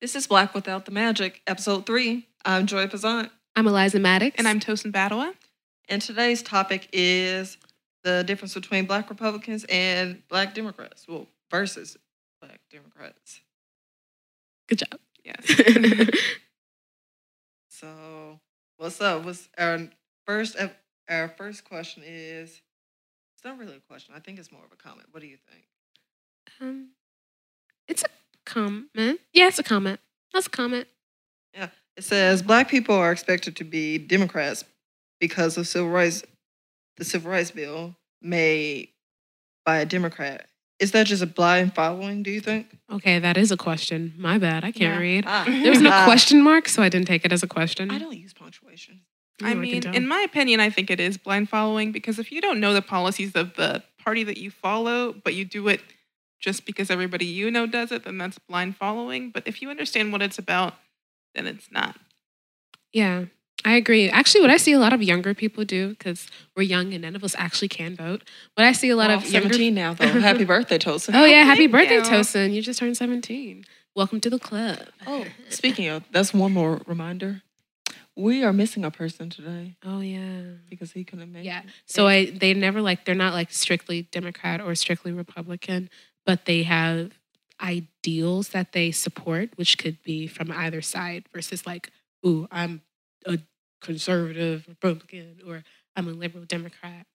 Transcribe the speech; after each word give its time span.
This 0.00 0.14
is 0.14 0.26
Black 0.26 0.54
Without 0.54 0.84
the 0.84 0.90
Magic, 0.90 1.40
episode 1.46 1.86
three. 1.86 2.28
I'm 2.44 2.66
Joy 2.66 2.86
Pazant, 2.86 3.30
I'm 3.56 3.66
Eliza 3.66 3.98
Maddox. 3.98 4.34
And 4.38 4.46
I'm 4.46 4.60
Tosin 4.60 4.92
Badawa. 4.92 5.32
and 5.88 6.02
today's 6.02 6.42
topic 6.42 6.88
is 6.92 7.56
the 8.04 8.22
difference 8.24 8.54
between 8.54 8.84
Black 8.86 9.08
Republicans 9.10 9.64
and 9.68 10.22
Black 10.28 10.54
Democrats. 10.54 11.06
Well, 11.08 11.26
versus 11.50 11.96
Black 12.40 12.60
Democrats. 12.70 13.40
Good 14.68 14.78
job. 14.80 15.00
Yes. 15.24 16.10
So, 17.68 18.40
what's 18.78 18.98
up? 19.02 19.22
What's 19.26 19.50
our 19.58 19.80
first? 20.26 20.56
Our 21.10 21.28
first 21.28 21.62
question 21.64 22.02
is. 22.06 22.62
It's 23.34 23.44
not 23.44 23.58
really 23.58 23.76
a 23.76 23.80
question. 23.80 24.14
I 24.16 24.20
think 24.20 24.38
it's 24.38 24.50
more 24.50 24.64
of 24.64 24.72
a 24.72 24.76
comment. 24.76 25.08
What 25.10 25.20
do 25.20 25.26
you 25.26 25.36
think? 25.50 25.66
um, 26.62 26.88
it's 26.88 27.02
a 27.04 27.05
comment. 28.46 29.20
Yeah, 29.32 29.48
it's 29.48 29.58
a 29.58 29.62
comment. 29.62 30.00
That's 30.32 30.46
a 30.46 30.50
comment. 30.50 30.86
Yeah. 31.54 31.68
It 31.96 32.04
says 32.04 32.42
black 32.42 32.68
people 32.68 32.94
are 32.94 33.12
expected 33.12 33.56
to 33.56 33.64
be 33.64 33.98
Democrats 33.98 34.64
because 35.20 35.56
of 35.56 35.66
civil 35.68 35.90
rights, 35.90 36.22
the 36.96 37.04
civil 37.04 37.30
rights 37.30 37.50
bill 37.50 37.94
made 38.22 38.88
by 39.64 39.78
a 39.78 39.84
Democrat. 39.86 40.46
Is 40.78 40.92
that 40.92 41.06
just 41.06 41.22
a 41.22 41.26
blind 41.26 41.74
following? 41.74 42.22
Do 42.22 42.30
you 42.30 42.40
think? 42.40 42.66
Okay, 42.92 43.18
that 43.18 43.38
is 43.38 43.50
a 43.50 43.56
question. 43.56 44.12
My 44.18 44.36
bad. 44.36 44.62
I 44.62 44.72
can't 44.72 44.94
Yeah. 44.94 44.98
read. 44.98 45.24
Ah. 45.26 45.44
There 45.62 45.70
was 45.70 45.80
no 45.80 45.90
Ah. 45.90 46.04
question 46.04 46.42
mark, 46.42 46.68
so 46.68 46.82
I 46.82 46.88
didn't 46.90 47.06
take 47.08 47.24
it 47.24 47.32
as 47.32 47.42
a 47.42 47.46
question. 47.46 47.90
I 47.90 47.98
don't 47.98 48.16
use 48.16 48.34
punctuation. 48.34 49.00
Oh, 49.42 49.46
I 49.46 49.54
mean, 49.54 49.80
tell. 49.82 49.94
in 49.94 50.06
my 50.06 50.20
opinion, 50.20 50.60
I 50.60 50.68
think 50.70 50.90
it 50.90 51.00
is 51.00 51.16
blind 51.18 51.48
following 51.48 51.92
because 51.92 52.18
if 52.18 52.30
you 52.30 52.40
don't 52.42 52.60
know 52.60 52.72
the 52.74 52.82
policies 52.82 53.32
of 53.34 53.54
the 53.56 53.82
party 53.98 54.22
that 54.24 54.36
you 54.36 54.50
follow, 54.50 55.14
but 55.24 55.34
you 55.34 55.44
do 55.46 55.68
it 55.68 55.80
just 56.40 56.64
because 56.66 56.90
everybody 56.90 57.24
you 57.26 57.50
know 57.50 57.66
does 57.66 57.90
it, 57.92 58.04
then 58.04 58.18
that's 58.18 58.38
blind 58.38 58.76
following. 58.76 59.30
But 59.30 59.44
if 59.46 59.62
you 59.62 59.70
understand 59.70 60.12
what 60.12 60.22
it's 60.22 60.38
about, 60.38 60.74
then 61.34 61.46
it's 61.46 61.70
not. 61.70 61.96
Yeah, 62.92 63.26
I 63.64 63.74
agree. 63.76 64.08
Actually, 64.08 64.42
what 64.42 64.50
I 64.50 64.56
see 64.58 64.72
a 64.72 64.78
lot 64.78 64.92
of 64.92 65.02
younger 65.02 65.34
people 65.34 65.64
do, 65.64 65.90
because 65.90 66.28
we're 66.56 66.62
young 66.62 66.92
and 66.92 67.02
none 67.02 67.16
of 67.16 67.24
us 67.24 67.34
actually 67.38 67.68
can 67.68 67.96
vote, 67.96 68.22
but 68.54 68.64
I 68.64 68.72
see 68.72 68.90
a 68.90 68.96
lot 68.96 69.08
Well, 69.08 69.18
of 69.18 69.28
younger. 69.30 69.48
17 69.48 69.74
now, 69.74 69.94
though. 69.94 70.06
Happy 70.06 70.44
birthday, 70.44 70.78
Tosin. 70.78 71.14
Oh 71.14 71.24
yeah, 71.24 71.42
happy 71.44 71.66
Thank 71.66 71.72
birthday, 71.72 71.96
you. 71.96 72.02
Tosin! 72.02 72.52
You 72.52 72.62
just 72.62 72.78
turned 72.78 72.96
seventeen. 72.96 73.64
Welcome 73.94 74.20
to 74.20 74.30
the 74.30 74.38
club. 74.38 74.78
Oh, 75.06 75.24
speaking 75.48 75.88
of, 75.88 76.04
that's 76.12 76.34
one 76.34 76.52
more 76.52 76.80
reminder. 76.86 77.42
We 78.18 78.42
are 78.44 78.52
missing 78.52 78.82
a 78.84 78.90
person 78.90 79.28
today 79.28 79.76
Oh 79.84 80.00
yeah. 80.00 80.40
because 80.70 80.92
he 80.92 81.04
couldn't 81.04 81.30
make 81.32 81.44
Yeah. 81.44 81.60
it. 81.60 81.66
So 81.84 82.06
I 82.06 82.26
they 82.30 82.54
never 82.54 82.80
like 82.80 83.04
they're 83.04 83.14
not 83.14 83.34
like 83.34 83.52
strictly 83.52 84.02
Democrat 84.10 84.60
or 84.62 84.74
strictly 84.74 85.12
Republican, 85.12 85.90
but 86.26 86.44
they 86.44 86.64
have 86.64 87.12
ideals 87.60 88.50
that 88.50 88.72
they 88.72 88.90
support, 88.90 89.50
which 89.56 89.78
could 89.78 90.02
be 90.02 90.26
from 90.26 90.52
either 90.52 90.82
side 90.82 91.24
versus 91.32 91.66
like, 91.66 91.90
ooh, 92.26 92.46
I'm 92.50 92.82
a 93.24 93.38
conservative 93.80 94.66
Republican 94.68 95.38
or 95.46 95.62
I'm 95.94 96.08
a 96.08 96.12
liberal 96.12 96.44
Democrat. 96.44 97.06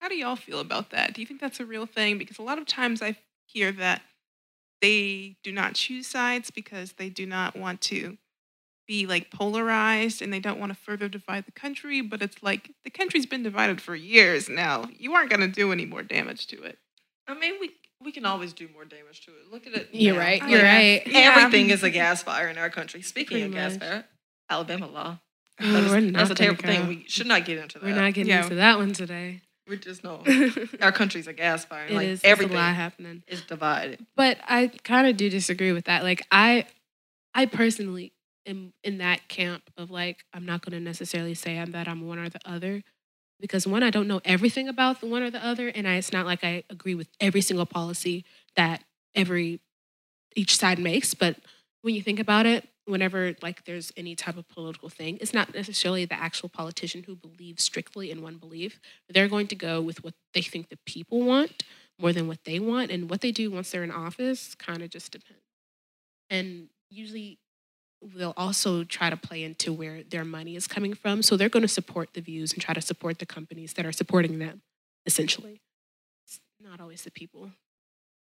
How 0.00 0.08
do 0.08 0.14
y'all 0.14 0.36
feel 0.36 0.60
about 0.60 0.90
that? 0.90 1.14
Do 1.14 1.20
you 1.20 1.26
think 1.26 1.40
that's 1.40 1.60
a 1.60 1.66
real 1.66 1.86
thing? 1.86 2.16
Because 2.18 2.38
a 2.38 2.42
lot 2.42 2.58
of 2.58 2.66
times 2.66 3.02
I 3.02 3.16
hear 3.46 3.72
that 3.72 4.02
they 4.80 5.36
do 5.42 5.52
not 5.52 5.74
choose 5.74 6.06
sides 6.06 6.50
because 6.50 6.92
they 6.92 7.08
do 7.08 7.26
not 7.26 7.56
want 7.56 7.80
to 7.82 8.18
be 8.86 9.06
like 9.06 9.30
polarized 9.30 10.20
and 10.20 10.32
they 10.32 10.40
don't 10.40 10.60
want 10.60 10.70
to 10.70 10.78
further 10.78 11.08
divide 11.08 11.46
the 11.46 11.52
country. 11.52 12.00
But 12.02 12.22
it's 12.22 12.42
like 12.42 12.70
the 12.84 12.90
country's 12.90 13.26
been 13.26 13.42
divided 13.42 13.80
for 13.80 13.94
years 13.94 14.48
now. 14.48 14.88
You 14.98 15.14
aren't 15.14 15.30
going 15.30 15.40
to 15.40 15.48
do 15.48 15.72
any 15.72 15.86
more 15.86 16.02
damage 16.02 16.46
to 16.48 16.62
it. 16.62 16.78
I 17.26 17.34
mean, 17.34 17.54
we 17.60 17.70
we 18.04 18.12
can 18.12 18.24
always 18.26 18.52
do 18.52 18.68
more 18.74 18.84
damage 18.84 19.24
to 19.26 19.30
it. 19.32 19.50
Look 19.50 19.66
at 19.66 19.74
it. 19.74 19.88
You're 19.92 20.14
now. 20.14 20.20
right. 20.20 20.42
You're 20.48 20.60
yeah. 20.60 20.76
right. 20.76 21.02
Yeah. 21.06 21.34
Everything 21.36 21.70
is 21.70 21.82
a 21.82 21.90
gas 21.90 22.22
fire 22.22 22.48
in 22.48 22.58
our 22.58 22.70
country. 22.70 23.02
Speaking 23.02 23.38
Pretty 23.38 23.46
of 23.46 23.52
gas 23.52 23.76
fire, 23.76 24.04
Alabama 24.50 24.86
law. 24.86 25.18
Oh, 25.60 25.72
That 25.72 25.84
is- 25.84 25.90
we're 25.90 26.00
that's 26.00 26.12
not 26.12 26.22
a 26.22 26.24
gonna 26.26 26.34
terrible 26.34 26.62
go. 26.62 26.68
thing. 26.68 26.88
We 26.88 27.04
should 27.08 27.26
not 27.26 27.44
get 27.44 27.58
into 27.58 27.78
that. 27.78 27.84
We're 27.84 27.94
not 27.94 28.12
getting 28.14 28.28
Yeah. 28.30 28.42
into 28.42 28.56
that 28.56 28.78
one 28.78 28.92
today. 28.92 29.40
We 29.66 29.78
just 29.78 30.04
know 30.04 30.22
our 30.82 30.92
country's 30.92 31.26
a 31.26 31.32
gas 31.32 31.64
fire. 31.64 31.86
is 31.86 31.92
like 31.94 32.06
it's 32.08 32.24
everything 32.24 32.56
a 32.56 32.60
lot 32.60 32.74
happening. 32.74 33.22
is 33.26 33.40
divided. 33.42 34.04
but 34.14 34.36
I 34.46 34.68
kind 34.82 35.06
of 35.06 35.16
do 35.16 35.30
disagree 35.30 35.72
with 35.72 35.86
that. 35.86 36.02
Like 36.02 36.20
I, 36.30 36.66
I 37.34 37.46
personally 37.46 38.12
am 38.46 38.74
in 38.82 38.98
that 38.98 39.26
camp 39.28 39.62
of 39.78 39.90
like 39.90 40.24
I'm 40.34 40.44
not 40.44 40.62
going 40.62 40.78
to 40.78 40.80
necessarily 40.84 41.32
say 41.32 41.56
I'm 41.58 41.70
that 41.72 41.88
I'm 41.88 42.06
one 42.06 42.18
or 42.18 42.28
the 42.28 42.40
other, 42.44 42.82
because 43.40 43.66
one 43.66 43.82
I 43.82 43.90
don't 43.90 44.08
know 44.08 44.20
everything 44.24 44.68
about 44.68 45.00
the 45.00 45.06
one 45.06 45.22
or 45.22 45.30
the 45.30 45.44
other, 45.44 45.68
and 45.68 45.86
I, 45.88 45.96
it's 45.96 46.12
not 46.12 46.26
like 46.26 46.44
I 46.44 46.64
agree 46.70 46.94
with 46.94 47.08
every 47.20 47.40
single 47.40 47.66
policy 47.66 48.24
that 48.56 48.82
every 49.14 49.60
each 50.36 50.56
side 50.56 50.78
makes. 50.78 51.14
But 51.14 51.36
when 51.82 51.94
you 51.94 52.02
think 52.02 52.18
about 52.18 52.46
it, 52.46 52.68
whenever 52.86 53.34
like 53.42 53.64
there's 53.64 53.92
any 53.96 54.14
type 54.14 54.36
of 54.36 54.48
political 54.48 54.88
thing, 54.88 55.18
it's 55.20 55.34
not 55.34 55.54
necessarily 55.54 56.04
the 56.04 56.20
actual 56.20 56.48
politician 56.48 57.04
who 57.04 57.16
believes 57.16 57.62
strictly 57.62 58.10
in 58.10 58.22
one 58.22 58.36
belief. 58.36 58.80
They're 59.08 59.28
going 59.28 59.48
to 59.48 59.56
go 59.56 59.80
with 59.80 60.04
what 60.04 60.14
they 60.34 60.42
think 60.42 60.68
the 60.68 60.78
people 60.86 61.22
want 61.22 61.64
more 61.98 62.12
than 62.12 62.26
what 62.28 62.44
they 62.44 62.58
want 62.58 62.90
and 62.90 63.08
what 63.08 63.20
they 63.20 63.32
do 63.32 63.50
once 63.50 63.70
they're 63.70 63.84
in 63.84 63.90
office 63.90 64.54
kind 64.56 64.82
of 64.82 64.90
just 64.90 65.12
depends 65.12 65.40
and 66.30 66.68
usually 66.90 67.38
they'll 68.14 68.34
also 68.36 68.84
try 68.84 69.08
to 69.10 69.16
play 69.16 69.42
into 69.42 69.72
where 69.72 70.02
their 70.02 70.24
money 70.24 70.56
is 70.56 70.66
coming 70.66 70.94
from 70.94 71.22
so 71.22 71.36
they're 71.36 71.48
going 71.48 71.62
to 71.62 71.68
support 71.68 72.12
the 72.14 72.20
views 72.20 72.52
and 72.52 72.60
try 72.62 72.74
to 72.74 72.80
support 72.82 73.18
the 73.18 73.26
companies 73.26 73.72
that 73.74 73.86
are 73.86 73.92
supporting 73.92 74.38
them 74.38 74.62
essentially 75.06 75.60
it's 76.26 76.40
not 76.62 76.80
always 76.80 77.02
the 77.02 77.10
people 77.10 77.50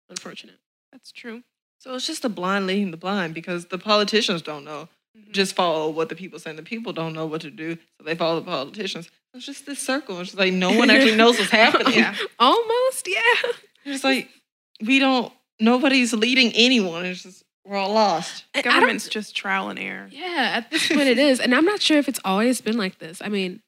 unfortunate 0.10 0.60
That's 0.92 1.12
true. 1.12 1.44
So 1.80 1.96
it's 1.96 2.06
just 2.08 2.24
a 2.24 2.30
blind 2.30 2.68
leading 2.68 2.92
the 2.92 2.98
blind 2.98 3.34
because 3.34 3.66
the 3.66 3.78
politicians 3.78 4.42
don't 4.42 4.64
know. 4.64 4.88
Mhm. 5.18 5.32
Just 5.32 5.56
follow 5.56 5.90
what 5.90 6.08
the 6.10 6.16
people 6.16 6.40
say. 6.40 6.52
and 6.52 6.60
The 6.60 6.64
people 6.64 6.94
don't 6.94 7.14
know 7.14 7.26
what 7.26 7.42
to 7.42 7.50
do, 7.52 7.76
so 7.98 8.04
they 8.06 8.16
follow 8.16 8.40
the 8.40 8.46
politicians. 8.46 9.10
It's 9.34 9.46
just 9.46 9.66
this 9.66 9.80
circle. 9.80 10.20
It's 10.22 10.30
just 10.30 10.38
like 10.40 10.54
no 10.54 10.72
one 10.72 10.90
actually 10.90 11.16
knows 11.16 11.38
what's 11.40 11.52
happening. 11.64 11.96
Yeah. 11.96 12.16
almost 12.40 13.08
yeah 13.08 13.52
It's 13.86 14.04
like 14.04 14.30
we 14.82 15.00
don't. 15.00 15.34
Nobody's 15.60 16.14
leading 16.14 16.52
anyone. 16.54 17.06
It's 17.06 17.24
just 17.24 17.44
we're 17.66 17.78
all 17.78 17.94
lost. 17.94 18.46
And 18.54 18.60
I 18.60 18.64
don't- 18.64 18.74
Government's 18.74 19.08
just 19.08 19.36
trial 19.36 19.70
and 19.70 19.80
error. 19.80 20.08
Yeah, 20.12 20.52
at 20.56 20.72
this 20.72 20.88
point 20.88 21.08
it 21.08 21.18
is. 21.18 21.40
And 21.40 21.54
I'm 21.56 21.66
not 21.66 21.82
sure 21.82 21.98
if 21.98 22.08
it's 22.10 22.20
always 22.26 22.62
been 22.62 22.78
like 22.78 23.00
this. 23.00 23.22
I 23.24 23.30
mean, 23.30 23.62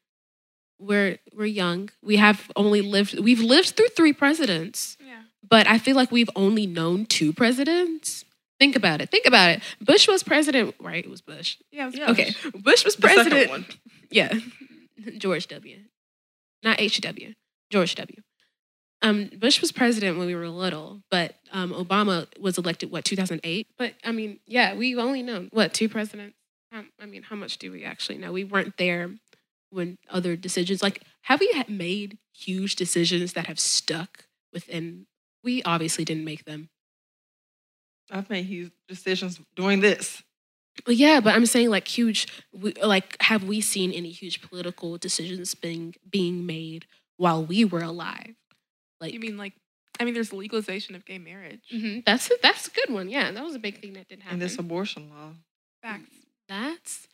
we're 0.80 1.18
we're 1.34 1.46
young. 1.46 1.90
We 2.04 2.18
have 2.18 2.52
only 2.56 2.82
lived 2.82 3.18
we've 3.20 3.40
lived 3.42 3.70
through 3.70 3.88
three 3.90 4.14
presidents, 4.14 4.98
Yeah. 5.00 5.22
but 5.48 5.68
I 5.68 5.78
feel 5.78 5.96
like 5.96 6.12
we've 6.12 6.30
only 6.36 6.68
known 6.68 7.06
two 7.06 7.32
presidents. 7.34 8.26
Think 8.60 8.76
about 8.76 9.02
it. 9.02 9.10
Think 9.10 9.26
about 9.26 9.50
it. 9.52 9.62
Bush 9.82 10.08
was 10.08 10.24
president, 10.24 10.76
right? 10.80 11.04
It 11.04 11.10
was 11.10 11.22
Bush. 11.22 11.58
Yeah. 11.72 11.84
it 11.84 11.86
was 11.88 11.96
Yeah. 11.96 12.12
Okay. 12.12 12.36
Bush 12.54 12.84
was 12.86 12.96
The 12.96 13.08
second 13.08 13.32
president. 13.32 13.50
one. 13.50 13.66
Yeah. 14.12 14.34
George 15.18 15.48
W. 15.48 15.80
Not 16.64 16.80
H.W. 16.80 17.34
George 17.70 17.96
W. 17.96 18.22
Um, 19.02 19.30
Bush 19.38 19.62
was 19.62 19.72
president 19.72 20.18
when 20.18 20.28
we 20.28 20.36
were 20.36 20.50
little, 20.50 21.02
but 21.12 21.36
um, 21.52 21.72
Obama 21.72 22.28
was 22.40 22.58
elected, 22.58 22.92
what, 22.92 23.06
2008? 23.06 23.68
But 23.78 23.94
I 24.04 24.12
mean, 24.12 24.40
yeah, 24.48 24.74
we've 24.74 24.98
only 24.98 25.22
known, 25.22 25.50
what, 25.52 25.74
two 25.74 25.90
presidents? 25.90 26.36
Um, 26.72 26.90
I 27.00 27.06
mean, 27.06 27.24
how 27.24 27.36
much 27.36 27.58
do 27.58 27.72
we 27.72 27.84
actually 27.84 28.18
know? 28.18 28.32
We 28.32 28.44
weren't 28.44 28.78
there 28.78 29.12
when 29.70 29.98
other 30.10 30.36
decisions, 30.36 30.82
like, 30.82 31.02
have 31.24 31.40
we 31.40 31.64
made 31.68 32.18
huge 32.34 32.76
decisions 32.76 33.34
that 33.34 33.48
have 33.48 33.60
stuck 33.60 34.26
within? 34.54 35.06
We 35.44 35.62
obviously 35.64 36.06
didn't 36.06 36.26
make 36.26 36.46
them. 36.46 36.70
I've 38.12 38.30
made 38.30 38.46
huge 38.46 38.72
decisions 38.88 39.40
doing 39.56 39.80
this. 39.82 40.24
Well, 40.86 40.96
yeah, 40.96 41.20
but 41.22 41.36
I'm 41.36 41.46
saying 41.46 41.70
like 41.70 41.88
huge, 41.88 42.28
like 42.82 43.16
have 43.22 43.44
we 43.44 43.62
seen 43.62 43.92
any 43.92 44.10
huge 44.10 44.42
political 44.42 44.98
decisions 44.98 45.56
being 45.56 45.96
being 46.10 46.46
made 46.46 46.86
while 47.18 47.44
we 47.44 47.64
were 47.64 47.82
alive? 47.82 48.36
Like, 49.06 49.14
You 49.14 49.20
mean 49.20 49.38
like, 49.38 49.54
I 50.00 50.04
mean, 50.04 50.14
there's 50.14 50.34
legalization 50.34 50.96
of 50.96 51.06
gay 51.06 51.18
marriage. 51.20 51.62
Mhm, 51.74 52.04
that's 52.06 52.30
a, 52.30 52.34
that's 52.44 52.68
a 52.68 52.72
good 52.72 52.90
one. 52.94 53.10
Yeah, 53.10 53.32
that 53.32 53.44
was 53.44 53.56
a 53.56 53.60
big 53.60 53.80
thing 53.82 53.94
that 53.94 54.08
did 54.10 54.20
happen. 54.20 54.34
And 54.34 54.42
this 54.42 54.58
abortion 54.60 55.10
law. 55.10 55.32
Facts. 55.82 56.10
that's 56.50 57.08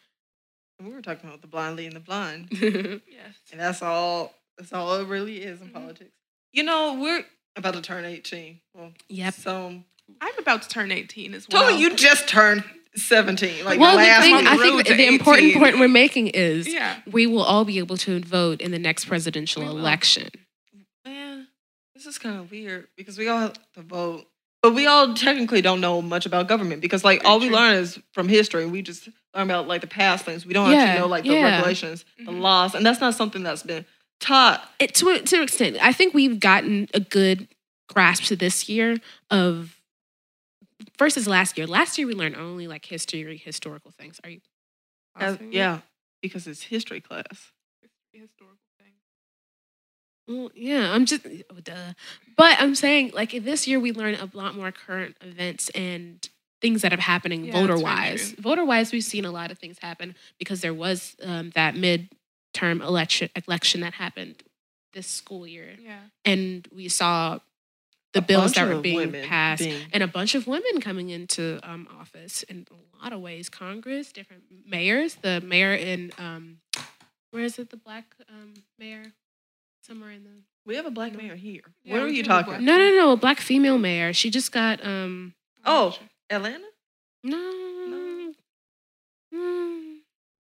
And 0.79 0.87
we 0.87 0.93
were 0.93 1.01
talking 1.01 1.29
about 1.29 1.41
the 1.41 1.47
blind 1.47 1.75
leading 1.77 1.93
the 1.93 1.99
blind. 1.99 2.47
Yes. 2.51 3.35
And 3.51 3.59
that's 3.59 3.81
all 3.81 4.33
that's 4.57 4.73
all 4.73 4.95
it 4.95 5.07
really 5.07 5.37
is 5.41 5.61
in 5.61 5.69
Mhm. 5.69 5.73
politics. 5.73 6.11
You 6.53 6.63
know, 6.63 6.99
we're 6.99 7.23
about 7.55 7.73
to 7.75 7.81
turn 7.81 8.03
18. 8.05 8.59
Well, 8.73 8.91
Yep. 9.09 9.33
So 9.35 9.83
I'm 10.19 10.37
about 10.39 10.63
to 10.63 10.69
turn 10.69 10.91
18 10.91 11.33
as 11.33 11.47
well. 11.49 11.61
Totally, 11.63 11.81
you 11.81 11.95
just 11.95 12.27
turned 12.27 12.63
17. 12.95 13.63
Like 13.63 13.79
well, 13.79 13.95
the 13.95 14.01
the 14.01 14.07
last 14.07 14.23
thing 14.23 14.35
I 14.47 14.57
think 14.57 14.85
to 14.87 14.93
the 14.95 15.07
important 15.07 15.53
point 15.53 15.79
we're 15.79 15.87
making 15.87 16.27
is 16.29 16.67
Yeah. 16.67 16.99
we 17.09 17.25
will 17.27 17.43
all 17.43 17.63
be 17.63 17.77
able 17.77 17.97
to 17.97 18.19
vote 18.19 18.59
in 18.59 18.71
the 18.71 18.79
next 18.79 19.05
presidential 19.05 19.61
We 19.63 19.69
will. 19.69 19.77
election. 19.77 20.29
This 22.03 22.15
is 22.15 22.17
kind 22.17 22.39
of 22.39 22.49
weird 22.49 22.87
because 22.97 23.19
we 23.19 23.27
all 23.27 23.37
have 23.37 23.53
to 23.75 23.81
vote, 23.83 24.25
but 24.63 24.73
we 24.73 24.87
all 24.87 25.13
technically 25.13 25.61
don't 25.61 25.79
know 25.81 26.01
much 26.01 26.25
about 26.25 26.47
government 26.47 26.81
because, 26.81 27.03
like, 27.03 27.23
all 27.25 27.39
we 27.39 27.47
learn 27.51 27.75
is 27.75 27.99
from 28.11 28.27
history. 28.27 28.65
We 28.65 28.81
just 28.81 29.07
learn 29.35 29.43
about 29.43 29.67
like 29.67 29.81
the 29.81 29.87
past 29.87 30.25
things. 30.25 30.43
We 30.43 30.55
don't 30.55 30.71
Yeah, 30.71 30.77
actually 30.77 30.99
know 30.99 31.05
like 31.07 31.25
the 31.25 31.33
yeah. 31.33 31.51
regulations, 31.57 32.03
the 32.17 32.31
Mhm. 32.31 32.41
laws, 32.41 32.73
and 32.73 32.83
that's 32.83 32.99
not 33.01 33.13
something 33.13 33.43
that's 33.43 33.61
been 33.61 33.85
taught. 34.19 34.67
it, 34.79 34.95
to, 34.95 35.19
to 35.19 35.35
an 35.37 35.43
extent, 35.43 35.77
I 35.79 35.93
think 35.93 36.15
we've 36.15 36.39
gotten 36.39 36.87
a 36.95 36.99
good 36.99 37.47
grasp 37.87 38.23
to 38.25 38.35
this 38.35 38.67
year 38.67 38.97
of 39.29 39.79
versus 40.97 41.27
last 41.27 41.55
year. 41.55 41.67
Last 41.67 41.99
year 41.99 42.07
we 42.07 42.15
learned 42.15 42.35
only 42.35 42.67
like 42.67 42.83
history, 42.85 43.37
historical 43.37 43.91
things. 43.91 44.19
Are 44.23 44.31
you? 44.31 44.41
As- 45.15 45.37
yeah, 45.51 45.81
because 46.19 46.47
it's 46.47 46.63
history 46.63 46.99
class. 46.99 47.51
historical 48.11 48.47
thing. 48.47 48.60
Well, 50.31 50.51
yeah, 50.55 50.93
I'm 50.93 51.05
just, 51.05 51.25
oh, 51.49 51.59
duh. 51.63 51.93
But 52.37 52.57
I'm 52.61 52.75
saying, 52.75 53.11
like, 53.13 53.31
this 53.43 53.67
year 53.67 53.79
we 53.79 53.91
learned 53.91 54.17
a 54.17 54.29
lot 54.37 54.55
more 54.55 54.71
current 54.71 55.15
events 55.21 55.69
and 55.69 56.27
things 56.61 56.83
that 56.83 56.93
are 56.93 57.01
happening 57.01 57.43
Yeah, 57.45 57.53
that's 57.53 57.67
voter 57.67 57.83
wise. 57.83 58.31
Voter 58.33 58.63
wise, 58.65 58.91
we've 58.91 59.03
seen 59.03 59.25
a 59.25 59.31
lot 59.31 59.51
of 59.51 59.57
things 59.59 59.79
happen 59.79 60.15
because 60.39 60.61
there 60.61 60.73
was 60.73 61.15
um, 61.23 61.49
that 61.55 61.75
midterm 61.75 62.81
election 62.81 63.29
election 63.47 63.81
that 63.81 63.93
happened 63.93 64.43
this 64.93 65.07
school 65.07 65.47
year, 65.47 65.75
Yeah. 65.81 65.99
and 66.25 66.67
we 66.75 66.87
saw 66.89 67.39
the 68.13 68.19
A 68.19 68.21
bills 68.21 68.43
bunch 68.43 68.55
that 68.55 68.67
were 68.67 68.73
of 68.73 68.81
being 68.81 68.97
women 68.97 69.25
passed, 69.25 69.63
being- 69.63 69.85
and 69.93 70.03
a 70.03 70.07
bunch 70.07 70.35
of 70.35 70.45
women 70.47 70.81
coming 70.81 71.09
into 71.09 71.59
um, 71.63 71.87
office 71.99 72.43
in 72.43 72.67
a 72.69 73.01
lot 73.03 73.13
of 73.13 73.21
ways. 73.21 73.47
Congress, 73.49 74.11
different 74.11 74.43
mayors, 74.67 75.15
the 75.15 75.39
mayor 75.41 75.73
in 75.73 76.11
um, 76.17 76.57
where 77.31 77.43
is 77.43 77.57
it? 77.57 77.69
The 77.69 77.77
black 77.77 78.03
um, 78.29 78.53
mayor, 78.77 79.13
somewhere 79.91 80.11
in 80.11 80.23
the 80.23 80.29
We 80.65 80.75
have 80.75 80.85
a 80.85 80.91
black 80.91 81.13
mayor 81.15 81.35
here. 81.35 81.61
Yeah, 81.83 81.93
Where 81.95 82.03
are 82.03 82.07
you 82.07 82.23
do 82.23 82.29
have 82.29 82.39
a 82.39 82.43
talking? 82.43 82.65
black- 82.65 82.77
no, 82.77 82.77
no, 82.77 82.89
no, 82.95 83.11
a 83.11 83.17
black 83.17 83.39
female 83.39 83.77
mayor. 83.77 84.13
She 84.13 84.29
just 84.29 84.51
got 84.51 84.83
um 84.85 85.33
Oh, 85.65 85.97
Atlanta? 86.29 86.65
no. 87.23 88.31
Mm, 89.33 89.97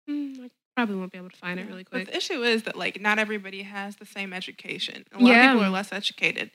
mm, 0.10 0.40
I 0.46 0.50
probably 0.76 0.96
won't 0.96 1.12
be 1.12 1.18
able 1.18 1.30
to 1.30 1.38
find 1.38 1.60
it 1.60 1.68
really 1.68 1.84
But 1.84 1.90
quick. 1.92 2.08
the 2.08 2.18
issue 2.18 2.44
is 2.44 2.64
that 2.64 2.76
like 2.78 3.00
not 3.02 3.18
everybody 3.20 3.64
has 3.64 3.96
the 3.98 4.06
same 4.06 4.34
education. 4.34 5.06
A 5.14 5.20
lot 5.20 5.30
Yeah. 5.30 5.52
of 5.52 5.56
people 5.56 5.66
are 5.68 5.70
less 5.72 5.92
educated. 5.92 6.52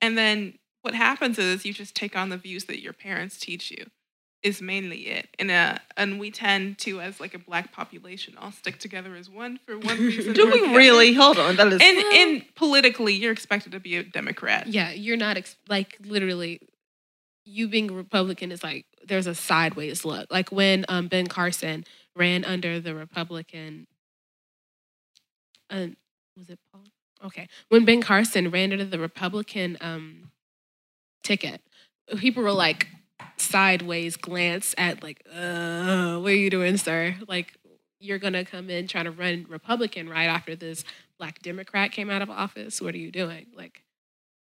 And 0.00 0.16
then 0.18 0.58
what 0.82 0.94
happens 0.94 1.38
is 1.38 1.64
you 1.64 1.72
just 1.72 1.94
take 1.96 2.16
on 2.16 2.28
the 2.28 2.36
views 2.36 2.64
that 2.64 2.80
your 2.80 2.92
parents 2.92 3.38
teach 3.38 3.70
you 3.70 3.86
is 4.44 4.62
mainly 4.62 5.08
it. 5.08 5.28
And 5.40 5.50
uh 5.50 5.78
and 5.96 6.20
we 6.20 6.30
tend 6.30 6.78
to 6.80 7.00
as 7.00 7.18
like 7.18 7.34
a 7.34 7.38
black 7.38 7.72
population 7.72 8.36
all 8.38 8.52
stick 8.52 8.78
together 8.78 9.16
as 9.16 9.28
one 9.28 9.58
for 9.66 9.76
one 9.76 9.98
reason. 9.98 10.34
Do 10.34 10.46
we 10.46 10.60
the 10.60 10.66
other. 10.66 10.76
really? 10.76 11.14
Hold 11.14 11.38
on. 11.38 11.56
That 11.56 11.72
is. 11.72 11.80
And 11.82 11.96
Well- 11.96 12.12
and 12.14 12.54
politically 12.54 13.14
you're 13.14 13.32
expected 13.32 13.72
to 13.72 13.80
be 13.80 13.96
a 13.96 14.04
Democrat. 14.04 14.68
Yeah, 14.68 14.92
you're 14.92 15.16
not 15.16 15.36
ex- 15.36 15.56
like 15.68 15.96
literally. 16.04 16.60
You 17.46 17.68
being 17.68 17.90
a 17.90 17.94
Republican 17.94 18.50
is 18.52 18.62
like 18.62 18.86
there's 19.06 19.26
a 19.26 19.34
sideways 19.34 20.04
look. 20.04 20.30
Like 20.32 20.50
when 20.50 20.86
um, 20.88 21.08
Ben 21.08 21.26
Carson 21.26 21.84
ran 22.16 22.42
under 22.44 22.80
the 22.80 22.94
Republican. 22.94 23.86
Uh, 25.70 25.88
was 26.38 26.48
it 26.50 26.58
Paul? 26.72 26.82
Okay, 27.24 27.48
when 27.68 27.84
Ben 27.84 28.00
Carson 28.02 28.50
ran 28.50 28.72
under 28.72 28.84
the 28.84 28.98
Republican 28.98 29.76
um, 29.80 30.30
ticket, 31.22 31.60
people 32.18 32.42
were 32.42 32.52
like 32.52 32.86
sideways 33.36 34.16
glance 34.16 34.74
at 34.78 35.02
like, 35.02 35.24
uh, 35.32 36.18
what 36.18 36.32
are 36.32 36.36
you 36.36 36.50
doing, 36.50 36.76
sir? 36.76 37.16
Like 37.28 37.54
you're 38.00 38.18
gonna 38.18 38.44
come 38.44 38.70
in 38.70 38.86
trying 38.86 39.06
to 39.06 39.10
run 39.10 39.46
Republican 39.48 40.08
right 40.08 40.26
after 40.26 40.54
this 40.54 40.84
black 41.18 41.40
Democrat 41.42 41.92
came 41.92 42.10
out 42.10 42.22
of 42.22 42.30
office. 42.30 42.80
What 42.80 42.94
are 42.94 42.98
you 42.98 43.10
doing? 43.10 43.46
Like 43.56 43.82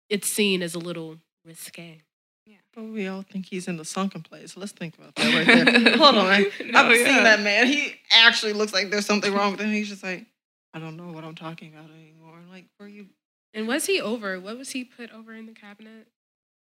it's 0.09 0.29
seen 0.29 0.63
as 0.63 0.75
a 0.75 0.79
little 0.79 1.19
risque. 1.45 2.01
Yeah. 2.47 2.57
But 2.75 2.85
we 2.85 3.07
all 3.07 3.23
think 3.23 3.47
he's 3.47 3.69
in 3.69 3.77
the 3.77 3.85
sunken 3.85 4.23
place. 4.23 4.57
Let's 4.57 4.73
think 4.73 4.97
about 4.99 5.15
that 5.17 5.35
right 5.35 5.47
there. 5.85 5.97
Hold 5.97 6.17
on. 6.17 6.25
No, 6.25 6.81
I've 6.81 6.97
yeah. 6.97 7.05
seen 7.05 7.25
that 7.25 7.41
man. 7.41 7.67
He 7.67 7.95
actually 8.11 8.53
looks 8.53 8.73
like 8.73 8.91
there's 8.91 9.07
something 9.07 9.33
wrong 9.33 9.53
with 9.53 9.61
him. 9.61 9.71
He's 9.71 9.89
just 9.89 10.03
like, 10.03 10.27
I 10.75 10.79
don't 10.79 10.97
know 10.97 11.13
what 11.13 11.25
I'm 11.25 11.35
talking 11.35 11.73
about 11.73 11.91
anymore. 11.91 12.37
I'm 12.39 12.51
Like, 12.51 12.67
were 12.79 12.89
you? 12.89 13.07
And 13.55 13.69
was 13.69 13.87
he 13.87 14.01
over? 14.01 14.41
What 14.41 14.57
was 14.57 14.71
he 14.71 14.85
put 14.85 15.11
over 15.13 15.35
in 15.35 15.47
the 15.47 15.53
cabinet? 15.53 16.07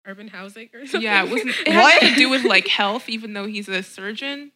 Urban 0.07 0.29
housing 0.29 0.69
or 0.75 0.87
something? 0.87 1.03
Yeah, 1.03 1.25
it 1.25 1.31
wasn't 1.31 1.51
it 1.67 1.75
What? 1.75 2.03
had 2.03 2.11
to 2.11 2.17
do 2.17 2.31
with 2.31 2.45
like 2.45 2.67
health, 2.69 3.09
even 3.09 3.33
though 3.35 3.47
he's 3.47 3.69
a 3.69 3.83
surgeon. 3.83 4.53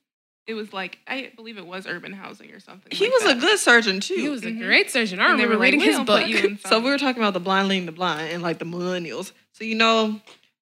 It 0.46 0.55
was 0.55 0.73
like 0.75 0.99
I 1.06 1.32
believe 1.37 1.56
it 1.56 1.67
was 1.67 1.87
urban 1.87 2.12
housing 2.12 2.50
or 2.52 2.61
something. 2.61 2.91
He 2.93 3.05
like 3.06 3.12
was 3.14 3.32
a 3.32 3.35
good 3.37 3.58
surgeon 3.58 4.00
too. 4.00 4.14
he 4.14 4.29
was 4.29 4.43
a 4.44 4.49
Mhm. 4.50 4.58
great 4.61 4.91
surgeon. 4.91 5.19
I 5.20 5.31
And 5.31 5.38
they 5.38 5.44
remember 5.44 5.55
were 5.55 5.58
like, 5.61 5.73
reading 5.73 5.81
"We 5.81 5.87
his 5.87 5.96
book. 5.99 6.20
put 6.20 6.29
you 6.29 6.37
in 6.38 6.58
So 6.58 6.81
we 6.81 6.91
were 6.91 6.99
talking 6.99 7.23
about 7.23 7.32
the 7.35 7.41
blind 7.41 7.69
leading 7.69 7.87
the 7.87 7.93
blind 7.93 8.31
and 8.32 8.43
like 8.43 8.58
the 8.58 8.67
millennials. 8.67 9.32
So 9.52 9.64
you 9.64 9.75
know, 9.75 10.20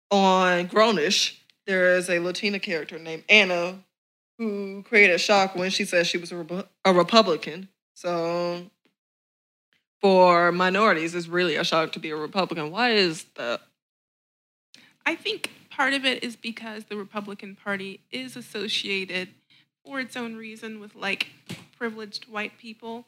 on 0.09 0.67
Grownish, 0.67 1.37
there 1.67 1.95
is 1.95 2.09
a 2.09 2.19
Latina 2.19 2.59
character 2.59 2.99
named 2.99 3.23
Anna 3.29 3.79
who 4.37 4.83
created 4.83 5.21
shock 5.21 5.55
when 5.55 5.69
she 5.69 5.85
said 5.85 6.05
she 6.07 6.17
was 6.17 6.31
a, 6.33 6.35
Repu- 6.35 6.67
a 6.83 6.93
Republican. 6.93 7.69
So 7.93 8.65
for 10.01 10.51
minorities, 10.51 11.13
it's 11.15 11.27
really 11.27 11.55
a 11.55 11.63
shock 11.63 11.91
to 11.93 11.99
be 11.99 12.09
a 12.09 12.15
Republican. 12.15 12.71
Why 12.71 12.91
is 12.91 13.23
that? 13.35 13.61
I 15.05 15.15
think 15.15 15.51
part 15.69 15.93
of 15.93 16.05
it 16.05 16.23
is 16.23 16.35
because 16.35 16.85
the 16.85 16.97
Republican 16.97 17.55
Party 17.55 18.01
is 18.11 18.35
associated 18.35 19.29
for 19.85 19.99
its 19.99 20.15
own 20.15 20.35
reason 20.35 20.79
with 20.79 20.95
like 20.95 21.27
privileged 21.77 22.25
white 22.29 22.57
people. 22.57 23.05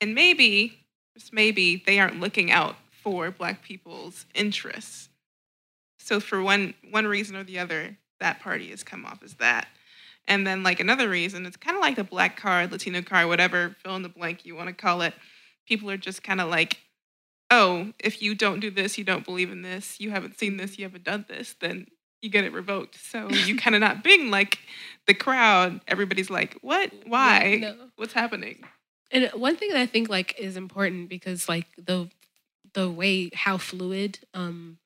And 0.00 0.14
maybe, 0.14 0.80
just 1.16 1.32
maybe, 1.32 1.82
they 1.86 1.98
aren't 1.98 2.20
looking 2.20 2.50
out 2.50 2.76
for 2.90 3.30
black 3.30 3.62
people's 3.62 4.26
interests. 4.34 5.08
So 5.98 6.20
for 6.20 6.42
one 6.42 6.74
one 6.90 7.06
reason 7.06 7.36
or 7.36 7.44
the 7.44 7.58
other, 7.58 7.96
that 8.20 8.40
party 8.40 8.70
has 8.70 8.82
come 8.82 9.06
off 9.06 9.22
as 9.22 9.34
that. 9.34 9.68
And 10.26 10.46
then 10.46 10.62
like 10.62 10.80
another 10.80 11.08
reason, 11.08 11.46
it's 11.46 11.56
kind 11.56 11.76
of 11.76 11.82
like 11.82 11.96
the 11.96 12.04
black 12.04 12.36
card, 12.36 12.72
Latino 12.72 13.02
card, 13.02 13.28
whatever, 13.28 13.76
fill 13.82 13.96
in 13.96 14.02
the 14.02 14.08
blank 14.08 14.44
you 14.44 14.54
want 14.54 14.68
to 14.68 14.74
call 14.74 15.02
it. 15.02 15.14
People 15.66 15.90
are 15.90 15.96
just 15.96 16.22
kind 16.22 16.40
of 16.40 16.48
like, 16.48 16.78
oh, 17.50 17.92
if 17.98 18.22
you 18.22 18.34
don't 18.34 18.60
do 18.60 18.70
this, 18.70 18.98
you 18.98 19.04
don't 19.04 19.24
believe 19.24 19.50
in 19.50 19.62
this, 19.62 20.00
you 20.00 20.10
haven't 20.10 20.38
seen 20.38 20.56
this, 20.56 20.78
you 20.78 20.84
haven't 20.84 21.04
done 21.04 21.24
this, 21.28 21.54
then 21.60 21.86
you 22.20 22.30
get 22.30 22.44
it 22.44 22.52
revoked. 22.52 22.96
So 22.96 23.28
you 23.28 23.56
kind 23.58 23.74
of 23.76 23.80
not 23.80 24.02
being 24.02 24.30
like 24.30 24.58
the 25.06 25.14
crowd. 25.14 25.80
Everybody's 25.86 26.30
like, 26.30 26.58
what? 26.62 26.90
Why? 27.06 27.58
No. 27.60 27.76
What's 27.96 28.14
happening? 28.14 28.64
And 29.10 29.30
one 29.34 29.56
thing 29.56 29.68
that 29.68 29.78
I 29.78 29.86
think 29.86 30.08
like 30.08 30.34
is 30.38 30.56
important 30.56 31.08
because 31.08 31.48
like 31.48 31.66
the 31.76 32.08
the 32.72 32.90
way 32.90 33.30
how 33.32 33.58
fluid 33.58 34.18
um 34.32 34.78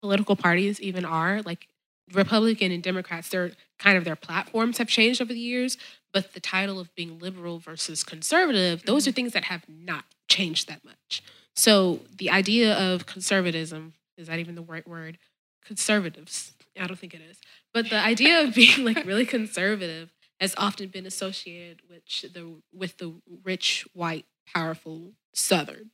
political 0.00 0.34
parties 0.34 0.80
even 0.80 1.04
are, 1.04 1.42
like 1.42 1.68
Republican 2.12 2.72
and 2.72 2.82
Democrats, 2.82 3.28
they're 3.28 3.52
kind 3.78 3.96
of 3.96 4.04
their 4.04 4.16
platforms 4.16 4.78
have 4.78 4.88
changed 4.88 5.22
over 5.22 5.32
the 5.32 5.38
years, 5.38 5.78
but 6.12 6.34
the 6.34 6.40
title 6.40 6.80
of 6.80 6.92
being 6.94 7.18
liberal 7.18 7.58
versus 7.58 8.02
conservative, 8.02 8.82
those 8.84 9.06
are 9.06 9.12
things 9.12 9.32
that 9.32 9.44
have 9.44 9.62
not 9.68 10.04
changed 10.32 10.68
that 10.68 10.84
much. 10.84 11.22
So 11.54 12.00
the 12.16 12.30
idea 12.30 12.74
of 12.74 13.06
conservatism, 13.06 13.94
is 14.16 14.26
that 14.28 14.38
even 14.38 14.54
the 14.54 14.62
right 14.62 14.86
word? 14.86 15.18
Conservatives. 15.64 16.52
I 16.80 16.86
don't 16.86 16.98
think 16.98 17.14
it 17.14 17.20
is. 17.20 17.38
But 17.74 17.90
the 17.90 17.98
idea 17.98 18.42
of 18.42 18.54
being 18.54 18.84
like 18.84 19.04
really 19.10 19.26
conservative 19.26 20.10
has 20.40 20.54
often 20.56 20.88
been 20.88 21.06
associated 21.06 21.82
with 21.88 22.32
the 22.32 22.56
with 22.74 22.96
the 22.98 23.12
rich, 23.44 23.86
white, 23.94 24.24
powerful 24.54 25.12
Southern 25.34 25.90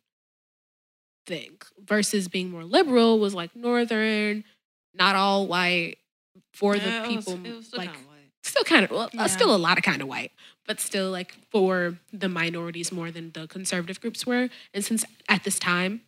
thing 1.27 1.59
versus 1.85 2.29
being 2.29 2.51
more 2.51 2.65
liberal 2.65 3.19
was 3.19 3.35
like 3.35 3.55
Northern, 3.55 4.45
not 4.95 5.17
all 5.17 5.47
white 5.47 5.97
for 6.55 6.77
Yeah, 6.77 7.03
the 7.03 7.15
was- 7.17 7.25
people 7.25 7.47
it 7.47 7.55
was 7.57 7.73
like. 7.75 7.91
Still 8.49 8.65
kind 8.65 8.85
of 8.85 8.91
well, 8.91 9.03
uh, 9.03 9.09
Yeah. 9.13 9.27
still 9.27 9.55
a 9.55 9.59
lot 9.59 9.79
of 9.79 9.85
kind 9.85 10.03
of 10.03 10.09
white, 10.09 10.33
but 10.67 10.81
still 10.81 11.11
like 11.11 11.37
for 11.51 11.99
the 12.13 12.29
minorities 12.29 12.91
more 12.93 13.11
than 13.11 13.33
the 13.33 13.47
conservative 13.47 14.01
groups 14.01 14.27
were. 14.27 14.49
And 14.75 14.85
since 14.85 15.05
at 15.29 15.45
this 15.45 15.59
time 15.59 16.03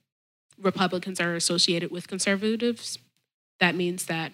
Republicans 0.58 1.20
are 1.20 1.34
associated 1.34 1.90
with 1.90 2.08
conservatives, 2.08 2.98
that 3.60 3.74
means 3.74 4.06
that 4.06 4.32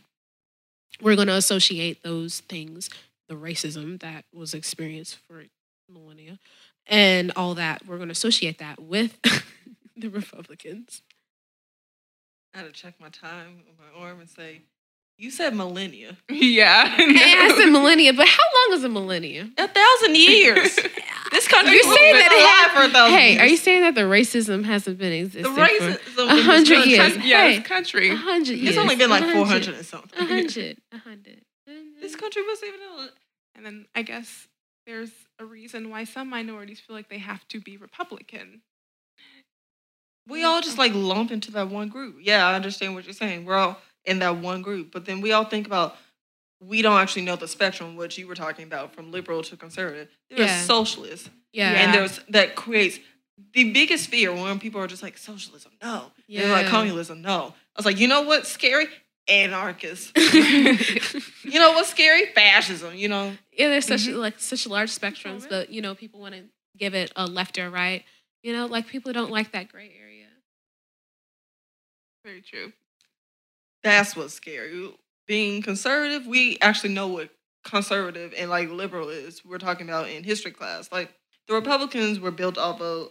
we're 1.01 1.17
going 1.17 1.29
to 1.29 1.35
associate 1.35 2.03
those 2.03 2.41
things, 2.41 2.89
the 3.29 3.35
racism 3.35 4.01
that 4.01 4.25
was 4.33 4.55
experienced 4.55 5.17
for 5.29 5.45
millennia, 5.89 6.39
and 6.87 7.33
all 7.37 7.55
that. 7.55 7.87
We're 7.87 7.97
going 7.97 8.09
to 8.09 8.13
associate 8.13 8.59
that 8.59 8.81
with 8.81 9.19
the 9.97 10.09
Republicans. 10.09 11.03
I 12.55 12.59
had 12.59 12.67
to 12.67 12.73
check 12.73 12.95
my 13.01 13.09
time 13.11 13.63
on 13.69 13.77
my 13.79 14.01
arm 14.07 14.21
and 14.21 14.29
say, 14.31 14.63
you 15.18 15.30
said 15.30 15.54
millennia. 15.54 16.16
Yeah. 16.30 16.87
Hey, 16.88 17.04
I 17.06 17.54
said 17.56 17.70
millennia, 17.70 18.12
but 18.12 18.26
how 18.28 18.42
long 18.54 18.78
is 18.78 18.85
a 18.85 18.88
millennia? 18.88 19.49
A 19.58 19.68
thousand 19.68 20.16
years. 20.16 20.76
this 21.32 21.49
country 21.49 21.75
You're 21.75 21.82
saying 21.94 22.14
that 22.14 22.32
it 22.32 22.40
alive 22.42 22.82
for 22.85 22.88
a 22.88 22.92
thousand 22.92 23.18
Hey, 23.18 23.30
years. 23.32 23.42
are 23.42 23.46
you 23.46 23.56
saying 23.56 23.80
that 23.82 23.94
the 23.94 24.02
racism 24.02 24.64
hasn't 24.64 24.99
been 24.99 25.12
existing 25.12 25.42
the 25.54 25.61
racism 25.61 25.96
for 25.99 26.23
in 26.23 26.28
a 26.30 26.35
this 26.35 26.44
hundred 26.44 26.75
country- 26.76 26.90
years. 26.92 27.16
yeah, 27.25 27.42
Hey. 27.42 27.58
this 27.58 27.66
country. 27.66 28.11
a 28.11 28.16
hundred 28.16 28.56
years? 28.58 28.68
It's 28.70 28.78
only 28.78 28.96
been 28.96 29.11
like 29.11 29.25
400 29.25 29.75
and 29.75 29.85
something. 29.87 30.18
A 30.20 30.25
hundred. 30.26 30.78
A 30.92 30.99
hundred. 30.99 31.40
This 32.00 32.14
country 32.16 32.42
was 32.42 32.62
even 32.62 32.80
a 32.80 33.08
And 33.56 33.64
then 33.66 33.87
I 33.94 34.02
guess 34.02 34.46
there's 34.87 35.11
a 35.40 35.44
reason 35.44 35.90
why 35.90 36.04
some 36.04 36.28
minorities 36.30 36.78
feel 36.80 36.94
like 36.94 37.08
they 37.08 37.18
have 37.18 37.46
to 37.49 37.61
be 37.61 37.76
Republican. 37.76 38.61
we 40.28 40.44
all 40.44 40.61
just 40.61 40.78
like 40.78 40.92
lump 40.94 41.30
into 41.30 41.50
that 41.52 41.68
one 41.70 41.88
group. 41.88 42.16
Yeah, 42.20 42.46
I 42.46 42.54
understand 42.54 42.94
what 42.94 43.04
you're 43.04 43.14
saying. 43.14 43.44
We're 43.44 43.56
all 43.56 43.78
in 44.07 44.19
that 44.21 44.37
one 44.39 44.63
group, 44.63 44.93
but 44.93 45.05
then 45.07 45.21
we 45.21 45.33
all 45.33 45.45
think 45.45 45.67
about 45.67 45.97
we 46.61 46.81
don't 46.81 46.99
actually 46.99 47.23
know 47.23 47.37
the 47.37 47.49
spectrum, 47.49 47.97
which 47.97 48.17
you 48.17 48.27
were 48.27 48.35
talking 48.35 48.65
about, 48.65 48.95
from 48.95 49.13
liberal 49.13 49.43
to 49.43 49.57
conservative. 49.57 50.09
There's 50.31 50.49
Yeah. 50.51 50.63
socialists, 50.63 51.29
Yeah. 51.53 51.71
and 51.73 51.93
there's 51.95 52.21
that 52.31 52.55
creates 52.57 52.99
the 53.53 53.71
biggest 53.73 54.09
fear 54.09 54.33
when 54.33 54.59
people 54.59 54.81
are 54.81 54.87
just 54.87 55.03
like 55.03 55.19
socialism, 55.19 55.73
no, 55.83 56.11
yeah. 56.27 56.51
like 56.51 56.67
communism, 56.69 57.21
no. 57.21 57.55
I 57.75 57.79
was 57.79 57.85
like, 57.85 57.99
you 57.99 58.09
know 58.09 58.23
what's 58.23 58.49
scary? 58.51 58.89
anarchists. 59.29 60.13
you 61.43 61.59
know 61.59 61.73
what's 61.73 61.89
scary? 61.91 62.27
Fascism. 62.27 62.95
You 62.95 63.09
know. 63.09 63.37
Yeah, 63.53 63.71
there's 63.71 63.85
such 63.85 64.03
Mhm. 64.03 64.19
like 64.19 64.39
such 64.39 64.69
large 64.69 64.91
spectrums, 64.91 65.43
really? 65.43 65.49
but 65.51 65.71
you 65.71 65.83
know, 65.83 65.97
people 65.97 66.21
want 66.21 66.37
to 66.37 66.45
give 66.79 66.95
it 66.95 67.11
a 67.17 67.27
left 67.27 67.59
or 67.59 67.69
right. 67.69 68.05
You 68.45 68.53
know, 68.53 68.67
like 68.67 68.87
people 68.87 69.13
don't 69.13 69.33
like 69.33 69.51
that 69.51 69.69
gray 69.69 69.93
area. 70.01 70.29
Very 72.25 72.41
true. 72.41 72.73
That's 73.87 74.16
what's 74.16 74.35
scary. 74.35 74.90
Being 75.28 75.62
conservative, 75.62 76.26
we 76.26 76.59
actually 76.61 76.93
know 76.95 77.07
what 77.09 77.31
conservative 77.64 78.35
and 78.37 78.50
like 78.50 78.69
liberal 78.71 79.09
is. 79.09 79.45
We're 79.45 79.59
talking 79.59 79.88
about 79.88 80.09
in 80.09 80.25
history 80.25 80.50
class. 80.50 80.90
Like 80.90 81.12
the 81.49 81.55
Republicans 81.55 82.19
were 82.21 82.31
built 82.33 82.59
off 82.59 82.81
of 82.81 83.11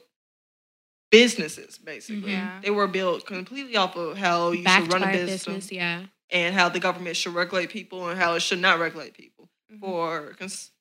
businesses, 1.12 1.78
basically. 1.78 2.32
Yeah. 2.32 2.60
They 2.62 2.72
were 2.72 2.88
built 2.88 3.26
completely 3.26 3.76
off 3.78 3.96
of 3.96 4.18
how 4.18 4.52
you 4.52 4.64
Backed 4.64 4.86
should 4.86 4.94
run 4.94 5.04
a 5.04 5.12
business, 5.12 5.46
business, 5.46 5.72
yeah. 5.72 6.04
and 6.30 6.54
how 6.54 6.70
the 6.70 6.80
government 6.80 7.16
should 7.16 7.34
regulate 7.34 7.70
people 7.70 8.10
and 8.10 8.20
how 8.20 8.34
it 8.34 8.42
should 8.42 8.60
not 8.60 8.80
regulate 8.80 9.14
people. 9.14 9.50
Mhm. 9.72 9.80
For 9.80 10.34
cons- 10.38 10.72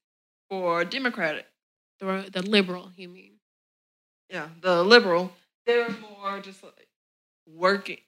for 0.51 0.85
Democratic, 0.85 1.47
The 2.01 2.29
the 2.33 2.43
liberal, 2.43 2.93
you 2.97 3.09
mean? 3.09 3.39
yeah, 4.29 4.49
the 4.61 4.83
liberal, 4.85 5.33
they're 5.67 5.89
more 5.91 6.41
just 6.41 6.63
like 6.63 6.89
working. 7.47 7.99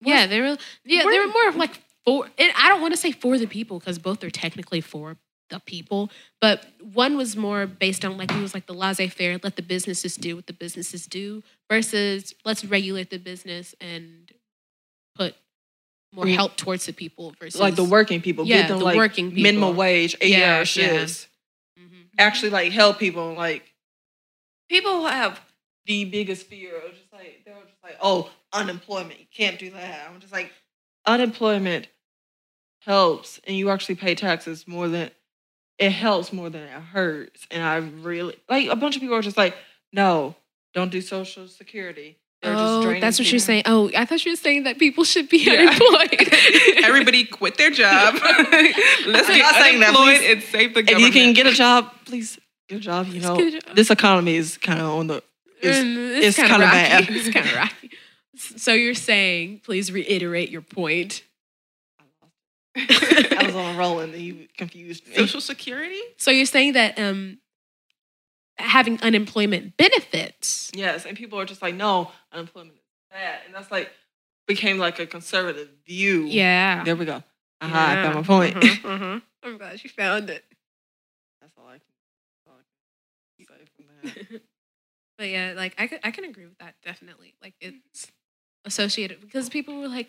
Yeah, 0.00 0.26
they 0.26 0.40
were. 0.40 0.56
Yeah, 0.84 1.02
they 1.04 1.18
were 1.18 1.26
more 1.28 1.48
of 1.48 1.56
like 1.56 1.80
for. 2.04 2.26
And 2.38 2.52
I 2.56 2.68
don't 2.68 2.80
want 2.80 2.92
to 2.94 2.98
say 3.00 3.12
for 3.12 3.38
the 3.38 3.46
people 3.46 3.78
because 3.78 3.98
both 3.98 4.22
are 4.24 4.30
technically 4.30 4.80
for 4.80 5.16
the 5.50 5.60
people, 5.60 6.10
but 6.42 6.66
one 6.92 7.16
was 7.16 7.34
more 7.36 7.66
based 7.66 8.04
on 8.04 8.16
like 8.18 8.30
it 8.30 8.40
was 8.40 8.52
like 8.52 8.66
the 8.66 8.74
laissez-faire, 8.74 9.38
let 9.42 9.56
the 9.56 9.62
businesses 9.62 10.14
do 10.16 10.36
what 10.36 10.46
the 10.46 10.52
businesses 10.52 11.06
do, 11.06 11.42
versus 11.70 12.34
let's 12.44 12.64
regulate 12.66 13.08
the 13.10 13.18
business 13.18 13.74
and 13.80 14.30
put 15.16 15.34
more 16.12 16.26
Mm. 16.26 16.34
help 16.34 16.56
towards 16.56 16.84
the 16.86 16.92
people 16.92 17.34
versus 17.40 17.60
like 17.60 17.76
the 17.76 17.84
working 17.84 18.20
people, 18.20 18.44
Yeah, 18.46 18.58
give 18.62 18.68
them 18.68 18.78
the 18.80 18.84
like 18.84 18.96
working 18.96 19.28
people. 19.30 19.42
minimum 19.42 19.74
wage, 19.76 20.16
eight 20.20 20.30
Yeah, 20.32 20.52
hour 20.52 20.58
yeah. 20.58 20.64
shifts. 20.64 21.28
Mhm. 21.80 22.08
Actually, 22.18 22.50
like 22.50 22.70
help 22.72 22.98
people. 22.98 23.32
Like 23.34 23.72
people 24.68 25.06
have 25.06 25.40
the 25.86 26.04
biggest 26.04 26.46
fear 26.46 26.76
of 26.76 26.92
just 26.92 27.10
like 27.12 27.42
they're 27.46 27.54
just 27.54 27.82
like, 27.82 27.96
oh, 28.02 28.30
unemployment, 28.52 29.18
you 29.20 29.26
can't 29.34 29.58
do 29.58 29.70
that. 29.70 30.08
I'm 30.12 30.20
just 30.20 30.32
like, 30.32 30.52
unemployment 31.06 31.88
helps, 32.80 33.40
and 33.46 33.56
you 33.56 33.70
actually 33.70 33.96
pay 33.96 34.14
taxes 34.14 34.66
more 34.66 34.88
than 34.88 35.10
it 35.78 35.90
helps 35.90 36.32
more 36.32 36.50
than 36.50 36.62
it 36.62 36.70
hurts. 36.70 37.46
And 37.50 37.62
I 37.62 37.76
really 37.76 38.36
like 38.48 38.68
a 38.68 38.76
bunch 38.76 38.96
of 38.96 39.00
people 39.02 39.16
are 39.16 39.22
just 39.22 39.36
like, 39.36 39.56
no, 39.92 40.34
don't 40.74 40.90
do 40.90 41.00
social 41.00 41.46
security. 41.48 42.18
They're 42.42 42.54
Oh, 42.56 43.00
that's 43.00 43.18
what 43.18 43.30
you're 43.32 43.40
saying. 43.40 43.62
Oh, 43.66 43.90
I 43.96 44.04
thought 44.04 44.24
you 44.24 44.30
were 44.32 44.36
saying 44.36 44.62
that 44.64 44.78
people 44.78 45.02
should 45.04 45.28
be 45.28 45.38
Yeah. 45.38 45.52
unemployed. 45.54 46.32
Everybody 46.84 47.24
quit 47.24 47.58
their 47.58 47.70
job. 47.70 48.14
Let's 48.22 49.28
I'm 49.28 49.36
get 49.36 49.52
that, 49.54 49.72
unemployed 49.74 50.18
please. 50.20 50.30
and 50.32 50.42
save 50.42 50.74
the 50.74 50.80
If 50.80 50.98
you 51.00 51.10
can 51.10 51.32
get 51.32 51.46
a 51.46 51.52
job, 51.52 51.90
please 52.04 52.38
get 52.68 52.76
a 52.78 52.80
job. 52.80 53.08
You 53.08 53.20
know, 53.20 53.50
job. 53.50 53.62
this 53.74 53.90
economy 53.90 54.36
is 54.36 54.56
kind 54.56 54.80
of 54.80 54.86
on 54.90 55.06
the. 55.08 55.22
Is, 55.60 55.76
Mm, 55.84 56.22
it's 56.22 56.36
kinda 56.36 56.50
kinda 56.52 56.66
rocky. 56.66 56.76
bad. 56.78 57.08
It's 57.10 57.28
kind 57.30 57.46
of 57.48 57.54
rocky. 57.56 57.90
So 58.38 58.72
you're 58.72 58.94
saying, 58.94 59.60
please 59.64 59.90
reiterate 59.92 60.50
your 60.50 60.62
point. 60.62 61.22
I 62.76 63.42
was 63.44 63.54
on 63.54 63.74
a 63.74 63.78
roll 63.78 63.98
and 64.00 64.14
you 64.14 64.46
confused 64.56 65.06
me. 65.08 65.14
Social 65.14 65.40
Security? 65.40 65.98
So 66.16 66.30
you're 66.30 66.46
saying 66.46 66.74
that 66.74 66.98
um, 66.98 67.38
having 68.56 69.00
unemployment 69.02 69.76
benefits. 69.76 70.70
Yes, 70.74 71.04
and 71.06 71.16
people 71.16 71.40
are 71.40 71.44
just 71.44 71.62
like, 71.62 71.74
no, 71.74 72.10
unemployment 72.32 72.76
is 72.76 72.82
bad, 73.10 73.40
and 73.46 73.54
that's 73.54 73.70
like 73.70 73.90
became 74.46 74.78
like 74.78 74.98
a 74.98 75.06
conservative 75.06 75.68
view. 75.86 76.26
Yeah. 76.26 76.84
There 76.84 76.96
we 76.96 77.04
go. 77.04 77.22
Aha, 77.60 77.90
I 77.98 78.02
found 78.02 78.14
my 78.14 78.20
Yeah. 78.20 78.26
point. 78.26 78.54
Mhm, 78.54 78.80
mhm. 78.98 79.22
I'm 79.42 79.58
glad 79.58 79.82
you 79.82 79.90
found 79.90 80.30
it. 80.30 80.44
that's 81.40 81.52
all 81.58 81.66
I 81.66 81.78
can, 81.78 81.80
all 82.46 82.54
I 82.54 83.44
can 83.44 83.46
say 83.46 83.64
from 83.76 83.86
that. 84.02 84.40
But 85.18 85.28
yeah, 85.28 85.54
like 85.56 85.74
I 85.78 85.88
can, 85.88 85.98
I 86.04 86.12
can 86.12 86.24
agree 86.24 86.46
with 86.46 86.58
that 86.58 86.76
definitely. 86.84 87.34
Like 87.42 87.54
it's 87.60 88.06
associated 88.64 89.20
because 89.20 89.48
people 89.48 89.78
were 89.80 89.88
like, 89.88 90.08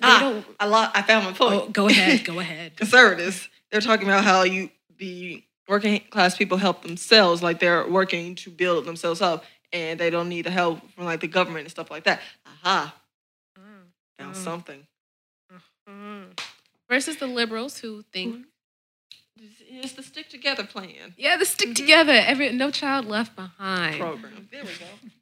they 0.00 0.06
Ah, 0.08 0.18
don't. 0.20 0.46
I 0.58 0.66
lo- 0.66 0.88
I 0.94 1.02
found 1.02 1.26
my 1.26 1.32
point. 1.32 1.62
Oh, 1.62 1.68
go 1.68 1.88
ahead, 1.88 2.24
go 2.24 2.38
ahead. 2.40 2.76
Conservatives, 2.76 3.48
they're 3.70 3.80
talking 3.82 4.06
about 4.08 4.24
how 4.24 4.42
you 4.44 4.70
the 4.98 5.42
working 5.68 6.00
class 6.10 6.36
people 6.36 6.56
help 6.58 6.82
themselves, 6.82 7.42
like 7.42 7.60
they're 7.60 7.86
working 7.88 8.34
to 8.36 8.50
build 8.50 8.84
themselves 8.86 9.20
up, 9.20 9.44
and 9.72 10.00
they 10.00 10.10
don't 10.10 10.28
need 10.28 10.46
the 10.46 10.50
help 10.50 10.80
from 10.92 11.04
like 11.04 11.20
the 11.20 11.28
government 11.28 11.64
and 11.64 11.70
stuff 11.70 11.90
like 11.90 12.04
that. 12.04 12.20
Aha, 12.64 12.94
found 14.18 14.34
Mm. 14.34 14.44
something. 14.44 14.86
Mm. 15.88 16.38
Versus 16.88 17.16
the 17.18 17.26
liberals 17.26 17.78
who 17.78 18.02
think, 18.12 18.46
It's 19.68 19.92
the 19.92 20.02
stick 20.02 20.28
together 20.28 20.64
plan 20.64 21.14
yeah, 21.16 21.36
the 21.36 21.44
stick 21.46 21.74
together. 21.74 22.12
Every 22.12 22.52
no 22.52 22.70
child 22.70 23.06
left 23.06 23.36
behind. 23.36 23.98
program. 24.00 24.48
There 24.50 24.62
we 24.64 24.70
go. 24.70 24.86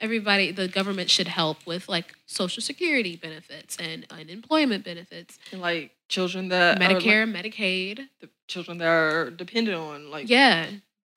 Everybody, 0.00 0.50
the 0.50 0.66
government 0.68 1.10
should 1.10 1.28
help 1.28 1.66
with 1.66 1.88
like 1.88 2.14
social 2.26 2.62
security 2.62 3.16
benefits 3.16 3.76
and 3.78 4.06
unemployment 4.10 4.84
benefits, 4.84 5.38
And 5.52 5.60
like 5.60 5.92
children 6.08 6.48
that 6.48 6.80
are, 6.80 6.88
like, 6.88 6.96
Medicare, 7.02 7.30
Medicaid. 7.30 8.08
the 8.20 8.30
children 8.48 8.78
that 8.78 8.86
are 8.88 9.30
dependent 9.30 9.76
on 9.76 10.10
like 10.10 10.28
Yeah. 10.30 10.70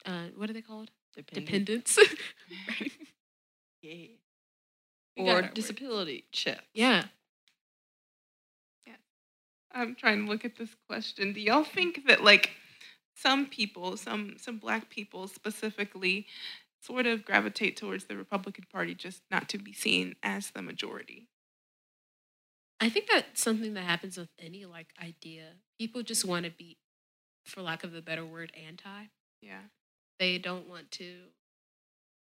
Uh, 0.05 0.25
what 0.35 0.49
are 0.49 0.53
they 0.53 0.61
called? 0.61 0.91
dependent, 1.15 1.45
Dependents. 1.45 1.97
Right. 2.79 2.91
yeah. 3.81 4.07
We 5.15 5.25
got 5.25 5.29
our 5.31 5.39
or 5.39 5.41
word. 5.43 5.53
disability 5.53 6.25
checks. 6.31 6.63
Yeah. 6.73 7.05
Yeah. 8.85 8.93
I'm 9.71 9.95
trying 9.95 10.25
to 10.25 10.31
look 10.31 10.43
at 10.43 10.57
this 10.57 10.75
question. 10.89 11.33
Do 11.33 11.39
y'all 11.39 11.63
think 11.63 12.07
that 12.07 12.23
like 12.23 12.51
some 13.15 13.45
people, 13.45 13.95
some 13.97 14.35
some 14.37 14.57
black 14.57 14.89
people 14.89 15.27
specifically, 15.27 16.25
sort 16.83 17.05
of 17.07 17.23
gravitate 17.25 17.77
towards 17.77 18.05
the 18.05 18.15
Republican 18.17 18.65
Party 18.71 18.93
just 18.93 19.21
not 19.31 19.47
to 19.49 19.57
be 19.57 19.73
seen 19.73 20.15
as 20.21 20.51
the 20.51 20.61
majority? 20.61 21.27
I 22.79 22.89
think 22.89 23.07
that's 23.11 23.41
something 23.41 23.73
that 23.75 23.83
happens 23.85 24.17
with 24.17 24.29
any 24.39 24.65
like 24.65 24.87
idea. 25.01 25.43
People 25.79 26.03
just 26.03 26.25
want 26.25 26.45
to 26.45 26.51
be, 26.51 26.77
for 27.45 27.61
lack 27.61 27.83
of 27.83 27.95
a 27.95 28.01
better 28.01 28.25
word, 28.25 28.51
anti. 28.67 29.05
Yeah. 29.41 29.59
They 30.19 30.37
don't 30.37 30.67
want 30.67 30.91
to, 30.91 31.13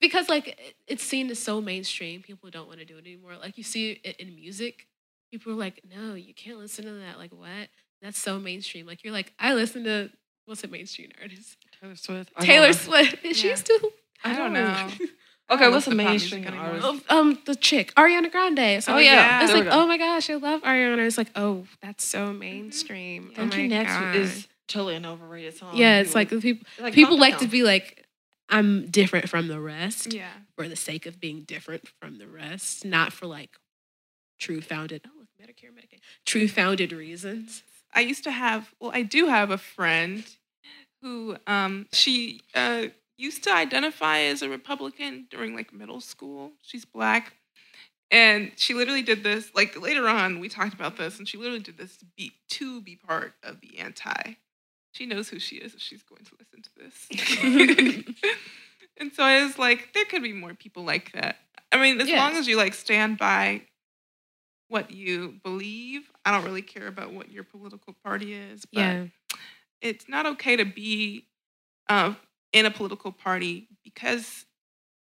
because 0.01 0.29
like 0.29 0.75
it's 0.87 1.03
seen 1.03 1.31
as 1.31 1.39
so 1.39 1.61
mainstream. 1.61 2.23
People 2.23 2.51
don't 2.51 2.67
want 2.69 2.81
to 2.81 2.85
do 2.85 2.99
it 2.99 3.07
anymore. 3.07 3.33
Like 3.41 3.57
you 3.59 3.65
see 3.65 4.01
it 4.05 4.17
in 4.21 4.35
music, 4.35 4.87
people 5.31 5.53
are 5.53 5.57
like, 5.57 5.81
"No, 5.95 6.15
you 6.15 6.35
can't 6.35 6.59
listen 6.59 6.85
to 6.85 6.93
that." 6.93 7.19
Like 7.19 7.33
what? 7.33 7.69
That's 8.03 8.19
so 8.19 8.39
mainstream. 8.39 8.87
Like 8.87 9.03
you're 9.03 9.13
like, 9.13 9.33
I 9.39 9.55
listen 9.55 9.85
to 9.85 10.11
what's 10.47 10.63
a 10.63 10.69
mainstream 10.69 11.11
artist? 11.21 11.57
Taylor 11.81 11.97
Swift. 11.97 12.33
Taylor. 12.41 12.73
Swift. 12.73 13.25
Is 13.25 13.37
she 13.41 13.49
Yeah. 13.49 13.55
still? 13.57 13.91
I 14.25 14.35
don't 14.35 14.53
know. 14.53 14.89
Okay, 15.51 15.69
what's 15.69 15.87
a 15.87 15.91
listen 15.91 15.99
to 15.99 16.03
pop 16.05 16.11
music 16.13 16.41
mainstream 16.41 16.59
artist? 16.59 17.05
Oh, 17.11 17.21
um, 17.21 17.39
the 17.45 17.55
chick 17.55 17.95
Ariana 17.97 18.33
Grande. 18.33 18.83
So 18.83 18.93
Oh, 18.93 18.97
like, 18.97 19.05
yeah. 19.05 19.43
it's 19.43 19.53
There 19.53 19.61
like, 19.63 19.71
go. 19.71 19.83
oh 19.83 19.87
my 19.87 19.99
gosh, 19.99 20.31
I 20.31 20.35
love 20.37 20.63
Ariana. 20.63 21.07
It's 21.07 21.19
like, 21.19 21.31
oh, 21.37 21.65
that's 21.83 22.03
so 22.03 22.33
mainstream. 22.33 23.29
Oh 23.33 23.37
Country 23.37 23.65
my 23.65 23.69
Next 23.77 23.93
God. 23.93 24.17
is 24.17 24.49
totally 24.69 24.95
an 24.97 25.05
overrated 25.05 25.55
song. 25.55 25.77
yeah, 25.77 25.99
it's 26.01 26.15
like 26.15 26.31
the 26.31 26.41
people 26.41 26.67
like, 26.81 26.95
people 26.95 27.19
like 27.19 27.39
to 27.41 27.47
be 27.47 27.63
like, 27.63 28.07
I'm 28.49 28.87
different 28.87 29.29
from 29.29 29.49
the 29.49 29.61
rest 29.61 30.15
Yeah. 30.15 30.31
for 30.57 30.67
the 30.67 30.77
sake 30.77 31.05
of 31.05 31.21
being 31.21 31.43
different 31.43 31.87
from 32.01 32.17
the 32.17 32.27
rest, 32.27 32.87
not 32.87 33.13
for 33.13 33.27
like 33.27 33.51
true 34.41 34.63
founded. 34.63 35.03
Oh, 35.07 35.11
look, 35.19 35.29
Medicare, 35.39 35.69
Medicaid. 35.71 36.01
True 36.25 36.49
founded 36.49 36.91
reasons. 36.91 37.63
I 37.93 38.01
used 38.01 38.25
to 38.25 38.31
have, 38.31 38.73
well, 38.81 38.93
I 38.95 39.03
do 39.03 39.27
have 39.27 39.51
a 39.51 39.59
friend 39.59 40.25
who 41.03 41.37
um, 41.47 41.87
she 41.93 42.41
uh, 42.55 42.87
used 43.17 43.45
to 43.45 43.53
identify 43.53 44.21
as 44.21 44.43
a 44.43 44.49
Republican 44.49 45.27
during 45.31 45.55
like 45.55 45.73
middle 45.73 46.01
school. 46.01 46.53
She's 46.63 46.85
black. 46.85 47.35
And 48.11 48.53
she 48.57 48.75
literally 48.75 49.03
did 49.03 49.25
this, 49.25 49.51
like 49.55 49.81
later 49.81 50.07
on, 50.07 50.39
we 50.39 50.49
talked 50.49 50.75
about 50.75 50.97
this, 50.97 51.19
and 51.19 51.27
she 51.27 51.37
literally 51.37 51.61
did 51.63 51.79
this 51.79 51.97
to 51.97 52.05
be, 52.17 52.33
to 52.51 52.81
be 52.81 52.97
part 52.97 53.33
of 53.43 53.61
the 53.61 53.79
anti. 53.79 54.35
She 54.93 55.07
knows 55.07 55.29
who 55.29 55.41
she 55.41 55.57
is 55.57 55.75
if 55.75 55.81
she's 55.81 56.05
going 56.05 56.25
to 56.25 56.33
listen 56.39 56.63
to 56.63 56.71
this. 56.79 58.05
and 58.99 59.13
so 59.13 59.25
I 59.25 59.43
was 59.43 59.59
like, 59.59 59.93
there 59.95 60.05
could 60.05 60.23
be 60.23 60.33
more 60.33 60.55
people 60.55 60.85
like 60.85 61.11
that. 61.13 61.37
I 61.73 61.81
mean, 61.81 62.01
as 62.01 62.09
long 62.09 62.37
as 62.37 62.47
you 62.47 62.57
like 62.57 62.75
stand 62.75 63.19
by 63.19 63.63
what 64.69 64.93
you 64.93 65.41
believe, 65.43 66.11
I 66.25 66.31
don't 66.31 66.45
really 66.45 66.63
care 66.63 66.87
about 66.87 67.13
what 67.13 67.33
your 67.33 67.43
political 67.43 67.95
party 68.05 68.35
is. 68.35 68.65
But 68.67 68.81
Yeah. 68.81 69.07
it's 69.81 70.09
not 70.09 70.27
okay 70.27 70.55
to 70.57 70.65
be 70.65 71.27
uh, 71.89 72.15
in 72.55 72.65
a 72.65 72.71
political 72.71 73.13
party 73.13 73.69
because 73.83 74.47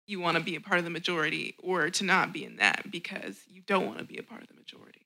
you 0.08 0.20
want 0.20 0.38
to 0.38 0.44
be 0.44 0.56
a 0.56 0.60
part 0.60 0.80
of 0.80 0.84
the 0.84 0.90
majority 0.90 1.56
or 1.64 1.90
to 1.90 2.04
not 2.04 2.34
be 2.34 2.44
in 2.44 2.58
that 2.58 2.92
because 2.92 3.40
you 3.48 3.62
don't 3.66 3.86
want 3.86 4.00
to 4.00 4.04
be 4.04 4.18
a 4.18 4.24
part 4.24 4.42
of 4.42 4.48
the 4.48 4.54
majority. 4.54 5.06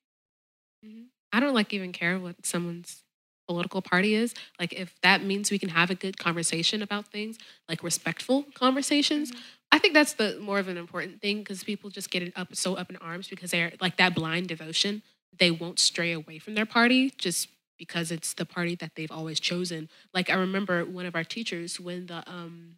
Mm-hmm. 0.83 1.03
I 1.31 1.39
don't 1.39 1.53
like 1.53 1.73
even 1.73 1.91
care 1.91 2.17
what 2.17 2.45
someone's 2.45 3.03
political 3.47 3.81
party 3.81 4.15
is. 4.15 4.33
Like 4.59 4.73
if 4.73 4.99
that 5.01 5.23
means 5.23 5.51
we 5.51 5.59
can 5.59 5.69
have 5.69 5.89
a 5.91 5.95
good 5.95 6.17
conversation 6.17 6.81
about 6.81 7.07
things, 7.07 7.37
like 7.67 7.83
respectful 7.83 8.45
conversations, 8.55 9.31
mm-hmm. 9.31 9.41
I 9.71 9.77
think 9.77 9.93
that's 9.93 10.13
the 10.13 10.39
more 10.41 10.57
of 10.59 10.67
an 10.67 10.77
important 10.77 11.21
thing 11.21 11.39
because 11.39 11.63
people 11.63 11.89
just 11.89 12.09
get 12.09 12.23
it 12.23 12.33
up 12.35 12.55
so 12.55 12.75
up 12.75 12.89
in 12.89 12.95
arms 12.97 13.27
because 13.27 13.51
they're 13.51 13.73
like 13.79 13.97
that 13.97 14.15
blind 14.15 14.47
devotion 14.47 15.03
they 15.37 15.51
won't 15.51 15.79
stray 15.79 16.11
away 16.11 16.39
from 16.39 16.55
their 16.55 16.65
party 16.65 17.11
just 17.17 17.47
because 17.79 18.11
it's 18.11 18.33
the 18.35 18.45
party 18.45 18.75
that 18.75 18.91
they've 18.95 19.11
always 19.11 19.39
chosen. 19.39 19.89
Like 20.13 20.29
I 20.29 20.35
remember 20.35 20.85
one 20.85 21.07
of 21.07 21.15
our 21.15 21.23
teachers 21.23 21.79
when 21.79 22.05
the 22.07 22.23
um 22.29 22.77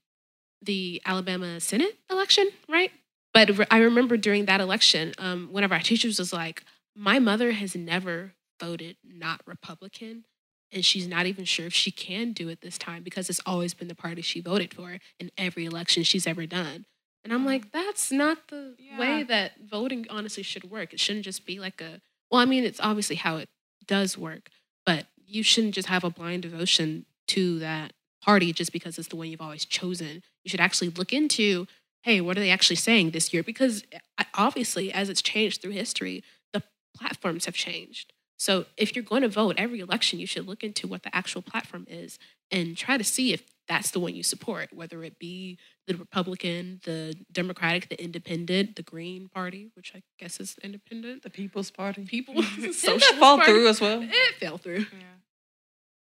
the 0.61 1.01
Alabama 1.05 1.59
Senate 1.59 1.97
election, 2.09 2.49
right? 2.69 2.91
But 3.33 3.57
re- 3.57 3.65
I 3.71 3.79
remember 3.79 4.17
during 4.17 4.45
that 4.45 4.61
election, 4.61 5.13
um, 5.17 5.49
one 5.51 5.63
of 5.63 5.71
our 5.71 5.79
teachers 5.79 6.19
was 6.19 6.31
like, 6.33 6.63
"My 6.95 7.19
mother 7.19 7.51
has 7.51 7.75
never 7.75 8.33
voted 8.59 8.97
not 9.03 9.41
Republican, 9.45 10.25
and 10.71 10.85
she's 10.85 11.07
not 11.07 11.25
even 11.25 11.45
sure 11.45 11.65
if 11.65 11.73
she 11.73 11.91
can 11.91 12.33
do 12.33 12.49
it 12.49 12.61
this 12.61 12.77
time 12.77 13.03
because 13.03 13.29
it's 13.29 13.41
always 13.45 13.73
been 13.73 13.87
the 13.87 13.95
party 13.95 14.21
she 14.21 14.41
voted 14.41 14.73
for 14.73 14.99
in 15.19 15.31
every 15.37 15.65
election 15.65 16.03
she's 16.03 16.27
ever 16.27 16.45
done." 16.45 16.85
And 17.23 17.33
I'm 17.33 17.45
like, 17.45 17.71
"That's 17.71 18.11
not 18.11 18.47
the 18.49 18.75
way 18.97 19.23
that 19.23 19.53
voting 19.69 20.05
honestly 20.09 20.43
should 20.43 20.65
work. 20.65 20.93
It 20.93 20.99
shouldn't 20.99 21.25
just 21.25 21.45
be 21.45 21.59
like 21.59 21.81
a 21.81 22.01
well, 22.31 22.41
I 22.41 22.45
mean, 22.45 22.63
it's 22.63 22.79
obviously 22.79 23.17
how 23.17 23.37
it 23.37 23.49
does 23.85 24.17
work, 24.17 24.49
but 24.85 25.05
you 25.25 25.43
shouldn't 25.43 25.75
just 25.75 25.87
have 25.87 26.03
a 26.03 26.09
blind 26.09 26.43
devotion 26.43 27.05
to 27.27 27.59
that 27.59 27.93
party 28.21 28.53
just 28.53 28.71
because 28.71 28.97
it's 28.97 29.07
the 29.07 29.15
one 29.15 29.27
you've 29.27 29.41
always 29.41 29.65
chosen. 29.65 30.21
You 30.43 30.49
should 30.49 30.59
actually 30.59 30.89
look 30.89 31.13
into, 31.13 31.67
hey, 32.03 32.21
what 32.21 32.37
are 32.37 32.41
they 32.41 32.51
actually 32.51 32.75
saying 32.75 33.11
this 33.11 33.33
year? 33.33 33.43
Because 33.43 33.83
uh, 34.17 34.23
obviously, 34.35 34.91
as 34.91 35.09
it's 35.09 35.21
changed 35.21 35.61
through 35.61 35.71
history, 35.71 36.23
the 36.53 36.63
platforms 36.95 37.45
have 37.45 37.55
changed. 37.55 38.13
So 38.41 38.65
if 38.75 38.95
you're 38.95 39.05
going 39.05 39.21
to 39.21 39.27
vote 39.27 39.53
every 39.59 39.81
election, 39.81 40.17
you 40.17 40.25
should 40.25 40.47
look 40.47 40.63
into 40.63 40.87
what 40.87 41.03
the 41.03 41.15
actual 41.15 41.43
platform 41.43 41.85
is 41.87 42.17
and 42.49 42.75
try 42.75 42.97
to 42.97 43.03
see 43.03 43.33
if 43.33 43.43
that's 43.67 43.91
the 43.91 43.99
one 43.99 44.15
you 44.15 44.23
support, 44.23 44.73
whether 44.73 45.03
it 45.03 45.19
be 45.19 45.59
the 45.85 45.93
Republican, 45.93 46.81
the 46.83 47.15
Democratic, 47.31 47.89
the 47.89 48.03
Independent, 48.03 48.77
the 48.77 48.81
Green 48.81 49.29
Party, 49.29 49.69
which 49.75 49.91
I 49.93 50.01
guess 50.17 50.39
is 50.39 50.55
independent. 50.63 51.21
The 51.21 51.29
People's 51.29 51.69
Party. 51.69 52.03
People, 52.03 52.33
Didn't 52.33 52.73
Socialist 52.73 53.11
that 53.11 53.19
fall 53.19 53.37
Party. 53.37 53.51
through 53.51 53.67
as 53.67 53.79
well? 53.79 54.01
It 54.01 54.35
fell 54.39 54.57
through. 54.57 54.87
Yeah. 54.91 55.19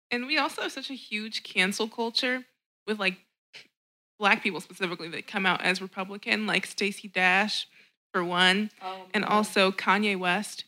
And 0.09 0.25
we 0.25 0.37
also 0.37 0.61
have 0.61 0.71
such 0.71 0.89
a 0.89 0.95
huge 0.95 1.43
cancel 1.43 1.89
culture 1.89 2.45
with 2.87 3.01
like 3.01 3.17
black 4.17 4.41
people 4.41 4.61
specifically 4.61 5.09
that 5.09 5.27
come 5.27 5.45
out 5.45 5.61
as 5.61 5.81
Republican, 5.81 6.47
like 6.47 6.67
Stacey 6.67 7.09
Dash 7.09 7.67
for 8.13 8.23
one, 8.23 8.69
oh, 8.81 9.07
and 9.13 9.25
also 9.25 9.73
Kanye 9.73 10.17
West. 10.17 10.63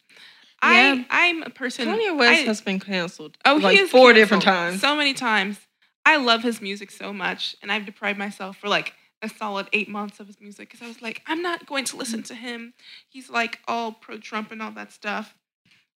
Yeah. 0.74 1.04
I 1.10 1.28
I'm 1.30 1.44
a 1.44 1.50
person 1.50 1.88
Kanye 1.88 2.18
West 2.18 2.42
I- 2.42 2.46
has 2.46 2.62
been 2.62 2.80
canceled. 2.80 3.38
Oh, 3.46 3.56
like 3.56 3.76
he 3.78 3.84
is 3.84 3.90
four 3.90 4.14
canceled 4.14 4.16
different 4.16 4.44
times. 4.44 4.82
So 4.82 4.96
many 4.96 5.14
times. 5.14 5.60
I 6.06 6.18
love 6.18 6.44
his 6.44 6.62
music 6.62 6.92
so 6.92 7.12
much, 7.12 7.56
and 7.62 7.72
I've 7.72 7.86
deprived 7.86 8.20
myself 8.20 8.58
for 8.58 8.68
like 8.68 8.94
a 9.22 9.30
solid 9.30 9.68
eight 9.74 9.90
months 9.90 10.20
of 10.20 10.28
his 10.28 10.40
music 10.40 10.70
because 10.70 10.84
I 10.84 10.88
was 10.88 11.02
like, 11.02 11.22
I'm 11.26 11.42
not 11.42 11.66
going 11.66 11.86
to 11.86 11.96
listen 11.98 12.22
to 12.24 12.36
him. 12.36 12.74
He's 13.10 13.30
like 13.30 13.60
all 13.68 13.92
pro 13.92 14.18
Trump 14.20 14.52
and 14.52 14.62
all 14.62 14.72
that 14.72 14.92
stuff. 14.92 15.34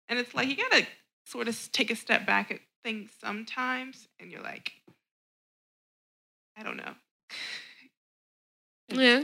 And 0.07 0.17
it's 0.17 0.33
like, 0.33 0.47
you 0.47 0.55
gotta 0.55 0.87
sort 1.25 1.49
of 1.49 1.71
take 1.73 1.91
a 1.91 1.95
step 1.95 2.25
back 2.25 2.51
at 2.51 2.59
things 2.83 3.09
sometimes, 3.19 4.07
and 4.19 4.31
you're 4.31 4.41
like, 4.43 4.71
I 6.57 6.63
don't 6.63 6.77
know. 6.77 6.93
Yeah. 8.89 9.23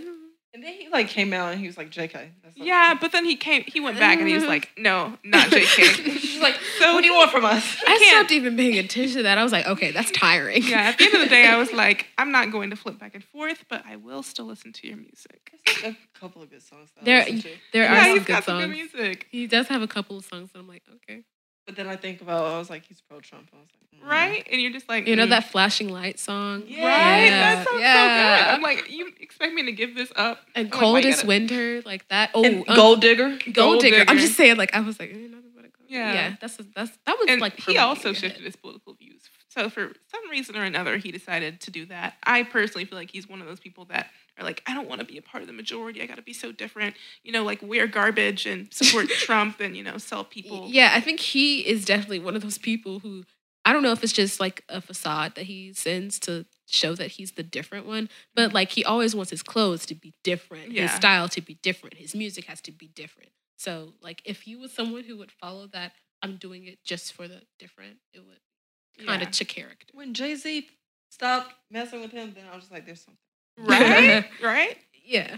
And 0.54 0.64
then 0.64 0.74
he 0.74 0.88
like 0.90 1.08
came 1.10 1.34
out 1.34 1.52
and 1.52 1.60
he 1.60 1.68
was 1.68 1.78
like, 1.78 1.90
"JK." 1.90 2.12
That's 2.14 2.56
Yeah, 2.56 2.96
but 3.00 3.12
then 3.12 3.26
he 3.26 3.36
came, 3.36 3.64
he 3.66 3.80
went 3.80 3.98
back 3.98 4.20
and 4.20 4.28
he 4.28 4.34
was 4.36 4.44
like, 4.46 4.70
no, 4.78 5.18
not 5.24 5.48
JK. 5.50 6.18
She's 6.20 6.42
like, 6.42 6.56
so 6.80 6.94
"What 6.94 7.02
do 7.02 7.08
you 7.08 7.14
want 7.16 7.32
from 7.32 7.46
us?" 7.46 7.78
I 7.82 7.98
can't- 7.98 8.04
stopped 8.28 8.32
even 8.32 8.56
paying 8.56 8.78
attention 8.78 9.18
to 9.18 9.24
that. 9.24 9.38
I 9.38 9.44
was 9.44 9.52
like, 9.52 9.66
okay, 9.68 9.92
that's 9.92 10.12
tiring. 10.12 10.64
Yeah, 10.64 10.82
at 10.90 10.98
the 10.98 11.06
end 11.06 11.14
of 11.16 11.22
the 11.22 11.28
day, 11.30 11.48
I 11.48 11.58
was 11.58 11.72
like, 11.84 12.08
I'm 12.18 12.32
not 12.32 12.52
going 12.52 12.70
to 12.70 12.76
flip 12.76 13.00
back 13.00 13.16
and 13.16 13.24
forth, 13.24 13.66
but 13.70 13.84
I 13.88 13.96
will 13.96 14.22
still 14.24 14.46
listen 14.46 14.74
to 14.74 14.88
your 14.88 14.98
music. 14.98 15.52
There's 15.66 15.96
a 15.96 15.98
couple 16.20 16.42
of 16.42 16.50
good 16.52 16.62
songs. 16.62 16.90
That 16.96 17.06
There- 17.06 17.22
I 17.24 17.32
to. 17.32 17.50
there 17.74 17.84
yeah, 17.84 17.94
are 17.94 18.04
some 18.04 18.10
he's 18.12 18.20
good 18.20 18.28
got 18.28 18.44
some 18.44 18.62
songs. 18.62 18.66
good 18.68 18.76
music. 18.76 19.28
He 19.32 19.48
does 19.48 19.68
have 19.70 19.82
a 19.82 19.88
couple 19.88 20.18
of 20.18 20.26
songs 20.26 20.52
that 20.52 20.60
I'm 20.60 20.68
like, 20.68 20.84
okay. 21.10 21.24
But 21.66 21.76
then 21.76 21.88
I 21.88 21.96
think 21.96 22.22
about, 22.22 22.46
I 22.46 22.58
was 22.58 22.70
like, 22.70 22.84
he's 22.86 23.02
pro 23.02 23.20
Trump. 23.22 23.50
I 23.54 23.58
was 23.58 23.68
like, 23.72 24.02
mm. 24.02 24.10
Right? 24.10 24.48
And 24.52 24.62
you're 24.62 24.72
just 24.74 24.90
like, 24.90 25.08
You 25.08 25.16
know 25.16 25.26
mm. 25.26 25.30
that 25.30 25.50
flashing 25.50 25.88
light 25.90 26.20
song? 26.20 26.64
Yeah. 26.68 26.86
Right? 26.88 27.24
Yeah. 27.26 27.56
That 27.56 27.68
sounds 27.68 27.82
Yeah. 27.82 27.94
so 27.94 28.44
good. 28.46 28.54
I'm 28.56 28.62
like, 28.62 28.92
you 28.92 29.12
expect 29.22 29.54
me 29.54 29.64
to 29.66 29.72
give 29.72 29.96
this 29.96 30.12
up? 30.16 30.40
And 30.56 30.68
I'm 30.68 30.72
like, 30.72 30.74
why 30.82 30.88
you 30.88 30.92
coldest 31.04 31.18
gotta- 31.20 31.28
winter, 31.28 31.82
like 31.86 32.08
that. 32.10 32.32
Oh, 32.34 32.44
And 32.44 32.66
uh, 32.68 32.76
Gold 32.76 33.02
Digger. 33.02 33.30
Gold, 33.30 33.54
Gold 33.54 33.82
digger. 33.82 34.04
I'm 34.08 34.18
just 34.18 34.36
saying, 34.36 34.58
like 34.58 34.76
I 34.76 34.82
was 34.82 35.00
like, 35.00 35.12
eh, 35.12 35.28
nothing 35.30 35.52
but 35.56 35.66
a 35.66 35.70
gold. 35.70 35.88
Yeah. 35.88 36.14
yeah. 36.14 36.36
That's 36.42 36.58
that's 36.76 36.92
that 37.06 37.18
was 37.18 37.28
And 37.30 37.40
like. 37.40 37.58
he 37.60 37.78
also 37.78 38.12
shifted 38.14 38.32
ahead. 38.32 38.44
his 38.46 38.56
political 38.58 38.94
views. 38.96 39.22
So 39.50 39.70
for 39.70 39.92
some 40.12 40.30
reason 40.32 40.58
or 40.58 40.64
another, 40.64 40.98
he 40.98 41.12
decided 41.12 41.62
to 41.62 41.72
do 41.72 41.86
that. 41.86 42.16
I 42.26 42.42
personally 42.44 42.86
feel 42.86 42.98
like 42.98 43.12
he's 43.12 43.30
one 43.30 43.40
of 43.40 43.48
those 43.48 43.60
people 43.60 43.86
that 43.86 44.08
are 44.44 44.48
like, 44.48 44.62
I 44.68 44.74
don't 44.74 44.88
want 44.88 45.00
to 45.00 45.06
be 45.06 45.18
a 45.18 45.22
part 45.22 45.42
of 45.42 45.48
the 45.48 45.54
majority. 45.54 46.02
I 46.02 46.06
got 46.06 46.18
to 46.18 46.22
be 46.22 46.34
so 46.34 46.52
different. 46.52 46.96
You 47.24 47.32
know, 47.32 47.44
like 47.44 47.62
wear 47.62 47.88
garbage 47.88 48.46
and 48.46 48.74
support 48.74 49.10
Trump 49.10 49.60
and 49.60 49.76
you 49.76 49.84
know 49.84 49.98
sell 49.98 50.24
people. 50.24 50.68
Yeah, 50.70 50.92
I 50.94 51.02
think 51.02 51.20
he 51.20 51.62
is 51.68 51.86
definitely 51.86 52.20
one 52.20 52.36
of 52.36 52.42
those 52.42 52.58
people 52.58 53.00
who 53.00 53.24
I 53.66 53.72
don't 53.72 53.84
know 53.84 53.92
if 53.92 54.04
it's 54.04 54.14
just 54.14 54.40
like 54.40 54.64
a 54.68 54.82
facade 54.82 55.36
that 55.36 55.46
he 55.46 55.74
sends 55.74 56.20
to 56.22 56.46
show 56.68 56.96
that 56.96 57.12
he's 57.12 57.34
the 57.34 57.44
different 57.44 57.86
one, 57.86 58.10
but 58.36 58.48
mm-hmm. 58.48 58.56
like 58.56 58.72
he 58.72 58.84
always 58.84 59.16
wants 59.16 59.32
his 59.32 59.44
clothes 59.44 59.86
to 59.86 59.96
be 59.96 60.14
different, 60.24 60.74
his 60.74 60.92
style 60.92 61.30
to 61.30 61.42
be 61.42 61.56
different, 61.56 61.96
his 61.96 62.14
music 62.14 62.46
has 62.46 62.60
to 62.62 62.72
be 62.72 62.88
different. 62.88 63.30
So 63.58 63.94
like 64.02 64.22
if 64.26 64.42
he 64.42 64.56
was 64.56 64.74
someone 64.74 65.04
who 65.04 65.18
would 65.18 65.32
follow 65.32 65.68
that, 65.68 65.94
I'm 66.22 66.36
doing 66.38 66.66
it 66.66 66.80
just 66.84 67.14
for 67.14 67.28
the 67.28 67.42
different, 67.58 67.98
it 68.14 68.20
would 68.20 69.08
kind 69.08 69.22
Yeah. 69.22 69.28
of 69.28 69.34
to 69.34 69.46
character. 69.46 69.88
When 69.94 70.14
Jay 70.14 70.36
Z 70.36 70.68
stopped 71.10 71.54
messing 71.70 72.02
with 72.02 72.12
him, 72.12 72.34
then 72.34 72.46
I 72.52 72.56
was 72.56 72.66
just 72.66 72.72
like, 72.72 72.86
"There's 72.86 73.02
something." 73.02 73.23
Right? 73.58 74.26
right? 74.44 74.78
Yeah. 75.06 75.38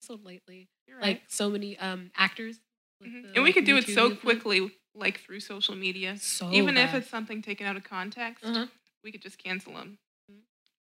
So 0.00 0.18
lately, 0.22 0.68
right. 0.92 1.02
like 1.02 1.22
so 1.28 1.50
many 1.50 1.78
um 1.78 2.10
actors, 2.16 2.60
with 3.00 3.10
Mhm. 3.10 3.22
the, 3.22 3.28
and 3.28 3.36
we 3.36 3.42
like, 3.44 3.54
could 3.54 3.64
do 3.64 3.76
it 3.76 3.86
so 3.88 4.02
movement. 4.10 4.20
quickly, 4.22 4.70
like 4.94 5.20
through 5.20 5.40
social 5.40 5.74
media. 5.74 6.16
So 6.18 6.50
Even 6.52 6.76
if 6.76 6.94
it's 6.94 7.08
something 7.08 7.42
taken 7.42 7.66
out 7.66 7.76
of 7.76 7.84
context, 7.84 8.44
Uh-huh. 8.44 8.66
we 9.02 9.10
could 9.12 9.22
just 9.22 9.38
cancel 9.42 9.74
them. 9.74 9.98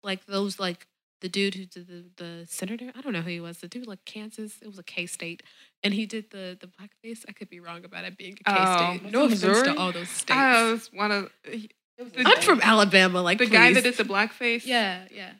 like 0.03 0.25
those 0.25 0.59
like 0.59 0.87
the 1.21 1.29
dude 1.29 1.53
who 1.53 1.65
did 1.67 1.85
the, 1.87 2.05
the 2.17 2.47
senator 2.49 2.91
i 2.95 3.01
don't 3.01 3.13
know 3.13 3.21
who 3.21 3.29
he 3.29 3.39
was 3.39 3.59
the 3.59 3.67
dude 3.67 3.85
like 3.85 4.03
kansas 4.05 4.57
it 4.63 4.67
was 4.67 4.79
a 4.79 4.83
k-state 4.83 5.43
and 5.83 5.93
he 5.93 6.07
did 6.07 6.31
the 6.31 6.57
the 6.59 6.65
blackface 6.65 7.23
i 7.29 7.31
could 7.31 7.47
be 7.47 7.59
wrong 7.59 7.85
about 7.85 8.03
it 8.05 8.17
being 8.17 8.35
a 8.47 8.51
Oh, 8.51 8.55
k-state 8.57 9.03
was 9.03 9.13
no 9.13 9.25
it 9.25 9.33
offense 9.33 9.61
to 9.61 9.75
all 9.77 9.91
those 9.91 10.09
states 10.09 10.31
I 10.31 10.71
was 10.71 10.91
one 10.91 11.11
of 11.11 11.31
he- 11.43 11.69
It 11.99 12.03
was 12.05 12.13
The- 12.13 12.23
i'm 12.25 12.41
from 12.41 12.61
alabama 12.63 13.21
like 13.21 13.37
the 13.37 13.45
guy 13.45 13.71
that 13.73 13.83
did 13.83 13.95
the 13.97 14.03
blackface. 14.03 14.65
yeah 14.65 15.05
yeah 15.11 15.33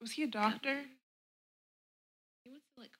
was 0.00 0.12
he 0.12 0.22
a 0.22 0.26
doctor? 0.26 0.84
He 2.44 2.50
went 2.50 2.62
to, 2.74 2.80
like, 2.80 2.92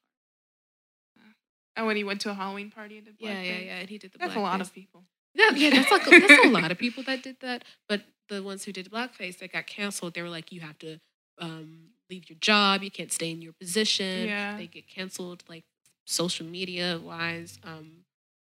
Oh, 1.77 1.89
and 1.89 1.97
he 1.97 2.05
went 2.05 2.21
to 2.23 2.31
a 2.31 2.35
Halloween 2.35 2.71
party 2.71 2.99
and 2.99 3.07
did 3.07 3.19
blackface. 3.19 3.21
yeah 3.29 3.43
yeah 3.43 3.59
yeah 3.61 3.79
and 3.81 3.89
he 3.89 3.97
did 3.99 4.13
the 4.13 4.19
That's 4.19 4.37
a 4.37 4.41
lot 4.41 4.61
of 4.61 4.73
people. 4.75 5.05
Yeah, 5.35 5.51
yeah, 5.55 5.71
that's 5.71 5.91
like 5.91 6.05
that's 6.05 6.45
a 6.45 6.49
lot 6.49 6.71
of 6.71 6.77
people 6.79 7.03
that 7.05 7.23
did 7.23 7.37
that. 7.41 7.65
But 7.89 8.03
the 8.29 8.43
ones 8.43 8.65
who 8.65 8.73
did 8.73 8.91
blackface 8.91 9.39
that 9.39 9.53
got 9.53 9.67
canceled, 9.67 10.13
they 10.15 10.21
were 10.23 10.29
like, 10.29 10.53
you 10.53 10.61
have 10.61 10.79
to 10.81 11.01
um, 11.39 11.89
leave 12.11 12.29
your 12.29 12.39
job, 12.41 12.83
you 12.83 12.91
can't 12.91 13.11
stay 13.11 13.31
in 13.31 13.41
your 13.41 13.55
position. 13.55 14.29
Yeah. 14.29 14.57
They 14.59 14.67
get 14.67 14.87
canceled, 14.87 15.45
like 15.49 15.65
social 16.05 16.45
media 16.45 17.01
wise, 17.03 17.59
um, 17.65 18.05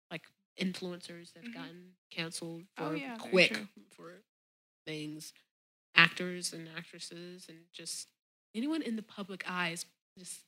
like 0.10 0.24
influencers 0.60 1.34
that 1.34 1.44
have 1.44 1.52
Mhm. 1.52 1.54
gotten 1.54 1.94
canceled 2.10 2.64
for 2.76 2.84
Oh, 2.86 2.94
yeah, 2.94 3.16
quick 3.20 3.56
for 3.92 4.24
things, 4.88 5.34
actors 5.96 6.54
and 6.54 6.70
actresses, 6.78 7.48
and 7.50 7.60
just 7.74 8.08
anyone 8.56 8.82
in 8.82 8.96
the 8.96 9.02
public 9.02 9.50
eye 9.50 9.70
is 9.70 9.86
just 10.18 10.42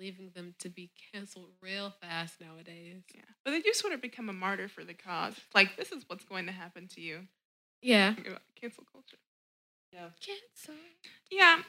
leaving 0.00 0.30
them 0.34 0.54
to 0.58 0.68
be 0.68 0.90
canceled 1.12 1.50
real 1.62 1.92
fast 2.00 2.40
nowadays. 2.40 3.02
Yeah, 3.14 3.22
but 3.44 3.52
they 3.52 3.60
do 3.60 3.72
sort 3.72 3.92
of 3.92 4.02
become 4.02 4.28
a 4.28 4.32
martyr 4.32 4.68
for 4.68 4.84
the 4.84 4.94
cause. 4.94 5.34
Like 5.54 5.76
this 5.76 5.92
is 5.92 6.04
what's 6.06 6.24
going 6.24 6.46
to 6.46 6.52
happen 6.52 6.88
to 6.94 7.00
you. 7.00 7.20
Yeah. 7.82 8.14
Cancel 8.60 8.84
culture. 8.90 9.18
Yeah. 9.92 10.08
Cancel. 10.20 10.74
Yeah, 11.30 11.62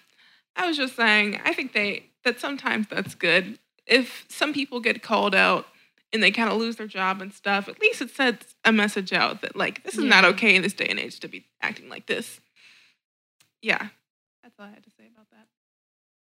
I 0.55 0.67
was 0.67 0.77
just 0.77 0.95
saying. 0.95 1.39
I 1.43 1.53
think 1.53 1.73
they 1.73 2.09
that 2.23 2.39
sometimes 2.39 2.87
that's 2.87 3.15
good. 3.15 3.59
If 3.85 4.25
some 4.29 4.53
people 4.53 4.79
get 4.79 5.03
called 5.03 5.35
out 5.35 5.67
and 6.11 6.23
they 6.23 6.31
kind 6.31 6.49
of 6.49 6.57
lose 6.57 6.77
their 6.77 6.87
job 6.87 7.21
and 7.21 7.31
stuff, 7.33 7.67
at 7.69 7.79
least 7.79 8.01
it 8.01 8.09
sends 8.09 8.55
a 8.63 8.71
message 8.71 9.13
out 9.13 9.41
that 9.41 9.55
like 9.55 9.83
this 9.83 9.97
is 9.97 10.03
not 10.03 10.25
okay 10.25 10.55
in 10.55 10.61
this 10.61 10.73
day 10.73 10.87
and 10.87 10.99
age 10.99 11.19
to 11.19 11.27
be 11.27 11.45
acting 11.61 11.89
like 11.89 12.07
this. 12.07 12.39
Yeah, 13.61 13.89
that's 14.45 14.59
all 14.59 14.65
I 14.67 14.69
had 14.69 14.83
to 14.83 14.91
say 14.91 15.09
about 15.11 15.25
that. 15.31 15.47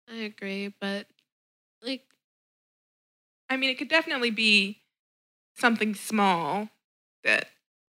I 0.08 0.17
agree, 0.26 0.71
but 0.80 1.08
like 1.84 2.04
I 3.49 3.58
mean, 3.58 3.71
it 3.71 3.78
could 3.80 3.88
definitely 3.89 4.30
be 4.30 4.82
something 5.56 5.95
small 5.95 6.69
that 7.23 7.47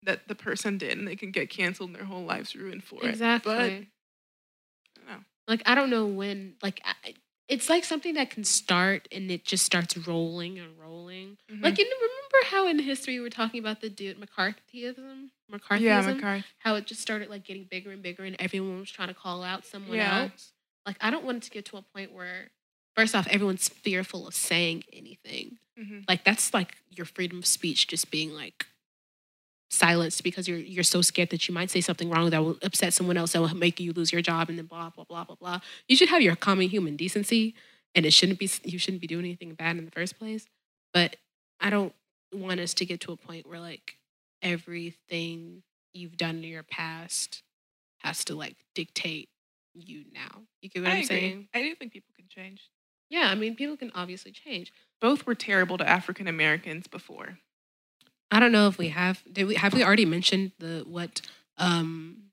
that 0.04 0.28
the 0.28 0.36
person 0.36 0.80
did, 0.80 0.98
and 0.98 1.08
they 1.08 1.16
can 1.16 1.32
get 1.32 1.52
canceled 1.52 1.90
and 1.90 1.96
their 1.98 2.06
whole 2.06 2.24
life's 2.24 2.56
ruined 2.56 2.84
for 2.84 3.04
it. 3.04 3.10
exactly. 3.10 3.54
But 3.54 3.62
I 3.62 3.70
don't 4.96 5.08
know. 5.08 5.24
like 5.48 5.62
I 5.68 5.76
don't 5.76 5.92
know 5.92 6.08
when. 6.08 6.56
Like 6.64 6.82
I, 6.84 7.14
it's 7.48 7.70
like 7.70 7.84
something 7.86 8.16
that 8.16 8.32
can 8.32 8.44
start 8.44 9.08
and 9.12 9.30
it 9.30 9.46
just 9.46 9.66
starts 9.66 9.96
rolling 10.08 10.58
and 10.58 10.80
rolling. 10.80 11.38
Mhm. 11.52 11.62
Like 11.62 11.78
you 11.78 11.86
how 12.46 12.68
in 12.68 12.80
history 12.80 13.20
we're 13.20 13.30
talking 13.30 13.60
about 13.60 13.82
the 13.82 13.90
dude 13.90 14.18
McCarthyism, 14.20 15.30
McCarthyism, 15.52 15.80
yeah, 15.82 16.02
McCarthy. 16.02 16.44
how 16.60 16.76
it 16.76 16.86
just 16.86 17.02
started 17.02 17.30
like 17.30 17.44
getting 17.44 17.64
bigger 17.70 17.92
and 17.92 18.02
bigger, 18.02 18.24
and 18.24 18.36
everyone 18.40 18.80
was 18.80 18.92
trying 18.92 19.08
to 19.10 19.14
call 19.14 19.44
out 19.44 19.66
someone 19.66 19.98
Yeah. 19.98 20.24
else. 20.24 20.52
Like 20.86 20.98
I 21.02 21.10
don't 21.10 21.26
want 21.26 21.38
it 21.38 21.44
to 21.44 21.50
get 21.52 21.66
to 21.66 21.78
a 21.78 21.82
point 21.82 22.12
where 22.14 22.50
first 22.96 23.14
off, 23.16 23.28
everyone's 23.28 23.70
fearful 23.70 24.28
of 24.28 24.34
saying 24.36 24.84
anything. 24.94 25.58
Mhm. 25.80 26.06
Like 26.08 26.24
that's 26.24 26.54
like 26.54 26.78
your 26.90 27.06
freedom 27.06 27.40
of 27.40 27.46
speech 27.46 27.88
just 27.88 28.10
being 28.10 28.34
like 28.34 28.66
silenced 29.70 30.24
because 30.24 30.48
you're 30.48 30.58
you're 30.58 30.84
so 30.84 31.02
scared 31.02 31.30
that 31.30 31.48
you 31.48 31.54
might 31.54 31.70
say 31.70 31.82
something 31.82 32.10
wrong 32.10 32.30
that 32.30 32.44
will 32.44 32.58
upset 32.64 32.94
someone 32.94 33.18
else 33.18 33.34
that 33.34 33.42
will 33.42 33.54
make 33.54 33.80
you 33.80 33.92
lose 33.92 34.12
your 34.14 34.22
job 34.22 34.50
and 34.50 34.58
then 34.58 34.66
blah 34.66 34.90
blah 34.90 35.04
blah 35.04 35.24
blah 35.26 35.36
blah. 35.36 35.60
You 35.88 35.96
should 35.98 36.10
have 36.10 36.22
your 36.22 36.36
common 36.36 36.70
human 36.70 36.96
decency 36.96 37.54
and 37.94 38.06
it 38.06 38.14
shouldn't 38.14 38.40
be 38.40 38.50
you 38.64 38.80
shouldn't 38.80 39.02
be 39.02 39.08
doing 39.08 39.26
anything 39.26 39.54
bad 39.54 39.78
in 39.78 39.86
the 39.86 39.92
first 39.92 40.18
place. 40.18 40.46
But 40.94 41.18
I 41.60 41.70
don't 41.70 41.94
want 42.34 42.60
us 42.60 42.74
to 42.76 42.86
get 42.86 43.00
to 43.02 43.12
a 43.12 43.18
point 43.18 43.48
where 43.48 43.60
like 43.60 43.98
everything 44.42 45.64
you've 45.94 46.18
done 46.18 46.38
in 46.38 46.44
your 46.44 46.64
past 46.64 47.44
has 48.00 48.24
to 48.26 48.36
like 48.36 48.56
dictate 48.76 49.30
you 49.74 50.06
now. 50.14 50.42
You 50.62 50.70
get 50.70 50.84
what 50.84 50.92
I 50.92 50.96
am 50.98 51.04
saying? 51.04 51.48
I 51.54 51.62
do 51.62 51.76
think 51.76 51.92
people 51.94 52.14
can 52.16 52.26
change. 52.30 52.70
Yeah, 53.10 53.30
I 53.32 53.36
mean 53.36 53.56
people 53.56 53.78
can 53.78 53.92
obviously 53.96 54.32
change. 54.32 54.72
Both 55.00 55.26
were 55.26 55.36
terrible 55.36 55.78
to 55.78 55.88
African 55.88 56.28
Americans 56.28 56.88
before. 56.88 57.38
I 58.30 58.40
don't 58.40 58.52
know 58.52 58.68
if 58.68 58.78
we 58.78 58.90
have. 58.90 59.24
Did 59.32 59.48
we 59.48 59.56
have 59.56 59.74
we 59.74 59.84
already 59.84 60.06
mentioned 60.06 60.52
the 60.60 60.84
what 60.86 61.22
um 61.58 62.24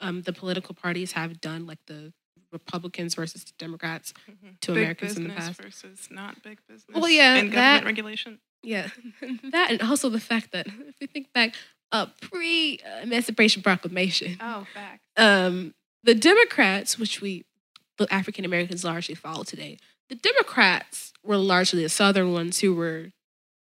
um 0.00 0.22
the 0.22 0.32
political 0.32 0.74
parties 0.74 1.12
have 1.12 1.40
done, 1.40 1.66
like 1.66 1.80
the 1.86 2.12
Republicans 2.52 3.14
versus 3.14 3.44
the 3.44 3.52
Democrats 3.58 4.12
to 4.60 4.72
big 4.72 4.82
Americans 4.82 5.16
in 5.16 5.24
the 5.24 5.30
past? 5.30 5.60
versus 5.60 6.08
not 6.10 6.42
big 6.42 6.60
business. 6.68 6.94
Well, 6.94 7.10
yeah, 7.10 7.36
and 7.36 7.50
government 7.50 7.82
that- 7.82 7.84
regulation. 7.84 8.38
Yeah, 8.62 8.88
that 9.50 9.70
and 9.70 9.82
also 9.82 10.08
the 10.08 10.20
fact 10.20 10.52
that 10.52 10.66
if 10.66 10.94
we 11.00 11.06
think 11.06 11.32
back, 11.32 11.54
uh, 11.90 12.06
pre 12.20 12.78
Emancipation 13.02 13.62
Proclamation, 13.62 14.36
Oh, 14.40 14.66
fact. 14.72 15.00
um, 15.16 15.74
the 16.04 16.14
Democrats, 16.14 16.98
which 16.98 17.20
we 17.20 17.44
the 17.98 18.12
African 18.12 18.44
Americans 18.44 18.84
largely 18.84 19.14
follow 19.14 19.42
today, 19.42 19.78
the 20.08 20.14
Democrats 20.14 21.12
were 21.24 21.36
largely 21.36 21.82
the 21.82 21.88
Southern 21.88 22.32
ones 22.32 22.60
who 22.60 22.74
were 22.74 23.08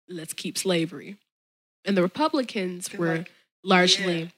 let's 0.07 0.33
keep 0.33 0.57
slavery, 0.57 1.17
and 1.83 1.97
the 1.97 2.01
Republicans 2.03 2.87
They're 2.87 2.99
were 2.99 3.17
like, 3.17 3.31
largely 3.63 4.31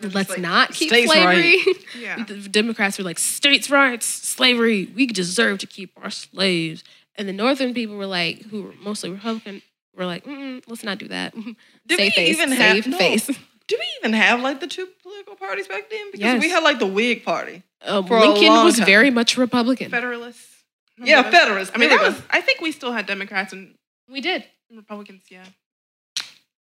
They're 0.00 0.10
let's 0.10 0.30
like, 0.30 0.40
not 0.40 0.70
keep 0.72 0.88
states' 0.88 1.12
slavery. 1.12 1.58
Yeah. 2.00 2.24
the 2.28 2.48
Democrats 2.48 2.96
were 2.98 3.04
like 3.04 3.18
states' 3.18 3.70
rights, 3.70 4.06
slavery. 4.06 4.86
We 4.94 5.06
deserve 5.06 5.58
to 5.58 5.66
keep 5.66 5.92
our 6.02 6.10
slaves, 6.10 6.82
and 7.16 7.28
the 7.28 7.32
Northern 7.32 7.74
people 7.74 7.96
were 7.96 8.06
like, 8.06 8.42
who 8.44 8.62
were 8.64 8.72
mostly 8.82 9.10
Republican, 9.10 9.62
were 9.96 10.06
like, 10.06 10.26
let's 10.66 10.84
not 10.84 10.98
do 10.98 11.08
that. 11.08 11.34
Did 11.86 11.98
Save 11.98 11.98
we 11.98 12.10
face, 12.10 12.36
even 12.36 12.48
save 12.50 12.58
have 12.58 12.86
no, 12.86 12.98
face. 12.98 13.26
Did 13.66 13.78
we 13.78 13.86
even 14.00 14.12
have 14.12 14.42
like 14.42 14.60
the 14.60 14.66
two 14.66 14.88
political 15.02 15.36
parties 15.36 15.68
back 15.68 15.88
then? 15.90 16.10
Because 16.12 16.40
we 16.40 16.50
had 16.50 16.62
like 16.62 16.78
the 16.78 16.86
Whig 16.86 17.24
Party. 17.24 17.62
Um, 17.82 18.06
Lincoln 18.06 18.64
was 18.64 18.76
time. 18.76 18.86
very 18.86 19.10
much 19.10 19.36
Republican. 19.36 19.90
Federalists. 19.90 20.64
Yeah? 21.02 21.22
Federalists. 21.22 21.72
I 21.74 21.78
mean, 21.78 21.90
that 21.90 22.00
was. 22.00 22.20
I 22.30 22.40
think 22.40 22.60
we 22.60 22.72
still 22.72 22.92
had 22.92 23.06
Democrats 23.06 23.52
and 23.52 23.74
we 24.08 24.20
did 24.20 24.44
Republicans. 24.74 25.22
Yeah. 25.30 25.44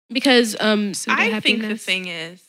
because 0.10 0.56
um, 0.60 0.94
I 1.08 1.40
think 1.40 1.62
the 1.62 1.78
thing 1.78 2.08
is, 2.08 2.44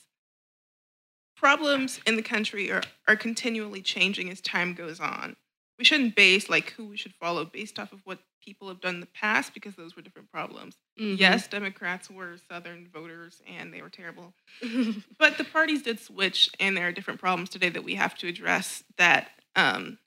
problems 1.37 2.01
in 2.07 2.17
the 2.17 2.23
country 2.23 2.71
are, 2.71 2.83
are 3.09 3.17
continually 3.17 3.83
changing 3.83 4.31
as 4.31 4.41
time 4.41 4.75
goes 4.75 5.01
on. 5.01 5.37
We 5.83 5.87
shouldn't 5.87 6.15
base 6.15 6.49
like 6.49 6.71
who 6.77 6.85
we 6.85 6.97
should 6.97 7.13
follow 7.15 7.45
based 7.45 7.77
off 7.77 7.93
of 7.93 7.99
what 8.05 8.21
people 8.41 8.69
have 8.69 8.81
done 8.81 8.95
in 8.95 9.01
the 9.01 9.07
past 9.07 9.53
because 9.53 9.75
those 9.75 9.97
were 9.97 10.03
different 10.03 10.31
problems. 10.31 10.77
Mhm. 10.97 11.19
Yes, 11.19 11.49
Democrats 11.49 12.09
were 12.09 12.37
Southern 12.49 12.87
voters 12.87 13.43
and 13.49 13.75
they 13.75 13.83
were 13.83 13.91
terrible. 13.91 14.33
But 15.19 15.39
the 15.39 15.45
parties 15.45 15.83
did 15.83 15.99
switch, 15.99 16.51
and 16.61 16.77
there 16.77 16.87
are 16.87 16.93
different 16.93 17.19
problems 17.19 17.51
today 17.51 17.69
that 17.71 17.83
we 17.83 17.97
have 17.97 18.15
to 18.19 18.29
address 18.29 18.85
that 18.97 19.33
um, 19.57 19.99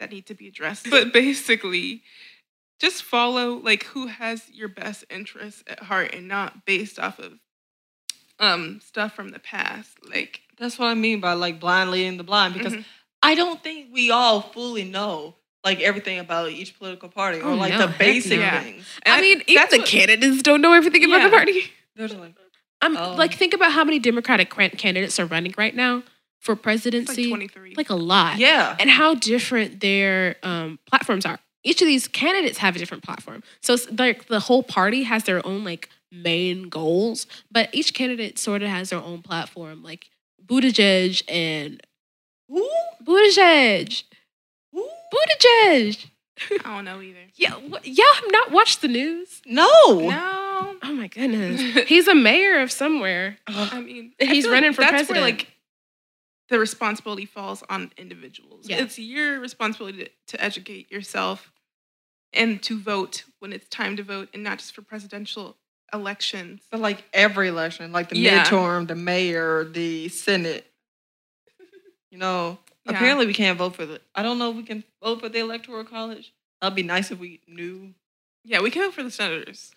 that 0.00 0.10
need 0.10 0.26
to 0.26 0.34
be 0.34 0.48
addressed. 0.48 0.90
But 0.90 1.12
basically, 1.12 2.02
just 2.80 3.04
follow 3.04 3.52
like 3.52 3.84
who 3.84 4.08
has 4.08 4.50
your 4.50 4.68
best 4.68 5.04
interests 5.08 5.62
at 5.68 5.84
heart, 5.84 6.16
and 6.16 6.26
not 6.26 6.66
based 6.66 6.98
off 6.98 7.20
of 7.20 7.38
um, 8.40 8.80
stuff 8.80 9.14
from 9.14 9.28
the 9.28 9.38
past. 9.38 9.98
Like, 10.04 10.40
That's 10.58 10.80
what 10.80 10.88
I 10.88 10.94
mean 10.94 11.20
by 11.20 11.34
like 11.34 11.60
blind 11.60 11.92
leading 11.92 12.16
the 12.16 12.24
blind 12.24 12.54
because 12.54 12.72
Mhm. 12.74 12.84
I 13.22 13.34
don't 13.34 13.62
think 13.62 13.88
we 13.92 14.10
all 14.10 14.40
fully 14.40 14.84
know 14.84 15.34
like 15.64 15.80
everything 15.80 16.18
about 16.18 16.50
each 16.50 16.76
political 16.78 17.08
party 17.08 17.38
or 17.40 17.50
Oh, 17.50 17.54
like 17.54 17.72
no, 17.72 17.86
the 17.86 17.94
basic 17.98 18.40
no. 18.40 18.50
things. 18.60 18.84
and 19.04 19.14
I 19.14 19.20
mean, 19.20 19.42
even 19.46 19.66
the 19.70 19.78
candidates 19.84 20.42
don't 20.42 20.60
know 20.60 20.72
everything 20.72 21.04
about 21.04 21.22
the 21.22 21.30
party. 21.36 21.70
They're 21.94 22.08
like, 22.08 22.34
I'm 22.80 22.96
Oh. 22.96 23.14
like, 23.14 23.34
think 23.34 23.54
about 23.54 23.70
how 23.72 23.84
many 23.84 23.98
Democratic 24.00 24.50
candidates 24.50 25.20
are 25.20 25.26
running 25.26 25.54
right 25.56 25.74
now 25.74 26.02
for 26.40 26.52
it's 26.54 26.58
like 26.58 26.62
presidency. 26.62 27.28
twenty 27.28 27.46
three. 27.46 27.74
like 27.76 27.90
a 27.90 27.94
lot. 27.94 28.38
yeah. 28.38 28.74
and 28.80 28.90
how 28.90 29.14
different 29.14 29.78
their 29.80 30.34
um, 30.42 30.80
platforms 30.86 31.24
are. 31.24 31.38
Each 31.62 31.80
of 31.80 31.86
these 31.86 32.08
candidates 32.08 32.58
have 32.58 32.74
a 32.74 32.78
different 32.80 33.04
platform. 33.04 33.44
So 33.60 33.76
like 33.96 34.26
the 34.26 34.40
whole 34.40 34.64
party 34.64 35.04
has 35.04 35.22
their 35.22 35.46
own 35.46 35.62
like 35.62 35.88
main 36.10 36.68
goals, 36.68 37.28
but 37.52 37.68
each 37.72 37.94
candidate 37.94 38.36
sort 38.40 38.62
of 38.62 38.68
has 38.68 38.90
their 38.90 38.98
own 38.98 39.22
platform. 39.22 39.84
Like 39.84 40.06
Buttigieg 40.44 41.22
and 41.28 41.80
Who? 42.48 42.68
Buttigieg, 43.04 44.02
Who? 44.72 44.88
Buttigieg. 45.12 46.06
I 46.64 46.74
don't 46.74 46.84
know 46.84 47.00
either. 47.00 47.18
Yeah, 47.34 47.54
what, 47.54 47.86
y'all 47.86 48.04
have 48.14 48.24
not 48.30 48.50
watched 48.52 48.82
the 48.82 48.88
news. 48.88 49.40
No. 49.46 49.66
No, 49.88 50.76
Oh 50.82 50.92
my 50.92 51.06
goodness, 51.08 51.60
he's 51.88 52.08
a 52.08 52.14
mayor 52.14 52.60
of 52.60 52.70
somewhere. 52.70 53.38
I 53.46 53.80
mean, 53.80 54.12
And 54.20 54.30
I 54.30 54.34
he's 54.34 54.44
feel 54.44 54.52
running 54.52 54.70
like 54.70 54.74
for 54.76 54.80
that's 54.82 54.90
president. 54.92 55.16
Where, 55.16 55.24
like 55.24 55.48
the 56.48 56.58
responsibility 56.58 57.24
falls 57.24 57.62
on 57.70 57.90
individuals. 57.96 58.68
Yeah. 58.68 58.82
It's 58.82 58.98
your 58.98 59.40
responsibility 59.40 60.04
to, 60.04 60.10
to 60.36 60.44
educate 60.44 60.90
yourself 60.92 61.50
and 62.34 62.62
to 62.64 62.78
vote 62.78 63.24
when 63.38 63.52
it's 63.52 63.68
time 63.68 63.96
to 63.96 64.02
vote, 64.02 64.28
and 64.34 64.42
not 64.42 64.58
just 64.58 64.74
for 64.74 64.82
presidential 64.82 65.56
elections. 65.94 66.62
But 66.70 66.80
like 66.80 67.04
every 67.12 67.48
election, 67.48 67.92
like 67.92 68.08
the 68.10 68.18
Yeah. 68.18 68.44
midterm, 68.44 68.88
the 68.88 68.94
mayor, 68.94 69.64
the 69.64 70.08
senate. 70.10 70.66
You 72.12 72.18
know, 72.18 72.58
Yeah. 72.84 72.92
apparently 72.92 73.26
we 73.26 73.32
can't 73.34 73.56
vote 73.58 73.74
for 73.74 73.86
the. 73.86 74.00
I 74.14 74.22
don't 74.22 74.38
know 74.38 74.50
if 74.50 74.56
we 74.56 74.62
can 74.64 74.84
vote 75.02 75.20
for 75.20 75.28
the 75.30 75.38
electoral 75.40 75.82
college. 75.84 76.32
That'd 76.60 76.76
be 76.76 76.82
nice 76.82 77.10
if 77.10 77.18
we 77.18 77.40
knew. 77.48 77.94
Yeah, 78.44 78.60
we 78.60 78.70
can 78.70 78.82
vote 78.82 78.94
for 78.94 79.02
the 79.02 79.10
senators, 79.10 79.72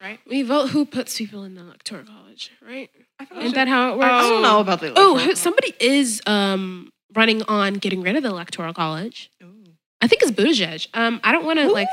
right? 0.00 0.20
We 0.26 0.42
vote 0.42 0.68
who 0.70 0.84
puts 0.84 1.16
people 1.16 1.44
in 1.44 1.54
the 1.54 1.62
electoral 1.62 2.04
college, 2.04 2.50
right? 2.60 2.90
I 3.18 3.24
thought 3.24 3.38
Isn't 3.42 3.54
that 3.54 3.68
how 3.68 3.92
it 3.94 3.98
works? 3.98 4.10
I 4.12 4.20
don't 4.28 4.42
know 4.42 4.60
about 4.60 4.80
the. 4.80 4.88
Oh, 4.88 4.90
electoral 4.90 5.14
who- 5.14 5.20
college. 5.22 5.36
somebody 5.38 5.74
is 5.80 6.20
um, 6.26 6.92
running 7.14 7.42
on 7.44 7.74
getting 7.74 8.02
rid 8.02 8.16
of 8.16 8.22
the 8.22 8.28
electoral 8.28 8.74
college. 8.74 9.30
Ooh. 9.42 9.64
I 10.02 10.08
think 10.08 10.20
it's 10.22 10.30
Buttigieg. 10.32 10.88
Um, 10.94 11.20
I 11.24 11.32
don't 11.32 11.44
want 11.46 11.58
to 11.60 11.70
like 11.72 11.88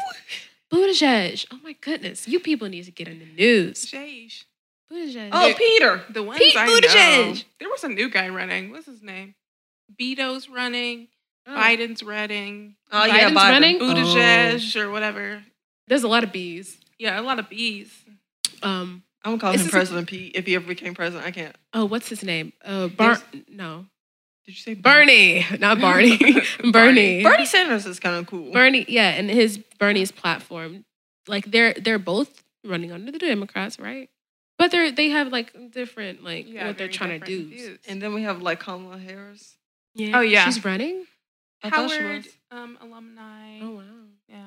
Who? 0.72 0.78
Buttigieg. 0.88 1.46
Oh 1.52 1.60
my 1.64 1.74
goodness, 1.80 2.28
you 2.28 2.40
people 2.42 2.68
need 2.68 2.84
to 2.86 2.92
get 2.92 3.08
in 3.08 3.20
the 3.20 3.26
news. 3.26 3.86
Sheesh. 3.86 4.44
Buttigieg. 4.92 5.30
Oh, 5.32 5.54
Peter. 5.58 6.02
The 6.10 6.24
ones 6.24 6.40
Pete 6.40 6.58
I 6.58 6.66
know. 6.66 6.74
Buttigieg. 6.82 7.46
There 7.60 7.70
was 7.70 7.84
a 7.84 7.90
new 7.90 8.10
guy 8.10 8.28
running. 8.30 8.72
What's 8.72 8.88
his 8.88 9.02
name? 9.04 9.36
Beto's 9.98 10.50
running. 10.50 11.08
Oh. 11.48 11.56
Biden's 11.56 12.04
running. 12.04 12.76
Oh 12.92 13.06
yeah, 13.06 13.30
Biden's 13.30 13.38
Biden. 13.38 13.50
running? 13.52 13.80
Buttigieg 13.80 14.76
or 14.82 14.90
whatever. 14.92 15.44
There's 15.88 16.04
a 16.04 16.08
lot 16.08 16.24
of 16.24 16.32
bees. 16.32 16.78
Yeah, 17.00 17.20
a 17.20 17.24
lot 17.24 17.40
of 17.40 17.50
bees. 17.50 17.92
Um, 18.62 19.04
I'm 19.24 19.32
gonna 19.32 19.40
call 19.42 19.52
him 19.54 19.62
is- 19.62 19.70
President 19.72 20.08
Pete 20.08 20.34
if 20.36 20.46
he 20.46 20.56
ever 20.56 20.68
became 20.68 20.94
president. 20.94 21.26
I 21.28 21.32
can't. 21.32 21.56
oh, 21.74 21.86
what's 21.86 22.10
his 22.10 22.24
name? 22.24 22.54
Uh, 22.64 22.88
Bar. 22.88 23.18
No, 23.50 23.86
Did 24.46 24.52
you 24.56 24.62
say 24.62 24.74
Bernie, 24.76 25.46
not 25.60 25.80
Barney. 25.80 26.18
Bernie. 26.60 26.72
Bernie. 26.72 27.24
Bernie 27.24 27.46
Sanders 27.46 27.86
is 27.86 28.00
kind 28.00 28.16
of 28.18 28.28
cool. 28.28 28.52
Bernie, 28.52 28.86
yeah, 28.88 29.10
and 29.10 29.30
his 29.30 29.60
Bernie's 29.80 30.12
platform, 30.12 30.86
like 31.28 31.46
they're 31.46 31.74
they're 31.74 32.00
both 32.00 32.44
running 32.64 32.92
under 32.92 33.12
the 33.12 33.20
Democrats, 33.20 33.80
right? 33.80 34.10
But 34.58 34.72
they're 34.72 34.92
they 34.92 35.10
have 35.10 35.30
like 35.30 35.54
different 35.72 36.24
like 36.24 36.48
Yeah, 36.48 36.68
what 36.68 36.78
they're 36.78 36.90
trying 36.90 37.20
to 37.22 37.26
do. 37.26 37.48
views. 37.48 37.80
And 37.88 38.02
then 38.02 38.14
we 38.14 38.24
have 38.24 38.42
like 38.42 38.60
Kamala 38.60 38.98
Harris. 39.00 39.56
Yeah. 39.96 40.18
Oh, 40.18 40.22
yeah. 40.22 40.46
she's 40.46 40.64
running. 40.64 41.06
I 41.64 41.70
thought 41.70 41.90
she 41.92 41.98
Howard 41.98 42.16
was. 42.26 42.28
um, 42.52 42.78
alumni. 42.82 43.60
Oh 43.62 43.72
wow. 43.72 43.84
Yeah. 44.28 44.44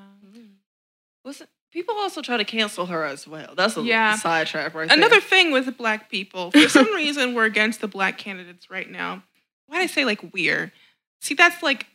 Listen, 1.24 1.46
people 1.72 1.94
also 1.96 2.20
try 2.22 2.36
to 2.36 2.44
cancel 2.44 2.86
her 2.86 3.04
as 3.04 3.26
well. 3.28 3.54
That's 3.56 3.76
a 3.76 3.82
Yeah. 3.82 4.10
yeah. 4.12 4.16
sidetrack 4.16 4.74
right 4.74 4.90
Another 4.90 5.10
there. 5.16 5.20
thing 5.20 5.52
with 5.52 5.76
black 5.76 6.10
people, 6.10 6.50
for 6.50 6.68
some 6.68 6.92
reason, 6.94 7.34
we're 7.34 7.44
against 7.44 7.80
the 7.80 7.88
black 7.88 8.18
candidates 8.18 8.70
right 8.70 8.90
now. 8.90 9.22
Why 9.66 9.76
do 9.78 9.82
I 9.82 9.86
say 9.86 10.04
like 10.04 10.20
we're? 10.32 10.72
See, 11.20 11.34
that's 11.34 11.62
like 11.62 11.86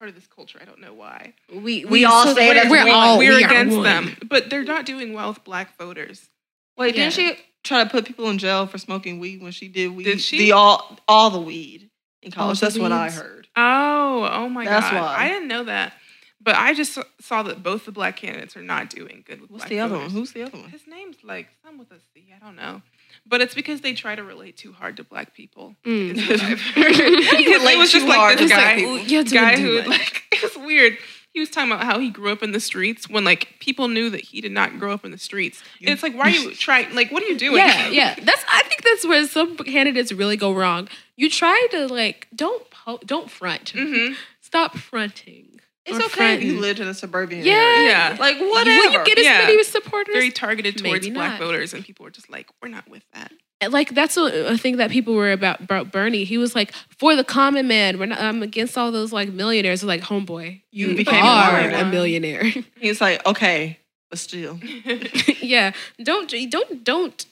part 0.00 0.08
of 0.08 0.14
this 0.14 0.26
culture. 0.26 0.58
I 0.60 0.64
don't 0.64 0.80
know 0.80 0.94
why. 0.94 1.34
We 1.52 1.84
We 1.84 2.04
all 2.04 2.24
so 2.24 2.34
say 2.34 2.48
we're, 2.48 2.70
we're 2.70 2.92
all 2.92 3.18
we're 3.18 3.36
we 3.36 3.44
against 3.44 3.76
one. 3.76 3.84
them, 3.84 4.16
but 4.28 4.50
they're 4.50 4.64
not 4.64 4.86
doing 4.86 5.12
well 5.12 5.28
with 5.28 5.44
black 5.44 5.76
voters. 5.78 6.28
Wait, 6.76 6.94
didn't 6.96 7.12
she 7.12 7.36
try 7.62 7.84
to 7.84 7.88
put 7.90 8.04
people 8.04 8.28
in 8.30 8.38
jail 8.38 8.66
for 8.66 8.78
smoking 8.78 9.20
weed 9.20 9.40
when 9.42 9.52
she 9.52 9.68
did 9.68 9.94
weed? 9.94 10.04
Did 10.04 10.20
she? 10.20 10.38
The 10.38 10.52
all 10.52 10.98
all 11.06 11.30
the 11.30 11.40
weed 11.40 11.90
in 12.24 12.30
college. 12.30 12.60
That's 12.60 12.78
what 12.78 12.92
I 12.92 13.10
heard. 13.10 13.48
Oh, 13.56 14.28
oh 14.30 14.48
my 14.48 14.64
That's 14.64 14.90
god! 14.90 15.00
why. 15.00 15.16
I 15.24 15.28
didn't 15.28 15.48
know 15.48 15.64
that, 15.64 15.94
but 16.40 16.56
I 16.56 16.74
just 16.74 16.98
saw 17.20 17.42
that 17.44 17.62
both 17.62 17.84
the 17.84 17.92
black 17.92 18.16
candidates 18.16 18.56
are 18.56 18.62
not 18.62 18.90
doing 18.90 19.24
good 19.26 19.40
with 19.40 19.50
What's 19.50 19.66
the 19.66 19.80
other 19.80 19.96
one? 19.96 20.10
Who's 20.10 20.32
the 20.32 20.42
other 20.42 20.58
one? 20.58 20.70
His 20.70 20.86
name's 20.86 21.16
like 21.22 21.48
some 21.64 21.78
with 21.78 21.90
a 21.90 21.98
C. 22.12 22.32
I 22.34 22.44
don't 22.44 22.56
know, 22.56 22.82
but 23.26 23.40
it's 23.40 23.54
because 23.54 23.80
they 23.80 23.94
try 23.94 24.14
to 24.14 24.24
relate 24.24 24.56
too 24.56 24.72
hard 24.72 24.96
to 24.96 25.04
black 25.04 25.34
people. 25.34 25.76
Mm. 25.84 26.16
is 26.16 26.28
what 26.28 26.42
I've 26.42 26.60
heard. 26.60 26.88
Because 26.88 27.32
relate 27.32 27.72
it 27.74 27.78
was 27.78 27.92
just 27.92 28.06
like 28.06 28.38
this 28.38 28.50
guy, 28.50 28.76
you're 28.76 29.24
guy 29.24 29.58
who 29.58 29.82
like 29.82 30.22
was 30.42 30.56
weird. 30.56 30.98
He 31.34 31.40
was 31.40 31.50
talking 31.50 31.70
about 31.70 31.84
how 31.84 31.98
he 31.98 32.08
grew 32.10 32.30
up 32.32 32.42
in 32.42 32.52
the 32.52 32.60
streets 32.60 33.10
when 33.10 33.24
like 33.24 33.56
people 33.58 33.88
knew 33.88 34.08
that 34.08 34.20
he 34.22 34.40
did 34.40 34.52
not 34.52 34.78
grow 34.78 34.92
up 34.94 35.04
in 35.04 35.10
the 35.10 35.18
streets. 35.18 35.62
And 35.80 35.90
it's 35.90 36.02
like, 36.02 36.14
why 36.14 36.26
are 36.26 36.30
you 36.30 36.54
trying? 36.54 36.94
Like, 36.94 37.10
what 37.12 37.22
are 37.22 37.26
you 37.26 37.36
doing? 37.36 37.56
Yeah, 37.58 37.88
yeah. 37.88 38.14
That's 38.22 38.44
I 38.50 38.62
think 38.62 38.82
that's 38.84 39.06
where 39.06 39.26
some 39.26 39.56
candidates 39.58 40.12
really 40.12 40.36
go 40.36 40.54
wrong. 40.54 40.88
You 41.16 41.28
try 41.28 41.66
to 41.72 41.88
like 41.88 42.28
don't 42.34 42.70
po- 42.70 43.00
don't 43.04 43.30
front. 43.30 43.70
hmm 43.76 44.12
Stop 44.40 44.76
fronting. 44.78 45.60
It's 45.86 45.98
Or 45.98 46.04
okay 46.04 46.34
if 46.36 46.42
you 46.42 46.50
fronting. 46.52 46.60
lived 46.62 46.80
in 46.80 46.86
a 46.86 46.94
suburban 46.94 47.44
Yeah. 47.44 47.52
area. 47.54 47.88
Yeah. 47.88 48.16
Like 48.18 48.38
Will 48.38 48.50
whatever. 48.52 48.98
you 49.00 49.04
get 49.04 49.18
as 49.18 49.24
Yeah. 49.24 49.38
many 49.46 49.62
supporters? 49.64 50.14
Very 50.14 50.30
targeted 50.30 50.78
towards 50.78 51.04
Maybe 51.04 51.14
black 51.14 51.32
not. 51.40 51.46
voters, 51.46 51.74
and 51.74 51.84
people 51.84 52.04
were 52.04 52.10
just 52.10 52.30
like, 52.30 52.46
we're 52.62 52.68
not 52.68 52.88
with 52.88 53.02
that. 53.12 53.32
And, 53.64 53.72
like 53.72 53.94
that's 53.94 54.16
a, 54.16 54.52
a 54.52 54.56
thing 54.56 54.76
that 54.76 54.90
people 54.90 55.14
were 55.14 55.32
about, 55.32 55.60
about 55.60 55.90
Bernie. 55.92 56.24
He 56.24 56.38
was 56.38 56.54
like, 56.54 56.72
for 56.98 57.16
the 57.16 57.24
common 57.24 57.66
man, 57.68 57.98
we're 57.98 58.06
not, 58.06 58.20
I'm 58.20 58.42
against 58.42 58.76
all 58.78 58.92
those 58.92 59.12
like 59.12 59.30
millionaires. 59.30 59.82
Like, 59.82 60.02
homeboy, 60.02 60.62
you, 60.70 60.88
You 60.88 60.96
became 60.96 61.24
are 61.24 61.60
one. 61.62 61.74
a 61.74 61.84
millionaire. 61.84 62.44
He's 62.80 63.00
like, 63.00 63.24
okay, 63.26 63.78
but 64.10 64.18
still. 64.18 64.58
yeah, 65.40 65.72
don't 66.02 66.32
don't 66.50 66.84
don't. 66.84 67.26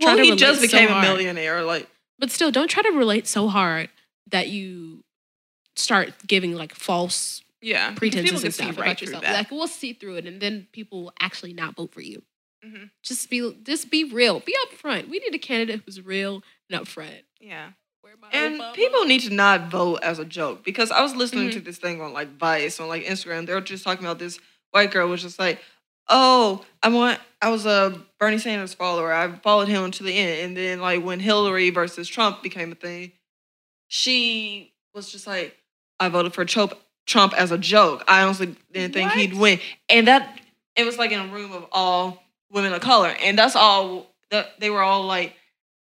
Well, 0.00 0.16
to 0.16 0.22
he 0.22 0.30
relate 0.30 0.38
just 0.40 0.60
so 0.60 0.66
became 0.66 0.90
a 0.90 1.00
millionaire. 1.00 1.62
Like, 1.62 1.88
But 2.18 2.30
still, 2.30 2.50
don't 2.50 2.68
try 2.68 2.82
to 2.82 2.90
relate 2.90 3.26
so 3.26 3.48
hard 3.48 3.88
that 4.30 4.48
you 4.48 5.04
start 5.76 6.12
giving 6.26 6.54
like 6.54 6.74
false 6.74 7.42
yeah, 7.60 7.94
pretenses 7.94 8.42
and 8.44 8.52
see 8.52 8.62
stuff 8.64 8.76
right 8.78 8.86
about 8.86 8.98
through 8.98 9.06
yourself. 9.06 9.22
that. 9.24 9.34
Like 9.34 9.50
we'll 9.50 9.68
see 9.68 9.92
through 9.92 10.16
it, 10.16 10.26
and 10.26 10.40
then 10.40 10.66
people 10.72 11.04
will 11.04 11.12
actually 11.20 11.52
not 11.52 11.76
vote 11.76 11.92
for 11.92 12.00
you. 12.00 12.22
Mhm. 12.64 12.90
Just 13.02 13.28
be 13.30 13.56
just 13.64 13.90
be 13.90 14.04
real. 14.04 14.40
Be 14.40 14.54
upfront. 14.66 15.08
We 15.08 15.18
need 15.18 15.34
a 15.34 15.38
candidate 15.38 15.82
who's 15.84 16.00
real 16.00 16.42
and 16.70 16.80
upfront. 16.84 17.22
yeah, 17.40 17.70
and 18.32 18.60
Obama? 18.60 18.74
people 18.74 19.04
need 19.04 19.20
to 19.22 19.30
not 19.30 19.68
vote 19.70 19.96
as 20.02 20.18
a 20.18 20.24
joke 20.24 20.64
because 20.64 20.90
I 20.90 21.02
was 21.02 21.14
listening 21.16 21.48
Mhm. 21.48 21.52
to 21.54 21.60
this 21.60 21.78
thing 21.78 22.00
on 22.00 22.12
like 22.12 22.36
Vice 22.38 22.78
on 22.80 22.88
like 22.88 23.04
Instagram. 23.04 23.46
They 23.46 23.54
were 23.54 23.60
just 23.60 23.84
talking 23.84 24.04
about 24.04 24.18
this 24.20 24.38
white 24.70 24.90
girl 24.92 25.08
was 25.08 25.22
just 25.22 25.38
like, 25.38 25.60
oh, 26.08 26.64
I 26.82 26.88
want. 26.88 27.20
I 27.40 27.48
was 27.48 27.66
a 27.66 28.00
Bernie 28.20 28.38
Sanders 28.38 28.74
follower. 28.74 29.12
I 29.12 29.32
followed 29.38 29.66
him 29.68 29.90
to 29.90 30.02
the 30.04 30.16
end, 30.16 30.40
and 30.44 30.56
then 30.56 30.80
like 30.80 31.02
when 31.02 31.18
Hillary 31.18 31.70
versus 31.70 32.06
Trump 32.08 32.42
became 32.44 32.70
a 32.70 32.76
thing, 32.76 33.10
she 33.88 34.72
was 34.94 35.10
just 35.10 35.26
like, 35.26 35.56
I 36.00 36.08
voted 36.08 36.34
for 36.34 36.44
Trump. 36.44 36.74
Trump 37.04 37.34
as 37.36 37.50
a 37.50 37.58
joke. 37.58 38.04
I 38.06 38.22
honestly 38.22 38.54
didn't 38.72 38.94
think 38.94 39.10
he'd 39.12 39.34
win, 39.34 39.58
and 39.88 40.06
that 40.06 40.40
it 40.76 40.84
was 40.84 40.98
like 40.98 41.10
in 41.10 41.18
a 41.18 41.26
room 41.26 41.50
of 41.50 41.66
all 41.72 42.21
women 42.52 42.72
of 42.72 42.80
color, 42.80 43.14
and 43.22 43.38
that's 43.38 43.56
all. 43.56 44.06
That 44.30 44.58
they 44.60 44.70
were 44.70 44.80
all 44.82 45.02
like, 45.04 45.34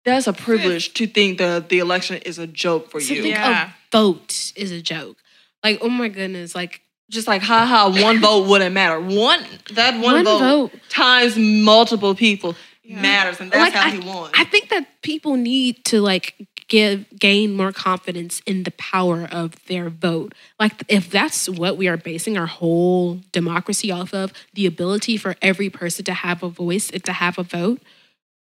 that's 0.03 0.27
a 0.27 0.33
privilege 0.33 0.93
to 0.95 1.07
think 1.07 1.39
that 1.39 1.69
the 1.69 1.79
election 1.79 2.17
is 2.17 2.37
a 2.37 2.45
joke 2.45 2.91
for 2.91 2.99
To 2.99 3.15
you. 3.15 3.23
think 3.23 3.35
Yeah. 3.35 3.69
a 3.69 3.73
vote 3.91 4.53
is 4.55 4.71
a 4.71 4.81
joke. 4.81 5.17
Like, 5.63 5.79
oh 5.81 5.89
my 5.89 6.09
goodness, 6.09 6.53
like 6.53 6.81
just 7.09 7.27
like 7.27 7.41
haha 7.41 7.89
one 8.03 8.19
vote 8.19 8.45
wouldn't 8.47 8.73
matter 8.73 8.99
one 8.99 9.43
that 9.73 9.95
one, 9.95 10.13
one, 10.15 10.25
vote, 10.25 10.39
vote. 10.39 10.71
times 10.89 11.37
multiple 11.37 12.13
people 12.13 12.55
Yeah. 12.83 13.01
matters 13.01 13.39
and 13.39 13.49
that's 13.51 13.73
Like, 13.73 13.73
how 13.73 13.89
he 13.89 13.97
won 13.99 14.29
I 14.35 14.43
think 14.43 14.69
that 14.69 15.01
people 15.01 15.35
need 15.37 15.83
to 15.85 16.01
like 16.01 16.35
give 16.67 17.05
gain 17.19 17.53
more 17.55 17.71
confidence 17.71 18.41
in 18.45 18.63
the 18.63 18.71
power 18.71 19.27
of 19.31 19.63
their 19.67 19.89
vote. 19.89 20.33
Like 20.59 20.83
if 20.87 21.09
that's 21.09 21.47
what 21.47 21.77
we 21.77 21.87
are 21.87 21.97
basing 21.97 22.37
our 22.37 22.47
whole 22.47 23.21
democracy 23.31 23.91
off 23.91 24.13
of, 24.13 24.33
the 24.53 24.65
ability 24.65 25.17
for 25.17 25.35
every 25.41 25.69
person 25.69 26.05
to 26.05 26.13
have 26.13 26.41
a 26.43 26.49
voice 26.49 26.89
and 26.89 27.03
to 27.05 27.13
have 27.13 27.37
a 27.37 27.43
vote, 27.43 27.81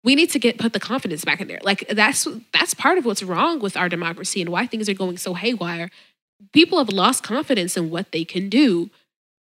we 0.05 0.15
need 0.15 0.31
to 0.31 0.39
get 0.39 0.59
put 0.59 0.73
the 0.73 0.81
confidence 0.81 1.25
back 1.25 1.41
in 1.41 1.49
there. 1.49 1.61
Like 1.63 1.87
that's 1.89 2.27
that's 2.53 2.75
part 2.75 2.99
of 2.99 3.05
what's 3.05 3.23
wrong 3.23 3.61
with 3.61 3.77
our 3.77 3.89
democracy 3.89 4.41
and 4.41 4.51
why 4.51 4.67
things 4.67 4.89
are 4.89 4.95
going 4.95 5.17
so 5.17 5.35
haywire. 5.35 5.91
People 6.53 6.79
have 6.79 6.89
lost 6.91 7.23
confidence 7.23 7.77
in 7.77 7.91
what 7.91 8.13
they 8.13 8.25
can 8.25 8.49
do. 8.49 8.91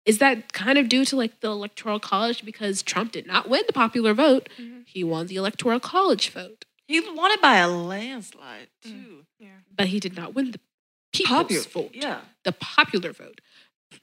Is 0.05 0.17
that 0.19 0.53
kind 0.53 0.77
of 0.77 0.89
due 0.89 1.05
to 1.05 1.15
like 1.15 1.39
the 1.41 1.49
electoral 1.49 1.99
college 1.99 2.43
because 2.43 2.81
Trump 2.81 3.11
did 3.11 3.27
not 3.27 3.49
win 3.49 3.63
the 3.67 3.73
popular 3.73 4.13
vote? 4.13 4.49
Mhm. 4.59 4.83
He 4.85 5.03
won 5.03 5.27
the 5.27 5.35
electoral 5.35 5.79
college 5.79 6.29
vote, 6.29 6.65
he 6.89 6.99
won 6.99 7.31
it 7.31 7.41
by 7.41 7.57
a 7.57 7.67
landslide 7.69 8.67
mm, 8.85 8.91
too 8.91 9.25
yeah. 9.39 9.49
but 9.75 9.87
he 9.87 9.99
did 9.99 10.15
not 10.15 10.33
win 10.33 10.51
the 10.51 10.59
people's 11.13 11.37
popular 11.37 11.63
vote. 11.63 11.91
yeah 11.93 12.21
the 12.43 12.51
popular 12.51 13.13
vote. 13.13 13.41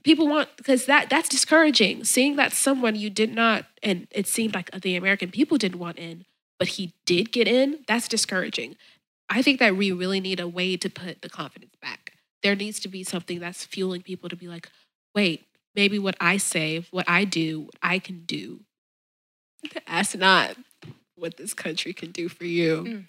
People 0.03 0.29
want 0.29 0.49
because 0.57 0.87
that 0.87 1.09
that's 1.11 1.29
discouraging. 1.29 2.05
Seeing 2.05 2.37
that 2.37 2.53
someone 2.53 2.97
you 2.97 3.11
did 3.11 3.35
not, 3.35 3.67
and 3.83 4.09
it 4.11 4.27
seemed 4.27 4.55
like 4.55 4.71
the 4.81 4.97
American 4.97 5.31
people 5.31 5.59
didn't 5.59 5.79
want 5.79 5.99
in, 5.99 6.25
but 6.59 6.69
he 6.69 6.95
did 7.05 7.33
get 7.33 7.47
in. 7.47 7.85
That's 7.87 8.09
discouraging. 8.09 8.77
I 9.29 9.43
think 9.43 9.59
that 9.61 9.77
we 9.77 9.93
really 9.93 10.21
need 10.21 10.41
a 10.41 10.49
way 10.49 10.77
to 10.77 10.89
put 10.89 11.23
the 11.23 11.29
confidence 11.29 11.75
back. 11.81 12.13
There 12.43 12.55
needs 12.55 12.79
to 12.81 12.89
be 12.89 13.03
something 13.03 13.41
that's 13.41 13.65
fueling 13.65 14.03
people 14.03 14.29
to 14.29 14.37
be 14.37 14.47
like, 14.47 14.69
wait, 15.15 15.47
maybe 15.75 15.99
what 15.99 16.17
I 16.21 16.37
say, 16.37 16.85
what 16.91 17.09
I 17.09 17.25
do, 17.25 17.63
what 17.63 17.77
I 17.83 17.99
can 17.99 18.25
do. 18.25 18.61
That's 19.89 20.15
not 20.15 20.57
what 21.17 21.37
this 21.37 21.55
country 21.55 21.93
can 21.93 22.11
do 22.13 22.29
for 22.29 22.45
you, 22.45 22.83
Mm. 22.85 23.05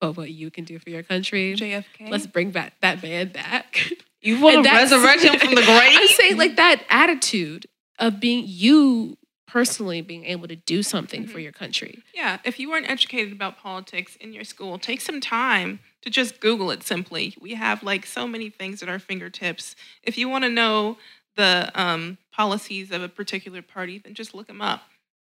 but 0.00 0.16
what 0.16 0.30
you 0.30 0.50
can 0.50 0.64
do 0.64 0.78
for 0.78 0.90
your 0.90 1.02
country. 1.02 1.54
JFK. 1.54 2.08
Let's 2.10 2.26
bring 2.26 2.50
back 2.50 2.74
that 2.80 3.02
man 3.02 3.28
back. 3.28 3.92
you 4.20 4.40
want 4.40 4.56
And 4.56 4.64
to 4.66 4.70
resurrect 4.72 5.22
him 5.22 5.38
from 5.38 5.54
the 5.54 5.62
grave 5.64 5.92
I'm 5.98 6.08
saying 6.08 6.36
like 6.36 6.56
that 6.56 6.84
attitude 6.90 7.66
of 7.98 8.20
being 8.20 8.44
you 8.46 9.16
personally 9.46 10.00
being 10.00 10.24
able 10.24 10.48
to 10.48 10.56
do 10.56 10.82
something 10.82 11.26
for 11.26 11.38
Mhm. 11.38 11.42
your 11.42 11.52
country. 11.52 12.02
Yeah, 12.14 12.38
if 12.42 12.58
you 12.58 12.70
weren't 12.70 12.88
educated 12.88 13.32
about 13.32 13.58
politics 13.58 14.16
in 14.16 14.32
your 14.32 14.44
school, 14.44 14.78
take 14.78 15.00
some 15.02 15.20
time 15.20 15.80
to 16.00 16.08
just 16.10 16.40
Google 16.40 16.70
it 16.70 16.82
simply. 16.82 17.34
We 17.38 17.54
have 17.54 17.82
like 17.82 18.06
so 18.06 18.26
many 18.26 18.48
things 18.48 18.82
at 18.82 18.88
our 18.88 18.98
fingertips. 18.98 19.76
If 20.02 20.16
you 20.16 20.28
want 20.28 20.44
to 20.44 20.50
know 20.50 20.96
the 21.36 21.70
um, 21.74 22.16
policies 22.32 22.90
of 22.90 23.02
a 23.02 23.08
particular 23.10 23.60
party, 23.62 23.98
then 23.98 24.14
just 24.14 24.34
look 24.34 24.46
them 24.46 24.62
up, 24.62 24.82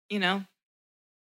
you 0.10 0.20
know, 0.20 0.46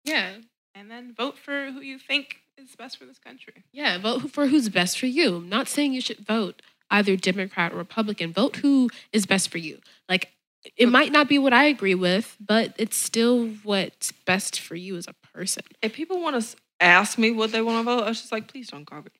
Yeah. 0.05 0.37
And 0.77 0.91
then 0.91 1.15
vote 1.17 1.39
for 1.39 1.71
who 1.71 1.81
you 1.81 1.99
think 1.99 2.37
is 2.59 2.75
best 2.77 2.99
for 2.99 3.05
this 3.07 3.19
country. 3.19 3.65
Yeah, 3.73 3.99
vote 3.99 4.31
for 4.31 4.47
who's 4.47 4.69
best 4.69 4.99
for 4.99 5.07
you. 5.07 5.37
I'm 5.37 5.49
not 5.49 5.69
saying 5.69 5.93
you 5.93 6.01
should 6.01 6.19
vote 6.21 6.63
either 6.91 7.17
Democrat 7.17 7.73
or 7.73 7.77
Republican. 7.77 8.33
Vote 8.33 8.57
who 8.57 8.91
is 9.13 9.27
best 9.27 9.51
for 9.51 9.59
you. 9.59 9.81
Like 10.09 10.31
it 10.77 10.89
might 10.89 11.13
not 11.13 11.29
be 11.29 11.39
what 11.39 11.53
I 11.53 11.65
agree 11.65 11.95
with, 11.95 12.37
but 12.41 12.75
it's 12.79 12.97
still 12.97 13.49
what's 13.63 14.13
best 14.13 14.59
for 14.61 14.75
you 14.75 14.97
as 14.97 15.07
a 15.09 15.15
person. 15.33 15.63
if 15.83 15.93
people 15.93 16.21
want 16.21 16.41
to 16.43 16.57
ask 16.81 17.19
me 17.19 17.31
what 17.31 17.53
they 17.53 17.63
want 17.63 17.79
to 17.79 17.83
vote 17.85 18.03
i 18.05 18.09
was 18.09 18.21
just 18.21 18.31
like 18.33 18.49
please 18.49 18.69
don't 18.69 18.85
garbage 18.85 19.15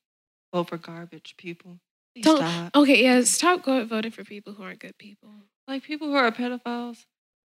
vote 0.53 0.69
for 0.69 0.77
garbage 0.77 1.35
people 1.39 1.79
please 2.15 2.25
Don't- 2.25 2.37
stop 2.39 2.77
Okay, 2.77 3.03
yeah, 3.03 3.23
stop 3.23 3.63
go- 3.63 3.85
voting 3.87 4.11
for 4.11 4.25
people 4.25 4.53
who 4.55 4.63
aren't 4.63 4.81
good 4.81 4.99
people. 4.99 5.31
like 5.67 5.83
people 5.83 6.09
who 6.09 6.15
are 6.17 6.31
pedophiles 6.33 7.07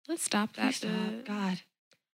Let's 0.09 0.23
stop 0.23 0.55
that. 0.55 0.73
stop 0.75 1.25
god 1.27 1.61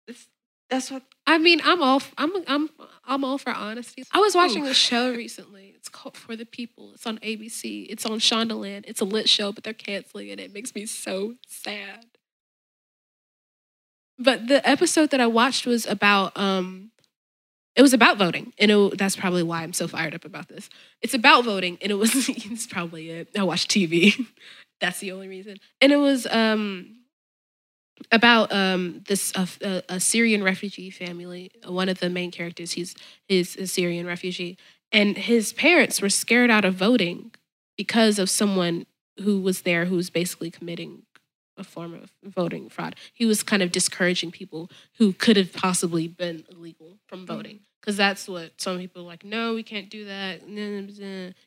this, 0.08 0.28
that's 0.70 0.90
what 0.90 1.04
I 1.28 1.38
mean, 1.38 1.62
I'm 1.64 1.82
all 1.82 2.02
I'm 2.18 2.32
I'm 2.48 2.70
I'm 3.06 3.24
all 3.24 3.38
for 3.38 3.52
honesty. 3.52 4.04
I 4.12 4.20
was 4.20 4.36
watching 4.36 4.68
a 4.68 4.74
show 4.74 5.12
recently. 5.12 5.74
It's 5.76 5.90
called 5.90 6.18
For 6.18 6.36
the 6.36 6.46
People. 6.46 6.94
It's 6.94 7.06
on 7.06 7.20
ABC. 7.20 7.88
It's 7.90 8.06
on 8.06 8.20
Shondaland. 8.20 8.86
It's 8.88 9.02
a 9.02 9.06
lit 9.06 9.30
show, 9.30 9.52
but 9.52 9.64
they're 9.64 9.74
canceling 9.74 10.30
it. 10.30 10.40
It 10.40 10.54
makes 10.54 10.74
me 10.74 10.86
so 10.86 11.36
sad. 11.48 12.06
But 14.18 14.48
the 14.48 14.68
episode 14.68 15.12
that 15.12 15.20
I 15.20 15.28
watched 15.28 15.66
was 15.66 15.86
about 15.86 16.36
um 16.38 16.92
it 17.76 17.82
was 17.82 17.94
about 17.94 18.18
voting. 18.18 18.54
And 18.58 18.72
it, 18.72 18.98
that's 18.98 19.16
probably 19.18 19.44
why 19.44 19.62
I'm 19.62 19.74
so 19.74 19.88
fired 19.88 20.16
up 20.16 20.24
about 20.24 20.48
this. 20.48 20.70
It's 21.02 21.14
about 21.14 21.44
voting 21.44 21.78
and 21.82 21.92
it 21.92 21.96
was 21.96 22.30
it's 22.30 22.66
probably 22.66 23.10
it. 23.12 23.30
I 23.38 23.44
watch 23.44 23.68
TV. 23.68 24.26
that's 24.80 25.00
the 25.00 25.12
only 25.12 25.28
reason. 25.28 25.58
And 25.82 25.92
it 25.92 25.98
was 25.98 26.26
um 26.28 27.05
about 28.12 28.52
um 28.52 29.02
this 29.08 29.34
uh, 29.36 29.46
a, 29.62 29.84
a 29.96 30.00
Syrian 30.00 30.44
refugee 30.44 30.90
family. 30.90 31.52
One 31.66 31.90
of 31.90 32.00
the 32.00 32.10
main 32.10 32.32
characters, 32.32 32.74
he's 32.74 32.96
is 33.28 33.56
a 33.56 33.68
Syrian 33.68 34.06
refugee, 34.06 34.58
and 34.92 35.18
his 35.18 35.54
parents 35.54 36.02
were 36.02 36.10
scared 36.10 36.50
out 36.50 36.66
of 36.66 36.76
voting 36.76 37.32
because 37.78 38.20
of 38.20 38.30
someone 38.30 38.86
who 39.22 39.40
was 39.40 39.62
there 39.62 39.86
who 39.86 39.96
was 39.96 40.10
basically 40.10 40.52
committing 40.52 41.04
a 41.58 41.64
form 41.64 41.94
of 41.94 42.12
voting 42.24 42.70
fraud. 42.70 42.96
He 43.14 43.26
was 43.26 43.44
kind 43.44 43.64
of 43.64 43.72
discouraging 43.72 44.32
people 44.32 44.70
who 44.98 45.14
could 45.14 45.38
have 45.38 45.54
possibly 45.54 46.08
been 46.08 46.44
illegal 46.52 46.98
from 47.08 47.26
voting. 47.26 47.62
Because 47.80 47.96
that's 47.98 48.28
what 48.28 48.60
some 48.60 48.80
people 48.80 49.04
are 49.04 49.06
like, 49.06 49.24
no, 49.24 49.54
we 49.54 49.64
can't 49.64 49.90
do 49.90 50.06
that. 50.06 50.42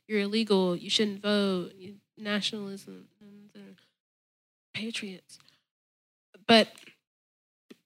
You're 0.07 0.21
illegal. 0.21 0.77
You 0.77 0.89
shouldn't 0.89 1.21
vote. 1.21 1.73
Nationalism. 2.17 3.09
Patriots 4.73 5.39
but 6.49 6.69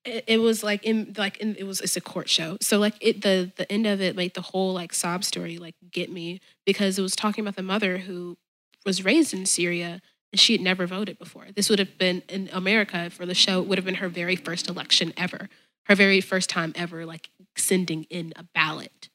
it, 0.04 0.24
it 0.26 0.38
was 0.38 0.62
like 0.62 0.84
in 0.84 1.14
like 1.16 1.38
in, 1.38 1.54
it 1.56 1.64
was 1.64 1.80
it's 1.80 1.96
a 1.96 2.00
court 2.00 2.28
show. 2.28 2.56
So 2.60 2.78
like 2.78 2.94
it 3.00 3.22
the 3.22 3.52
the 3.56 3.70
end 3.70 3.86
of 3.86 4.00
it 4.00 4.16
like 4.16 4.34
the 4.34 4.42
whole 4.42 4.72
like 4.72 4.92
sob 4.92 5.24
story 5.24 5.58
like 5.58 5.74
get 5.90 6.10
me 6.10 6.40
because 6.64 6.98
it 6.98 7.02
was 7.02 7.14
talking 7.16 7.42
about 7.42 7.56
the 7.56 7.62
mother 7.62 7.98
who 7.98 8.38
was 8.84 9.04
raised 9.04 9.32
in 9.32 9.46
syria 9.46 10.00
and 10.32 10.40
she 10.40 10.54
had 10.54 10.62
never 10.62 10.86
voted 10.86 11.18
before. 11.18 11.46
This 11.54 11.68
would 11.68 11.78
have 11.78 11.98
been 11.98 12.22
in 12.28 12.48
america 12.52 13.10
for 13.10 13.26
the 13.26 13.34
show 13.34 13.60
it 13.60 13.68
would 13.68 13.78
have 13.78 13.84
been 13.84 13.96
her 13.96 14.08
very 14.08 14.36
first 14.36 14.68
election 14.68 15.12
ever 15.16 15.48
her 15.86 15.94
very 15.94 16.20
first 16.20 16.48
time 16.48 16.72
ever 16.76 17.04
like 17.04 17.30
sending 17.56 18.04
in 18.04 18.32
a 18.36 18.44
ballot. 18.54 19.08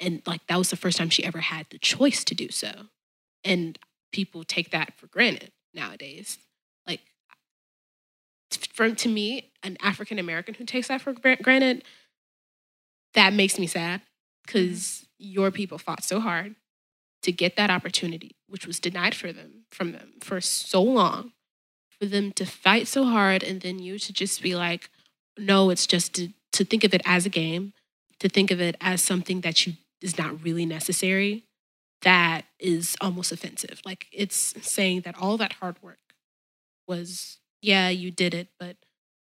And 0.00 0.22
like 0.26 0.46
that 0.46 0.58
was 0.58 0.70
the 0.70 0.76
first 0.76 0.98
time 0.98 1.10
she 1.10 1.24
ever 1.24 1.40
had 1.40 1.66
the 1.70 1.78
choice 1.78 2.24
to 2.24 2.34
do 2.34 2.50
so. 2.50 2.86
And 3.44 3.78
people 4.12 4.44
take 4.44 4.70
that 4.70 4.94
for 4.96 5.06
granted 5.06 5.50
nowadays. 5.74 6.38
From 8.78 8.94
to 8.94 9.08
me, 9.08 9.50
an 9.64 9.76
African 9.82 10.20
American 10.20 10.54
who 10.54 10.64
takes 10.64 10.86
that 10.86 11.00
for 11.00 11.12
granted, 11.12 11.82
that 13.14 13.32
makes 13.32 13.58
me 13.58 13.66
sad 13.66 14.02
mm-hmm. 14.02 14.06
because 14.46 15.04
your 15.18 15.50
people 15.50 15.78
fought 15.78 16.04
so 16.04 16.20
hard 16.20 16.54
to 17.22 17.32
get 17.32 17.56
that 17.56 17.70
opportunity, 17.70 18.36
which 18.46 18.68
was 18.68 18.78
denied 18.78 19.16
for 19.16 19.32
them 19.32 19.64
from 19.72 19.90
them 19.90 20.12
for 20.20 20.40
so 20.40 20.80
long. 20.80 21.32
For 21.98 22.06
them 22.06 22.30
to 22.34 22.46
fight 22.46 22.86
so 22.86 23.02
hard 23.02 23.42
and 23.42 23.60
then 23.62 23.80
you 23.80 23.98
to 23.98 24.12
just 24.12 24.40
be 24.40 24.54
like, 24.54 24.90
no, 25.36 25.70
it's 25.70 25.84
just 25.84 26.14
to, 26.14 26.28
to 26.52 26.64
think 26.64 26.84
of 26.84 26.94
it 26.94 27.02
as 27.04 27.26
a 27.26 27.30
game, 27.30 27.72
to 28.20 28.28
think 28.28 28.52
of 28.52 28.60
it 28.60 28.76
as 28.80 29.02
something 29.02 29.40
that 29.40 29.66
you 29.66 29.72
is 30.00 30.16
not 30.16 30.40
really 30.44 30.66
necessary, 30.66 31.42
that 32.02 32.44
is 32.60 32.96
almost 33.00 33.32
offensive. 33.32 33.82
Like 33.84 34.06
it's 34.12 34.54
saying 34.62 35.00
that 35.00 35.20
all 35.20 35.36
that 35.38 35.54
hard 35.54 35.82
work 35.82 35.98
was, 36.86 37.40
yeah, 37.62 37.88
you 37.88 38.10
did 38.10 38.34
it, 38.34 38.48
but 38.58 38.76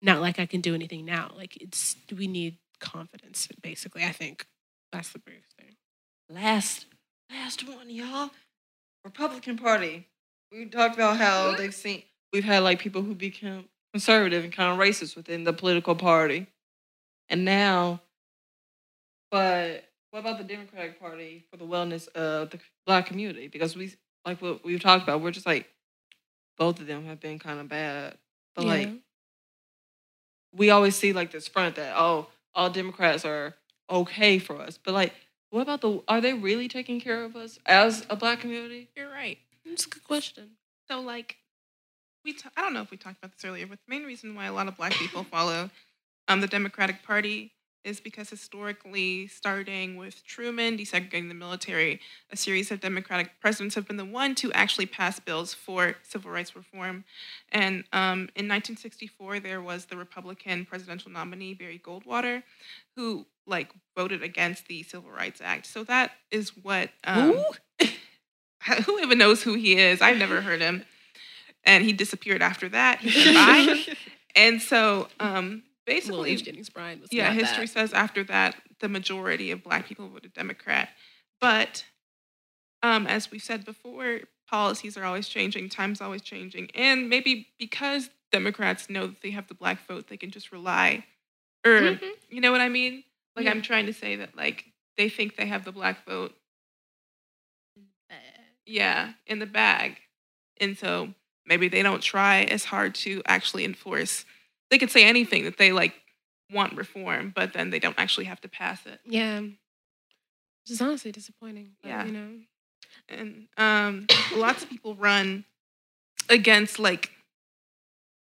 not 0.02 0.22
like 0.22 0.40
I 0.40 0.46
can 0.46 0.62
do 0.62 0.74
anything 0.74 1.06
now. 1.06 1.32
Like 1.36 1.58
it's 1.58 1.96
we 2.16 2.28
need 2.28 2.58
confidence, 2.80 3.48
basically, 3.62 4.04
I 4.04 4.12
think. 4.12 4.46
That's 4.92 5.12
the 5.12 5.20
biggest 5.20 5.54
thing. 5.58 5.76
Last, 6.30 6.86
last 7.32 7.68
one, 7.68 7.90
y'all. 7.90 8.32
Republican 9.04 9.58
Party. 9.58 10.08
We 10.52 10.66
talked 10.66 10.96
about 10.96 11.18
how 11.18 11.48
mm-hmm. 11.48 11.58
they've 11.58 11.74
seen 11.74 12.04
we've 12.34 12.44
had 12.44 12.64
like 12.64 12.80
people 12.80 13.02
who 13.02 13.16
become 13.16 13.66
conservative 13.94 14.44
and 14.44 14.54
kind 14.54 14.72
of 14.72 14.86
racist 14.86 15.16
within 15.16 15.44
the 15.44 15.54
political 15.54 15.96
party, 15.96 16.48
and 17.30 17.46
now, 17.46 18.02
but 19.32 19.86
what 20.12 20.20
about 20.20 20.38
the 20.38 20.44
Democratic 20.44 21.00
Party 21.00 21.46
for 21.50 21.58
the 21.58 21.66
wellness 21.66 22.08
of 22.10 22.50
the 22.50 22.60
Black 22.86 23.06
community? 23.06 23.48
Because 23.48 23.76
we 23.76 23.94
like 24.26 24.42
what 24.42 24.64
we've 24.64 24.82
talked 24.82 25.04
about, 25.04 25.22
we're 25.22 25.32
just 25.32 25.46
like 25.46 25.70
both 26.58 26.80
of 26.80 26.88
them 26.88 27.06
have 27.06 27.20
been 27.20 27.40
kind 27.40 27.60
of 27.60 27.70
bad, 27.70 28.18
but 28.56 28.66
like 28.66 28.90
we 30.54 30.70
always 30.70 30.96
see 30.96 31.14
like 31.14 31.32
this 31.32 31.48
front 31.48 31.76
that 31.76 31.94
oh 31.96 32.28
all 32.54 32.70
Democrats 32.70 33.26
are 33.26 33.56
okay 33.90 34.40
for 34.40 34.60
us, 34.60 34.78
but 34.78 34.94
like 34.94 35.14
what 35.50 35.62
about 35.62 35.82
the 35.82 36.02
are 36.08 36.22
they 36.22 36.34
really 36.34 36.68
taking 36.68 37.00
care 37.00 37.24
of 37.24 37.36
us 37.36 37.60
as 37.66 38.06
a 38.10 38.16
Black 38.16 38.40
community? 38.40 38.90
You're 38.96 39.10
right. 39.10 39.38
That's 39.66 39.86
a 39.86 39.90
good 39.90 40.04
question. 40.04 40.52
So 40.90 41.02
like 41.02 41.38
we 42.24 42.34
t- 42.34 42.50
I 42.56 42.62
don't 42.62 42.74
know 42.74 42.82
if 42.82 42.92
we 42.92 42.98
talked 42.98 43.18
about 43.18 43.32
this 43.34 43.46
earlier, 43.46 43.68
but 43.68 43.80
the 43.86 43.90
main 43.90 44.04
reason 44.04 44.36
why 44.36 44.46
a 44.46 44.54
lot 44.54 44.68
of 44.68 44.78
black 44.78 44.94
people 44.94 45.24
follow 45.24 45.70
um, 46.28 46.42
the 46.42 46.48
Democratic 46.48 47.04
Party 47.04 47.52
is 47.84 48.00
because 48.00 48.30
historically, 48.30 49.28
starting 49.28 49.96
with 49.96 50.24
Truman 50.26 50.78
desegregating 50.78 51.28
the 51.28 51.34
military, 51.34 52.00
a 52.32 52.38
series 52.38 52.72
of 52.72 52.80
Democratic 52.80 53.40
presidents 53.40 53.76
have 53.76 53.88
been 53.88 53.98
the 53.98 54.06
one 54.06 54.36
to 54.36 54.52
actually 54.54 54.86
pass 54.86 55.20
bills 55.20 55.54
for 55.54 55.96
civil 56.04 56.32
rights 56.32 56.56
reform. 56.56 57.04
And 57.52 57.84
um, 57.94 58.30
in 58.36 58.48
1964, 58.48 59.40
there 59.40 59.62
was 59.62 59.86
the 59.86 59.98
Republican 59.98 60.66
presidential 60.66 61.12
nominee 61.12 61.54
Barry 61.54 61.82
Goldwater, 61.84 62.44
who 62.96 63.26
like 63.48 63.72
voted 63.96 64.24
against 64.24 64.68
the 64.68 64.84
Civil 64.84 65.12
Rights 65.12 65.42
Act. 65.44 65.66
So 65.66 65.84
that 65.86 66.12
is 66.30 66.56
what 66.58 66.90
um, 67.04 67.44
who 68.86 69.00
even 69.00 69.18
knows 69.18 69.44
who 69.44 69.56
he 69.56 69.78
is? 69.78 70.02
I've 70.02 70.18
never 70.18 70.42
heard 70.42 70.62
him. 70.62 70.86
And 71.64 71.84
he 71.84 71.94
disappeared 71.94 72.42
after 72.42 72.70
that. 72.70 73.00
He 73.00 73.34
bye. 73.34 73.84
and 74.36 74.62
so 74.62 75.08
um, 75.20 75.64
basically. 75.86 76.36
Jennings 76.36 76.70
Bryan 76.70 77.02
was 77.02 77.10
yeah, 77.12 77.32
history 77.32 77.66
that. 77.66 77.72
says 77.72 77.94
after 77.94 78.24
that, 78.26 78.56
the 78.80 78.90
majority 78.90 79.52
of 79.52 79.64
black 79.64 79.86
people 79.86 80.08
voted 80.10 80.34
Democrat. 80.34 80.90
But 81.40 81.86
um, 82.84 83.08
as 83.08 83.30
we've 83.32 83.44
said 83.44 83.66
before, 83.66 84.22
policies 84.50 84.98
are 84.98 85.04
always 85.04 85.28
changing, 85.28 85.70
time's 85.70 86.02
always 86.02 86.22
changing. 86.22 86.70
And 86.76 87.10
maybe 87.10 87.48
because 87.60 88.10
Democrats 88.32 88.90
know 88.90 89.08
that 89.08 89.22
they 89.22 89.32
have 89.32 89.48
the 89.48 89.54
black 89.54 89.86
vote, 89.88 90.08
they 90.08 90.18
can 90.18 90.32
just 90.32 90.52
rely. 90.52 91.06
Or, 91.66 91.72
Mhm. 91.80 92.12
you 92.30 92.42
know 92.42 92.52
what 92.52 92.62
I 92.62 92.70
mean? 92.70 93.04
Like, 93.36 93.46
Yeah. 93.46 93.52
I'm 93.52 93.62
trying 93.62 93.86
to 93.86 93.94
say 93.94 94.16
that, 94.18 94.36
like, 94.36 94.66
they 94.98 95.10
think 95.10 95.36
they 95.36 95.46
have 95.46 95.64
the 95.64 95.72
black 95.72 96.06
vote 96.06 96.36
yeah, 98.66 99.14
in 99.28 99.40
the 99.40 99.46
bag. 99.46 99.98
And 100.60 100.78
so 100.78 101.14
maybe 101.46 101.68
they 101.68 101.84
don't 101.84 102.02
try 102.02 102.44
as 102.44 102.66
hard 102.66 102.96
to 102.96 103.22
actually 103.26 103.66
enforce. 103.66 104.26
They 104.72 104.78
could 104.80 104.90
say 104.90 105.04
anything 105.04 105.44
that 105.44 105.58
they 105.58 105.72
like 105.72 105.94
want 106.52 106.76
reform, 106.76 107.32
but 107.36 107.54
then 107.54 107.70
they 107.70 107.80
don't 107.80 108.00
actually 108.00 108.26
have 108.26 108.42
to 108.42 108.48
pass 108.50 108.86
it. 108.86 109.00
Yeah. 109.06 109.42
Which 109.42 109.52
is 110.72 110.82
honestly 110.82 111.12
disappointing. 111.12 111.72
but, 111.84 111.90
Yeah. 111.90 112.06
You 112.06 112.12
know. 112.12 112.30
And 113.10 113.48
um, 113.58 114.08
lots 114.36 114.64
of 114.64 114.70
people 114.70 114.96
run 114.96 115.46
against 116.30 116.80
like, 116.80 117.12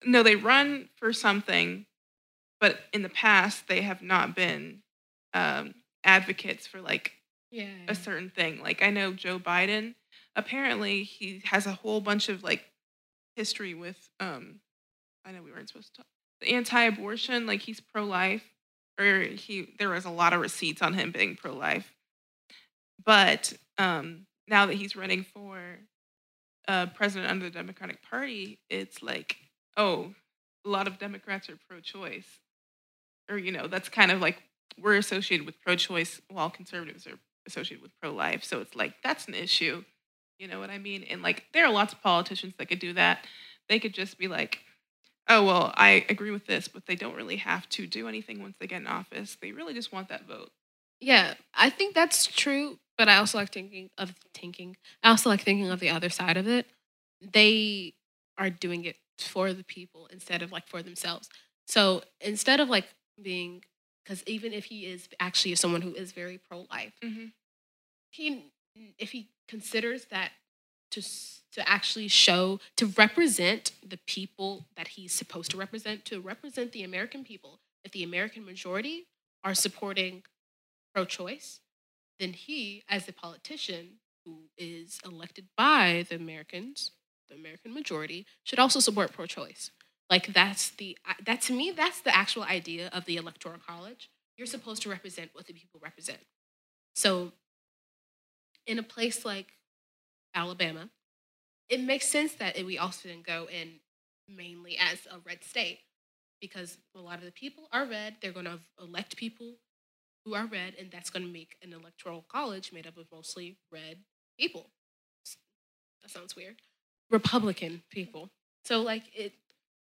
no, 0.04 0.22
they 0.22 0.36
run 0.36 0.88
for 0.96 1.12
something, 1.12 1.86
but 2.60 2.78
in 2.92 3.02
the 3.02 3.08
past 3.08 3.66
they 3.68 3.80
have 3.82 4.02
not 4.02 4.34
been 4.36 4.82
um, 5.34 5.74
advocates 6.04 6.66
for 6.66 6.80
like 6.80 7.12
Yeah. 7.50 7.68
a 7.88 7.94
certain 7.94 8.30
thing. 8.30 8.60
Like 8.60 8.82
I 8.82 8.90
know 8.90 9.12
Joe 9.12 9.38
Biden, 9.38 9.94
apparently 10.34 11.02
he 11.02 11.42
has 11.46 11.66
a 11.66 11.72
whole 11.72 12.00
bunch 12.00 12.28
of 12.28 12.42
like 12.42 12.64
history 13.36 13.74
with 13.74 14.08
um 14.20 14.60
I 15.24 15.32
know 15.32 15.42
we 15.42 15.50
weren't 15.50 15.68
supposed 15.68 15.94
to 15.94 16.02
talk. 16.02 16.06
Anti-abortion, 16.46 17.46
like 17.46 17.62
he's 17.62 17.80
pro-life 17.80 18.44
or 18.98 19.20
he 19.20 19.74
there 19.78 19.90
was 19.90 20.04
a 20.04 20.10
lot 20.10 20.32
of 20.32 20.40
receipts 20.40 20.82
on 20.82 20.94
him 20.94 21.10
being 21.10 21.36
pro-life. 21.36 21.92
But 23.04 23.52
um 23.78 24.26
now 24.48 24.66
that 24.66 24.74
he's 24.74 24.96
running 24.96 25.24
for 25.24 25.58
uh 26.68 26.86
president 26.86 27.30
under 27.30 27.46
the 27.46 27.50
Democratic 27.50 28.02
Party, 28.02 28.58
it's 28.68 29.02
like, 29.02 29.36
oh, 29.76 30.14
a 30.64 30.68
lot 30.68 30.86
of 30.86 30.98
Democrats 30.98 31.48
are 31.48 31.58
pro-choice. 31.68 32.40
Or 33.30 33.38
you 33.38 33.52
know, 33.52 33.66
that's 33.66 33.88
kind 33.88 34.10
of 34.10 34.20
like 34.20 34.42
we're 34.78 34.96
associated 34.96 35.46
with 35.46 35.60
pro-choice 35.60 36.20
while 36.28 36.50
conservatives 36.50 37.06
are 37.06 37.18
associated 37.46 37.82
with 37.82 37.92
pro-life. 38.00 38.44
So 38.44 38.60
it's 38.60 38.74
like 38.74 38.94
that's 39.02 39.26
an 39.26 39.34
issue. 39.34 39.84
You 40.38 40.48
know 40.48 40.60
what 40.60 40.70
I 40.70 40.78
mean? 40.78 41.02
And 41.04 41.22
like 41.22 41.44
there 41.54 41.64
are 41.64 41.72
lots 41.72 41.92
of 41.94 42.02
politicians 42.02 42.54
that 42.58 42.68
could 42.68 42.78
do 42.78 42.92
that. 42.92 43.26
They 43.68 43.78
could 43.78 43.94
just 43.94 44.18
be 44.18 44.28
like, 44.28 44.60
"Oh, 45.28 45.44
well, 45.44 45.72
I 45.76 46.04
agree 46.08 46.30
with 46.30 46.46
this," 46.46 46.68
but 46.68 46.86
they 46.86 46.96
don't 46.96 47.14
really 47.16 47.36
have 47.36 47.68
to 47.70 47.86
do 47.86 48.08
anything 48.08 48.40
once 48.40 48.56
they 48.58 48.66
get 48.66 48.80
in 48.82 48.86
office. 48.86 49.36
They 49.40 49.52
really 49.52 49.74
just 49.74 49.92
want 49.92 50.08
that 50.08 50.26
vote. 50.26 50.50
Yeah, 51.00 51.34
I 51.54 51.70
think 51.70 51.94
that's 51.94 52.26
true, 52.26 52.78
but 52.96 53.08
I 53.08 53.16
also 53.16 53.38
like 53.38 53.52
thinking 53.52 53.90
of 53.98 54.14
thinking. 54.34 54.76
I 55.02 55.10
also 55.10 55.28
like 55.28 55.42
thinking 55.42 55.68
of 55.70 55.80
the 55.80 55.90
other 55.90 56.08
side 56.10 56.36
of 56.36 56.48
it. 56.48 56.66
They 57.20 57.94
are 58.38 58.50
doing 58.50 58.84
it 58.84 58.96
for 59.18 59.52
the 59.52 59.64
people 59.64 60.06
instead 60.12 60.42
of 60.42 60.52
like 60.52 60.66
for 60.68 60.82
themselves. 60.82 61.28
So 61.66 62.02
instead 62.20 62.60
of 62.60 62.68
like 62.68 62.86
being, 63.20 63.64
because 64.04 64.22
even 64.26 64.52
if 64.52 64.66
he 64.66 64.86
is 64.86 65.08
actually 65.20 65.54
someone 65.56 65.82
who 65.82 65.94
is 65.94 66.12
very 66.12 66.38
pro 66.38 66.66
life, 66.70 66.94
Mm-hmm. 67.04 67.26
he 68.10 68.52
if 68.98 69.10
he 69.12 69.30
considers 69.48 70.06
that 70.06 70.32
to 70.90 71.02
to 71.52 71.66
actually 71.68 72.08
show 72.08 72.60
to 72.76 72.86
represent 72.86 73.72
the 73.86 73.98
people 74.06 74.66
that 74.76 74.88
he's 74.88 75.14
supposed 75.14 75.50
to 75.50 75.56
represent 75.56 76.04
to 76.04 76.20
represent 76.20 76.72
the 76.72 76.82
American 76.82 77.24
people 77.24 77.60
if 77.84 77.92
the 77.92 78.02
American 78.02 78.44
majority 78.44 79.06
are 79.42 79.54
supporting 79.54 80.22
pro-choice 80.94 81.60
then 82.18 82.32
he 82.32 82.82
as 82.88 83.08
a 83.08 83.12
politician 83.12 83.98
who 84.24 84.48
is 84.58 84.98
elected 85.04 85.46
by 85.56 86.04
the 86.08 86.16
Americans 86.16 86.92
the 87.28 87.34
American 87.34 87.74
majority 87.74 88.26
should 88.44 88.58
also 88.58 88.80
support 88.80 89.12
pro-choice. 89.12 89.70
Like 90.08 90.32
that's 90.32 90.70
the 90.70 90.96
uh, 91.08 91.14
that 91.24 91.42
to 91.42 91.52
me 91.52 91.72
that's 91.72 92.00
the 92.00 92.16
actual 92.16 92.44
idea 92.44 92.90
of 92.92 93.04
the 93.06 93.16
electoral 93.16 93.58
college. 93.58 94.08
You're 94.36 94.46
supposed 94.46 94.82
to 94.82 94.90
represent 94.90 95.30
what 95.32 95.46
the 95.46 95.52
people 95.52 95.80
represent. 95.82 96.20
So 96.94 97.32
in 98.66 98.78
a 98.78 98.82
place 98.82 99.24
like 99.24 99.54
Alabama, 100.36 100.90
it 101.68 101.80
makes 101.80 102.06
sense 102.06 102.34
that 102.34 102.62
we 102.64 102.78
also 102.78 103.08
didn't 103.08 103.26
go 103.26 103.48
in 103.50 103.80
mainly 104.28 104.78
as 104.78 105.06
a 105.10 105.18
red 105.26 105.42
state 105.42 105.80
because 106.40 106.78
a 106.94 107.00
lot 107.00 107.18
of 107.18 107.24
the 107.24 107.32
people 107.32 107.64
are 107.72 107.86
red. 107.86 108.16
They're 108.20 108.32
going 108.32 108.46
to 108.46 108.60
elect 108.80 109.16
people 109.16 109.54
who 110.24 110.34
are 110.34 110.46
red, 110.46 110.74
and 110.78 110.90
that's 110.90 111.10
going 111.10 111.24
to 111.24 111.32
make 111.32 111.56
an 111.62 111.72
electoral 111.72 112.24
college 112.28 112.72
made 112.72 112.86
up 112.86 112.96
of 112.96 113.06
mostly 113.12 113.56
red 113.72 113.98
people. 114.38 114.70
That 116.02 116.10
sounds 116.10 116.36
weird. 116.36 116.56
Republican 117.10 117.82
people. 117.90 118.30
So 118.64 118.82
like 118.82 119.04
it, 119.14 119.32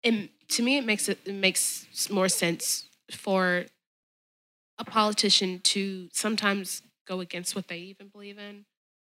it 0.04 0.30
to 0.50 0.64
me, 0.64 0.78
it 0.78 0.86
makes 0.86 1.08
it, 1.08 1.20
it 1.26 1.34
makes 1.34 2.10
more 2.10 2.28
sense 2.28 2.88
for 3.12 3.66
a 4.80 4.84
politician 4.84 5.60
to 5.60 6.10
sometimes 6.12 6.82
go 7.08 7.20
against 7.20 7.56
what 7.56 7.68
they 7.68 7.78
even 7.78 8.08
believe 8.08 8.38
in 8.38 8.66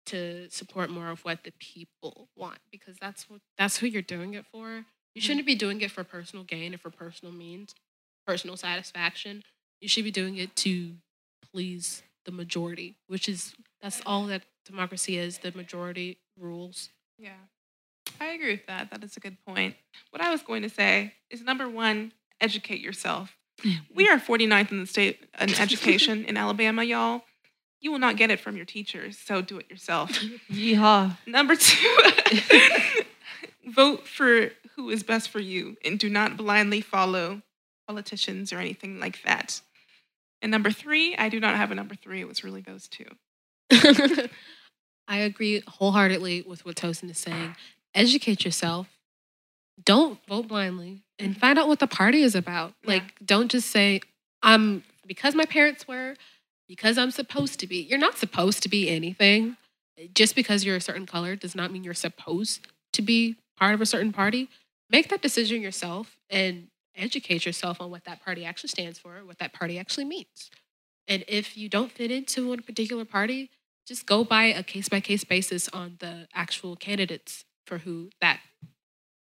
to 0.07 0.49
support 0.51 0.91
more 0.91 1.11
of 1.11 1.25
what 1.25 1.45
the 1.45 1.53
people 1.59 2.29
want 2.37 2.59
because 2.71 2.97
that's 3.01 3.29
what 3.29 3.41
that's 3.59 3.79
who 3.79 3.87
you're 3.87 4.03
doing 4.03 4.35
it 4.35 4.47
for. 4.51 4.69
You 4.69 4.77
mm-hmm. 4.77 5.21
shouldn't 5.21 5.47
be 5.47 5.55
doing 5.55 5.81
it 5.81 5.91
for 5.91 6.05
personal 6.05 6.45
gain 6.45 6.75
or 6.75 6.79
for 6.79 6.91
personal 6.91 7.35
means, 7.35 7.75
personal 8.27 8.57
satisfaction. 8.57 9.43
You 9.81 9.89
should 9.89 10.05
be 10.05 10.11
doing 10.11 10.37
it 10.37 10.57
to 10.57 10.95
please 11.53 12.03
the 12.25 12.33
majority, 12.33 12.97
which 13.07 13.29
is 13.29 13.55
that's 13.81 14.03
all 14.05 14.27
that 14.27 14.43
democracy 14.65 15.17
is. 15.17 15.39
The 15.39 15.53
majority 15.53 16.19
rules. 16.39 16.91
Yeah. 17.19 17.31
I 18.21 18.27
agree 18.27 18.53
with 18.53 18.67
that. 18.67 18.91
That 18.91 19.05
is 19.05 19.17
a 19.17 19.21
good 19.21 19.37
point. 19.47 19.75
What 20.11 20.23
I 20.23 20.31
was 20.31 20.43
going 20.43 20.63
to 20.63 20.69
say 20.69 21.15
is 21.31 21.43
number 21.43 21.69
one, 21.69 22.13
educate 22.41 22.81
yourself. 22.81 23.37
We 23.95 24.09
are 24.11 24.19
49th 24.19 24.71
in 24.71 24.81
the 24.81 24.87
state 24.87 25.25
in 25.41 25.55
education 25.55 26.27
in 26.27 26.37
Alabama, 26.37 26.85
y'all. 26.85 27.23
You 27.87 27.93
will 27.93 28.01
not 28.01 28.17
get 28.17 28.33
it 28.33 28.41
from 28.41 28.57
your 28.57 28.65
teachers, 28.65 29.17
so 29.17 29.43
do 29.43 29.59
it 29.59 29.71
yourself. 29.71 30.11
Yeehaw. 30.51 31.17
Number 31.29 31.55
two, 31.55 31.97
vote 33.65 34.09
for 34.09 34.51
who 34.75 34.91
is 34.91 35.05
best 35.05 35.29
for 35.29 35.39
you 35.39 35.77
and 35.85 35.97
do 35.97 36.11
not 36.11 36.37
blindly 36.37 36.81
follow 36.81 37.43
politicians 37.87 38.53
or 38.53 38.59
anything 38.59 38.99
like 38.99 39.23
that. 39.23 39.61
And 40.43 40.51
number 40.51 40.73
three, 40.73 41.15
I 41.15 41.29
do 41.29 41.39
not 41.39 41.55
have 41.55 41.71
a 41.71 41.77
number 41.77 41.95
three. 41.95 42.21
It 42.21 42.27
was 42.27 42.43
really 42.43 42.61
those 42.61 42.89
two. 42.89 43.07
I 45.07 45.19
agree 45.19 45.63
wholeheartedly 45.69 46.43
with 46.43 46.65
what 46.65 46.75
Tosin 46.75 47.09
is 47.09 47.19
saying. 47.19 47.55
Educate 47.95 48.45
yourself. 48.45 48.89
Don't 49.85 50.19
vote 50.27 50.49
blindly 50.49 51.05
and 51.21 51.37
find 51.39 51.57
out 51.57 51.69
what 51.69 51.79
the 51.79 51.87
party 51.87 52.23
is 52.23 52.35
about. 52.35 52.75
Yeah. 52.83 52.95
Like, 52.95 53.15
don't 53.25 53.49
just 53.49 53.71
say, 53.71 54.01
I'm 54.43 54.83
because 55.07 55.37
my 55.37 55.45
parents 55.45 55.87
were, 55.87 56.17
because 56.69 56.99
I'm 56.99 57.11
supposed 57.11 57.61
to 57.61 57.67
be. 57.67 57.77
You're 57.77 57.99
not 57.99 58.19
supposed 58.19 58.63
to 58.63 58.69
be 58.69 58.89
anything. 58.89 59.57
Just 60.15 60.35
because 60.35 60.65
you're 60.65 60.77
a 60.77 60.81
certain 60.81 61.07
color 61.07 61.37
does 61.37 61.55
not 61.55 61.73
mean 61.73 61.83
you're 61.83 61.95
supposed 61.95 62.67
to 62.93 63.03
be 63.03 63.37
part 63.57 63.75
of 63.75 63.81
a 63.81 63.87
certain 63.87 64.13
party. 64.13 64.49
Make 64.91 65.09
that 65.09 65.23
decision 65.23 65.63
yourself 65.63 66.17
and 66.29 66.69
educate 66.95 67.47
yourself 67.47 67.81
on 67.81 67.91
what 67.91 68.05
that 68.05 68.23
party 68.25 68.45
actually 68.45 68.69
stands 68.69 68.99
for, 68.99 69.25
what 69.25 69.39
that 69.39 69.53
party 69.53 69.79
actually 69.79 70.05
means. 70.05 70.51
And 71.09 71.25
if 71.29 71.57
you 71.57 71.69
don't 71.69 71.93
fit 71.93 72.11
into 72.11 72.49
one 72.49 72.63
particular 72.63 73.05
party, 73.05 73.51
just 73.87 74.07
go 74.07 74.25
by 74.25 74.45
a 74.45 74.63
case 74.63 74.89
by 74.89 75.01
case 75.01 75.25
basis 75.25 75.69
on 75.69 75.97
the 76.01 76.27
actual 76.35 76.77
candidates 76.77 77.45
for 77.67 77.79
who 77.79 78.11
that 78.21 78.41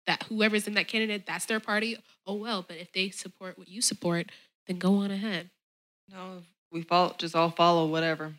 that 0.07 0.25
whoever's 0.25 0.67
in 0.67 0.75
that 0.75 0.89
candidate, 0.89 1.27
that's 1.27 1.47
their 1.47 1.61
party. 1.61 1.97
Oh 2.27 2.35
well, 2.35 2.65
but 2.67 2.77
if 2.77 2.93
they 2.93 3.11
support 3.11 3.59
what 3.59 3.69
you 3.69 3.81
support, 3.81 4.31
then 4.67 4.79
go 4.79 4.97
on 4.97 5.11
ahead. 5.11 5.51
No, 6.11 6.43
we 6.73 6.83
follow, 6.83 7.15
just 7.19 7.37
all 7.37 7.51
follow 7.51 7.87
whatever. 7.87 8.35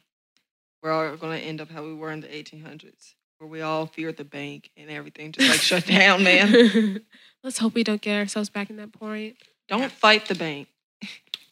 We're 0.81 0.91
all 0.91 1.15
going 1.15 1.39
to 1.39 1.45
end 1.45 1.61
up 1.61 1.69
how 1.69 1.83
we 1.83 1.93
were 1.93 2.11
in 2.11 2.19
the 2.19 2.27
1800s, 2.27 3.13
where 3.37 3.47
we 3.47 3.61
all 3.61 3.85
feared 3.85 4.17
the 4.17 4.25
bank 4.25 4.69
and 4.75 4.89
everything 4.89 5.31
just 5.31 5.49
like 5.49 5.59
shut 5.59 5.85
down, 5.87 6.23
man. 6.23 7.01
Let's 7.43 7.59
hope 7.59 7.75
we 7.75 7.83
don't 7.83 8.01
get 8.01 8.17
ourselves 8.17 8.49
back 8.49 8.69
in 8.69 8.77
that 8.77 8.91
point. 8.91 9.37
Don't 9.69 9.91
fight 9.91 10.25
the 10.25 10.35
bank. 10.35 10.67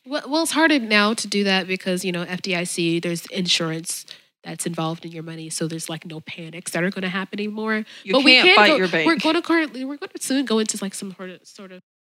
Well, 0.05 0.23
well, 0.27 0.43
it's 0.43 0.51
harder 0.51 0.79
now 0.79 1.13
to 1.13 1.27
do 1.27 1.43
that 1.43 1.67
because 1.67 2.03
you 2.03 2.11
know 2.11 2.25
FDIC. 2.25 3.03
There's 3.03 3.25
insurance 3.27 4.05
that's 4.43 4.65
involved 4.65 5.05
in 5.05 5.11
your 5.11 5.23
money, 5.23 5.49
so 5.49 5.67
there's 5.67 5.89
like 5.89 6.05
no 6.05 6.19
panics 6.21 6.71
that 6.71 6.83
are 6.83 6.89
going 6.89 7.03
to 7.03 7.09
happen 7.09 7.39
anymore. 7.39 7.85
You 8.03 8.13
but 8.13 8.23
can't 8.23 8.25
we 8.25 8.35
can 8.41 8.55
fight 8.55 8.67
go, 8.69 8.75
your 8.77 8.87
bank. 8.87 9.05
We're 9.05 9.17
going 9.17 9.35
to 9.35 9.41
currently, 9.41 9.85
we're 9.85 9.97
going 9.97 10.09
to 10.15 10.21
soon 10.21 10.45
go 10.45 10.57
into 10.57 10.79
like 10.81 10.95
some 10.95 11.13
sort 11.13 11.29
of 11.29 11.39
sort 11.45 11.71
of 11.71 11.83